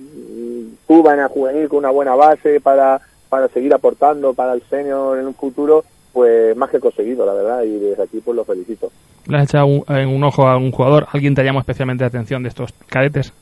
suban 0.87 1.19
a 1.19 1.29
juvenil 1.29 1.69
con 1.69 1.79
una 1.79 1.91
buena 1.91 2.15
base 2.15 2.59
para 2.59 3.01
para 3.29 3.47
seguir 3.49 3.73
aportando 3.73 4.33
para 4.33 4.53
el 4.53 4.61
senior 4.63 5.17
en 5.19 5.27
un 5.27 5.33
futuro, 5.33 5.83
pues 6.13 6.55
más 6.55 6.69
que 6.69 6.79
conseguido, 6.79 7.25
la 7.25 7.33
verdad, 7.33 7.63
y 7.63 7.77
desde 7.77 8.03
aquí 8.03 8.21
pues 8.23 8.35
lo 8.35 8.45
felicito. 8.45 8.91
¿Le 9.27 9.37
has 9.37 9.45
echado 9.45 9.65
un, 9.65 9.83
en 9.87 10.07
un 10.07 10.23
ojo 10.23 10.47
a 10.47 10.57
un 10.57 10.71
jugador? 10.71 11.07
¿Alguien 11.11 11.35
te 11.35 11.43
llamó 11.43 11.59
especialmente 11.59 12.03
la 12.03 12.07
atención 12.07 12.43
de 12.43 12.49
estos 12.49 12.71
cadetes? 12.87 13.33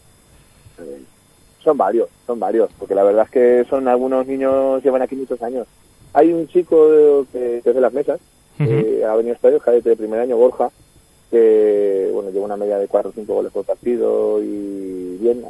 son 1.64 1.78
varios, 1.78 2.10
son 2.28 2.40
varios, 2.40 2.70
porque 2.78 2.94
la 2.94 3.04
verdad 3.04 3.26
es 3.26 3.32
que 3.32 3.66
son 3.70 3.88
algunos 3.88 4.28
niños, 4.28 4.84
llevan 4.84 5.02
aquí 5.02 5.16
muchos 5.16 5.42
años. 5.42 5.66
Hay 6.14 6.32
un 6.34 6.48
chico 6.48 7.26
que, 7.32 7.60
es 7.60 7.64
de 7.64 7.82
las 7.82 7.94
mesas, 7.94 8.20
que 8.58 9.04
ha 9.08 9.16
venido 9.16 9.34
a 9.34 9.36
estadio, 9.36 9.60
cadete 9.60 9.90
de 9.90 9.96
primer 9.96 10.20
año, 10.20 10.38
Borja, 10.38 10.70
que 11.32 12.10
bueno 12.14 12.30
lleva 12.30 12.46
una 12.46 12.58
media 12.58 12.78
de 12.78 12.88
4 12.88 13.10
o 13.10 13.14
5 13.14 13.34
goles 13.34 13.52
por 13.52 13.66
partido 13.66 14.44
y 14.44 15.18
bien, 15.20 15.44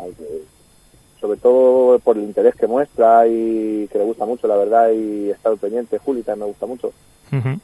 sobre 1.23 1.39
todo 1.39 1.99
por 1.99 2.17
el 2.17 2.23
interés 2.23 2.53
que 2.53 2.67
muestra 2.67 3.25
y 3.27 3.88
que 3.89 3.97
le 3.97 4.03
gusta 4.03 4.25
mucho, 4.25 4.45
la 4.45 4.57
verdad, 4.57 4.89
y 4.91 5.29
estado 5.29 5.55
pendiente. 5.55 5.97
Juli 5.97 6.21
también 6.21 6.47
me 6.47 6.51
gusta 6.51 6.65
mucho. 6.65 6.91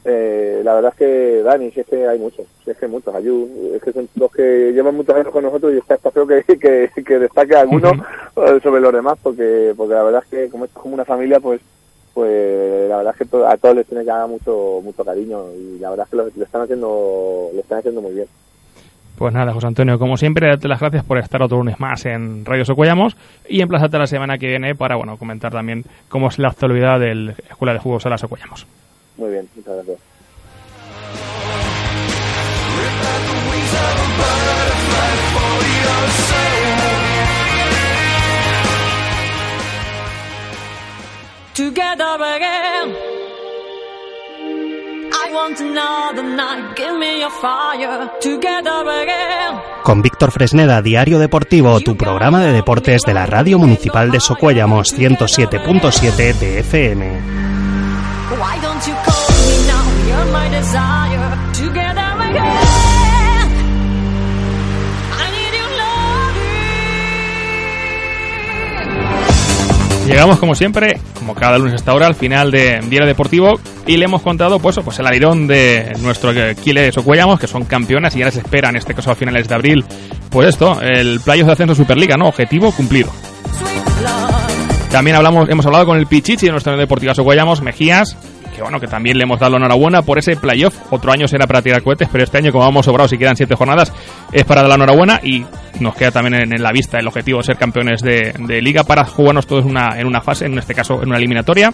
eh, 0.06 0.62
la 0.64 0.72
verdad 0.72 0.92
es 0.94 0.98
que 0.98 1.42
Dani, 1.42 1.70
si 1.70 1.80
es 1.80 1.86
que 1.86 2.08
hay 2.08 2.18
muchos, 2.18 2.46
si 2.64 2.70
es 2.70 2.76
que 2.78 2.86
hay 2.86 2.90
muchos, 2.90 3.14
Ayú, 3.14 3.50
es 3.74 3.82
que 3.82 3.92
son 3.92 4.08
los 4.14 4.32
que 4.32 4.72
llevan 4.72 4.96
muchos 4.96 5.14
años 5.14 5.28
con 5.28 5.44
nosotros 5.44 5.74
y 5.74 5.76
está, 5.76 5.98
feo 6.10 6.26
que, 6.26 6.42
que, 6.42 6.90
que 7.04 7.18
destaque 7.18 7.54
alguno 7.54 7.92
sobre 8.62 8.80
los 8.80 8.94
demás, 8.94 9.18
porque 9.22 9.74
porque 9.76 9.92
la 9.94 10.04
verdad 10.04 10.22
es 10.24 10.30
que 10.30 10.48
como 10.48 10.64
esto 10.64 10.78
es 10.78 10.82
como 10.82 10.94
una 10.94 11.04
familia, 11.04 11.38
pues 11.38 11.60
pues 12.14 12.88
la 12.88 12.96
verdad 12.96 13.14
es 13.20 13.28
que 13.28 13.36
a 13.44 13.56
todos 13.58 13.76
les 13.76 13.86
tiene 13.86 14.04
que 14.04 14.10
dar 14.10 14.26
mucho 14.26 14.80
mucho 14.82 15.04
cariño 15.04 15.52
y 15.52 15.78
la 15.80 15.90
verdad 15.90 16.06
es 16.06 16.10
que 16.10 16.16
lo, 16.16 16.30
lo 16.34 16.44
están 16.44 16.62
haciendo 16.62 17.50
lo 17.52 17.60
están 17.60 17.78
haciendo 17.80 18.00
muy 18.00 18.14
bien. 18.14 18.26
Pues 19.20 19.34
nada, 19.34 19.52
José 19.52 19.66
Antonio, 19.66 19.98
como 19.98 20.16
siempre, 20.16 20.48
darte 20.48 20.66
las 20.66 20.80
gracias 20.80 21.04
por 21.04 21.18
estar 21.18 21.42
otro 21.42 21.58
lunes 21.58 21.78
más 21.78 22.06
en 22.06 22.42
Radio 22.42 22.64
Socuellamos 22.64 23.18
y 23.46 23.60
emplazarte 23.60 23.98
la 23.98 24.06
semana 24.06 24.38
que 24.38 24.46
viene 24.46 24.74
para 24.74 24.96
bueno 24.96 25.18
comentar 25.18 25.52
también 25.52 25.84
cómo 26.08 26.28
es 26.28 26.38
la 26.38 26.48
actualidad 26.48 26.98
de 26.98 27.14
la 27.14 27.32
Escuela 27.32 27.74
de 27.74 27.80
Fútbol 27.80 28.00
Sala 28.00 28.16
Socuellamos. 28.16 28.66
Muy 29.18 29.30
bien, 29.30 29.46
muchas 29.54 29.74
gracias. 29.74 29.98
Con 49.82 50.02
Víctor 50.02 50.30
Fresneda, 50.30 50.82
Diario 50.82 51.18
Deportivo, 51.18 51.80
tu 51.80 51.96
programa 51.96 52.40
de 52.40 52.52
deportes 52.52 53.02
de 53.02 53.14
la 53.14 53.26
Radio 53.26 53.58
Municipal 53.58 54.10
de 54.10 54.20
Socuellamos 54.20 54.96
107.7 54.96 56.34
de 56.34 56.60
FM. 56.60 57.20
Llegamos 70.10 70.40
como 70.40 70.56
siempre, 70.56 70.98
como 71.14 71.36
cada 71.36 71.56
lunes 71.56 71.74
a 71.74 71.76
esta 71.76 71.94
hora, 71.94 72.08
al 72.08 72.16
final 72.16 72.50
de 72.50 72.80
Diario 72.88 73.06
Deportivo 73.06 73.60
y 73.86 73.96
le 73.96 74.06
hemos 74.06 74.22
contado 74.22 74.58
pues, 74.58 74.76
pues 74.84 74.98
el 74.98 75.06
alirón 75.06 75.46
de 75.46 75.92
nuestro 76.00 76.32
Quiles 76.60 76.98
Ocuellamos, 76.98 77.38
que 77.38 77.46
son 77.46 77.64
campeonas 77.64 78.16
y 78.16 78.18
ya 78.18 78.24
les 78.24 78.34
espera, 78.34 78.70
en 78.70 78.76
este 78.76 78.92
caso 78.92 79.12
a 79.12 79.14
finales 79.14 79.46
de 79.46 79.54
abril, 79.54 79.84
pues 80.28 80.48
esto, 80.48 80.80
el 80.82 81.20
playoff 81.20 81.46
de 81.46 81.52
ascenso 81.52 81.76
Superliga, 81.76 82.16
¿no? 82.16 82.26
Objetivo 82.26 82.72
cumplido. 82.72 83.12
También 84.90 85.16
hablamos, 85.16 85.48
hemos 85.48 85.64
hablado 85.66 85.86
con 85.86 85.96
el 85.96 86.08
Pichichi 86.08 86.46
de 86.46 86.52
nuestro 86.52 86.76
Deportivo 86.76 87.12
Ocuellamos, 87.16 87.62
Mejías, 87.62 88.16
que 88.60 88.64
bueno, 88.64 88.78
que 88.78 88.88
también 88.88 89.16
le 89.16 89.24
hemos 89.24 89.40
dado 89.40 89.52
la 89.52 89.56
enhorabuena 89.56 90.02
por 90.02 90.18
ese 90.18 90.36
playoff. 90.36 90.76
Otro 90.90 91.12
año 91.12 91.26
será 91.26 91.46
para 91.46 91.62
tirar 91.62 91.82
cohetes, 91.82 92.08
pero 92.12 92.24
este 92.24 92.36
año, 92.36 92.52
como 92.52 92.64
vamos 92.64 92.84
sobrados 92.84 93.10
y 93.14 93.16
quedan 93.16 93.34
siete 93.34 93.54
jornadas, 93.54 93.90
es 94.32 94.44
para 94.44 94.60
dar 94.60 94.68
la 94.68 94.74
enhorabuena 94.74 95.18
y 95.22 95.46
nos 95.80 95.94
queda 95.94 96.10
también 96.10 96.52
en, 96.52 96.62
la 96.62 96.70
vista 96.70 96.98
el 96.98 97.08
objetivo 97.08 97.38
de 97.38 97.44
ser 97.44 97.56
campeones 97.56 98.02
de, 98.02 98.60
liga 98.60 98.84
para 98.84 99.06
jugarnos 99.06 99.46
todos 99.46 99.64
una, 99.64 99.98
en 99.98 100.06
una 100.06 100.20
fase, 100.20 100.44
en 100.44 100.58
este 100.58 100.74
caso 100.74 101.00
en 101.02 101.08
una 101.08 101.16
eliminatoria. 101.16 101.72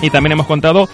Y 0.00 0.10
también 0.10 0.32
hemos 0.32 0.46
contado 0.46 0.88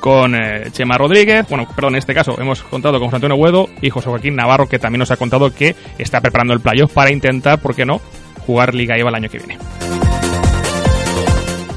con 0.00 0.34
eh, 0.34 0.70
Chema 0.72 0.98
Rodríguez, 0.98 1.46
bueno, 1.48 1.68
perdón, 1.72 1.94
en 1.94 1.98
este 1.98 2.12
caso 2.12 2.34
hemos 2.40 2.60
contado 2.62 2.98
con 2.98 3.06
José 3.06 3.16
Antonio 3.16 3.36
Huedo 3.36 3.68
y 3.82 3.90
José 3.90 4.08
Joaquín 4.08 4.34
Navarro, 4.34 4.68
que 4.68 4.80
también 4.80 4.98
nos 4.98 5.12
ha 5.12 5.16
contado 5.16 5.54
que 5.54 5.76
está 5.96 6.20
preparando 6.20 6.54
el 6.54 6.60
playoff 6.60 6.92
para 6.92 7.12
intentar, 7.12 7.60
¿por 7.60 7.76
qué 7.76 7.86
no?, 7.86 8.00
jugar 8.44 8.74
Liga 8.74 8.98
IVA 8.98 9.10
el 9.10 9.14
año 9.14 9.28
que 9.28 9.38
viene. 9.38 9.58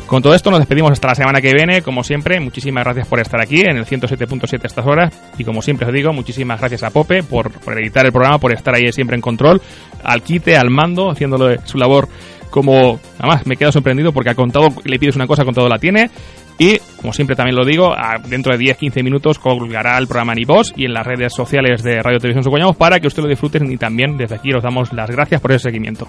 Con 0.08 0.22
todo 0.22 0.34
esto 0.34 0.50
nos 0.50 0.60
despedimos 0.60 0.91
hasta 0.91 1.10
la 1.10 1.15
semana 1.15 1.41
que 1.41 1.52
viene. 1.54 1.82
Como 1.82 2.02
siempre, 2.02 2.39
muchísimas 2.39 2.86
gracias 2.86 3.08
por 3.10 3.20
estar 3.20 3.41
aquí 3.41 3.60
en 3.60 3.76
el 3.76 3.86
107.7 3.86 4.60
estas 4.63 4.86
horas. 4.88 5.13
Y 5.38 5.43
como 5.43 5.62
siempre 5.62 5.86
os 5.86 5.93
digo, 5.93 6.13
muchísimas 6.13 6.62
gracias 6.62 6.84
a 6.84 6.91
Pope 6.91 7.24
por, 7.24 7.52
editar 7.78 8.06
el 8.06 8.13
programa, 8.13 8.39
por 8.39 8.54
estar 8.54 8.74
ahí 8.74 8.89
siempre 8.93 9.15
en 9.15 9.22
control, 9.22 9.62
al 10.04 10.22
quite, 10.22 10.56
al 10.56 10.70
mando, 10.70 11.12
haciéndolo 11.12 11.54
su 11.65 11.78
labor 11.78 12.08
como... 12.50 13.02
Además, 13.20 13.46
me 13.46 13.58
quedo 13.58 13.74
sorprendido 13.74 14.13
porque 14.13 14.30
ha 14.30 14.36
contado, 14.36 14.70
le 14.86 14.98
pides 14.98 15.17
una 15.17 15.28
cosa, 15.28 15.43
con 15.43 15.54
todo 15.54 15.67
la 15.67 15.78
tiene. 15.78 16.10
Y, 16.58 16.78
como 17.02 17.12
siempre 17.12 17.36
también 17.36 17.58
lo 17.58 17.65
digo, 17.65 17.93
dentro 18.30 18.58
de 18.58 18.63
10-15 18.63 19.04
minutos 19.04 19.38
colgará 19.39 19.98
el 19.98 20.08
programa 20.08 20.34
Nibos 20.34 20.74
y 20.78 20.86
en 20.86 20.93
las 20.93 21.06
redes 21.06 21.34
sociales 21.36 21.84
de 21.84 22.02
Radio 22.02 22.20
Televisión 22.20 22.46
Socoñamos 22.46 22.78
para 22.78 23.02
que 23.02 23.08
usted 23.08 23.24
lo 23.24 23.30
disfruten 23.30 23.70
y 23.70 23.78
también 23.78 24.15
desde 24.15 24.36
aquí 24.36 24.54
os 24.56 24.63
damos 24.63 24.93
las 24.93 25.10
gracias 25.10 25.41
por 25.41 25.52
ese 25.52 25.63
seguimiento. 25.63 26.08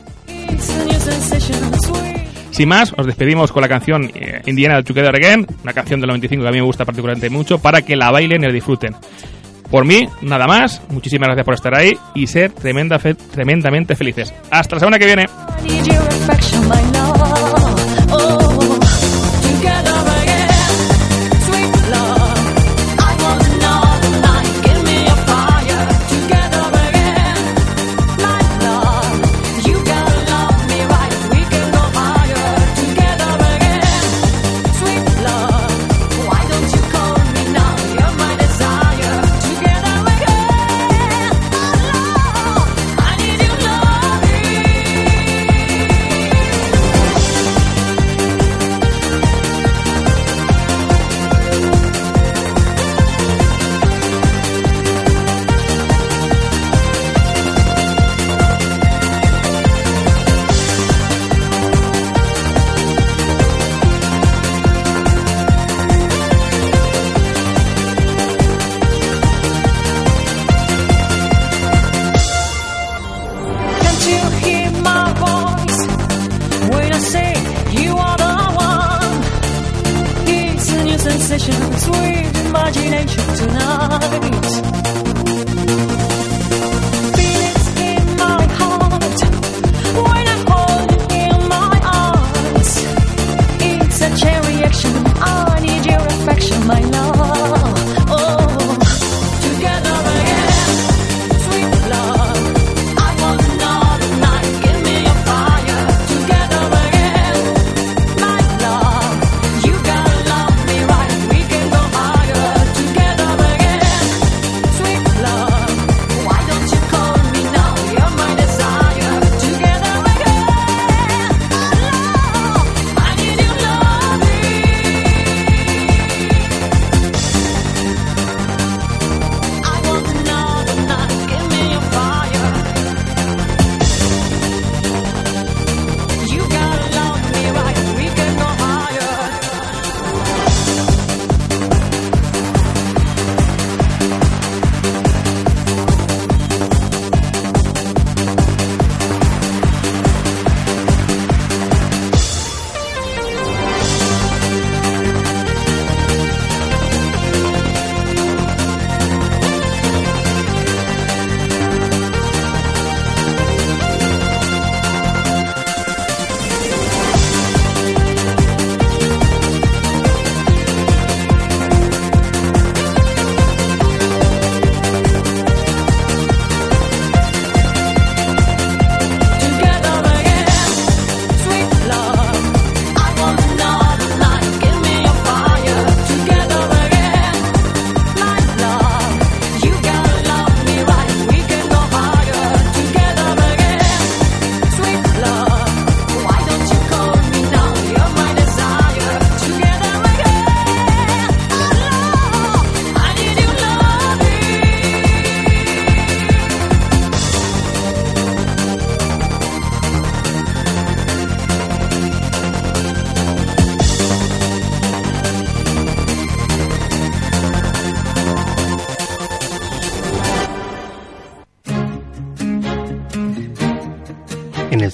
Sin 2.58 2.70
más, 2.70 2.92
os 2.96 3.06
despedimos 3.06 3.52
con 3.52 3.62
la 3.62 3.68
canción 3.68 4.10
eh, 4.12 4.42
Indiana 4.46 4.82
Together 4.82 5.14
Again, 5.14 5.46
una 5.62 5.72
canción 5.72 6.00
del 6.00 6.08
95 6.08 6.42
que 6.42 6.48
a 6.48 6.50
mí 6.50 6.58
me 6.58 6.64
gusta 6.64 6.84
particularmente 6.84 7.30
mucho, 7.30 7.60
para 7.60 7.82
que 7.82 7.94
la 7.94 8.10
bailen 8.10 8.42
y 8.42 8.46
la 8.46 8.52
disfruten. 8.52 8.96
Por 9.70 9.84
mí, 9.84 10.08
nada 10.22 10.48
más. 10.48 10.82
Muchísimas 10.88 11.28
gracias 11.28 11.44
por 11.44 11.54
estar 11.54 11.72
ahí 11.76 11.96
y 12.16 12.26
ser 12.26 12.50
tremenda 12.50 12.98
tremendamente 12.98 13.94
felices. 13.94 14.34
Hasta 14.50 14.74
la 14.74 14.80
semana 14.80 14.98
que 14.98 15.06
viene. 15.06 15.26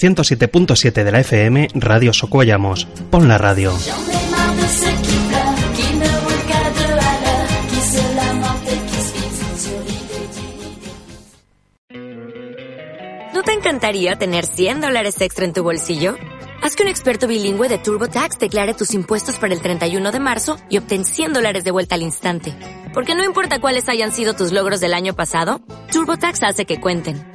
107.7 0.05 1.03
de 1.03 1.11
la 1.11 1.21
FM, 1.21 1.69
Radio 1.77 2.13
Socuellamos. 2.13 2.87
Pon 3.11 3.27
la 3.27 3.39
radio. 3.39 3.73
¿No 13.33 13.43
te 13.43 13.53
encantaría 13.53 14.17
tener 14.17 14.45
100 14.45 14.83
dólares 14.83 15.19
extra 15.23 15.47
en 15.47 15.55
tu 15.55 15.63
bolsillo? 15.63 16.17
Haz 16.63 16.77
que 16.77 16.83
un 16.83 16.91
experto 16.91 17.27
bilingüe 17.27 17.71
de 17.71 17.79
TurboTax 17.79 18.39
declare 18.39 18.75
tus 18.75 18.93
impuestos 18.93 19.39
para 19.39 19.55
el 19.55 19.63
31 19.63 20.13
de 20.13 20.21
marzo 20.21 20.59
y 20.69 20.77
obtén 20.77 21.07
100 21.07 21.33
dólares 21.33 21.65
de 21.65 21.71
vuelta 21.71 21.95
al 21.95 22.03
instante. 22.03 22.55
Porque 22.93 23.15
no 23.15 23.25
importa 23.25 23.59
cuáles 23.59 23.89
hayan 23.89 24.13
sido 24.13 24.35
tus 24.35 24.53
logros 24.53 24.81
del 24.81 24.93
año 24.93 25.17
pasado, 25.17 25.63
TurboTax 25.93 26.43
hace 26.43 26.67
que 26.67 26.79
cuenten. 26.79 27.34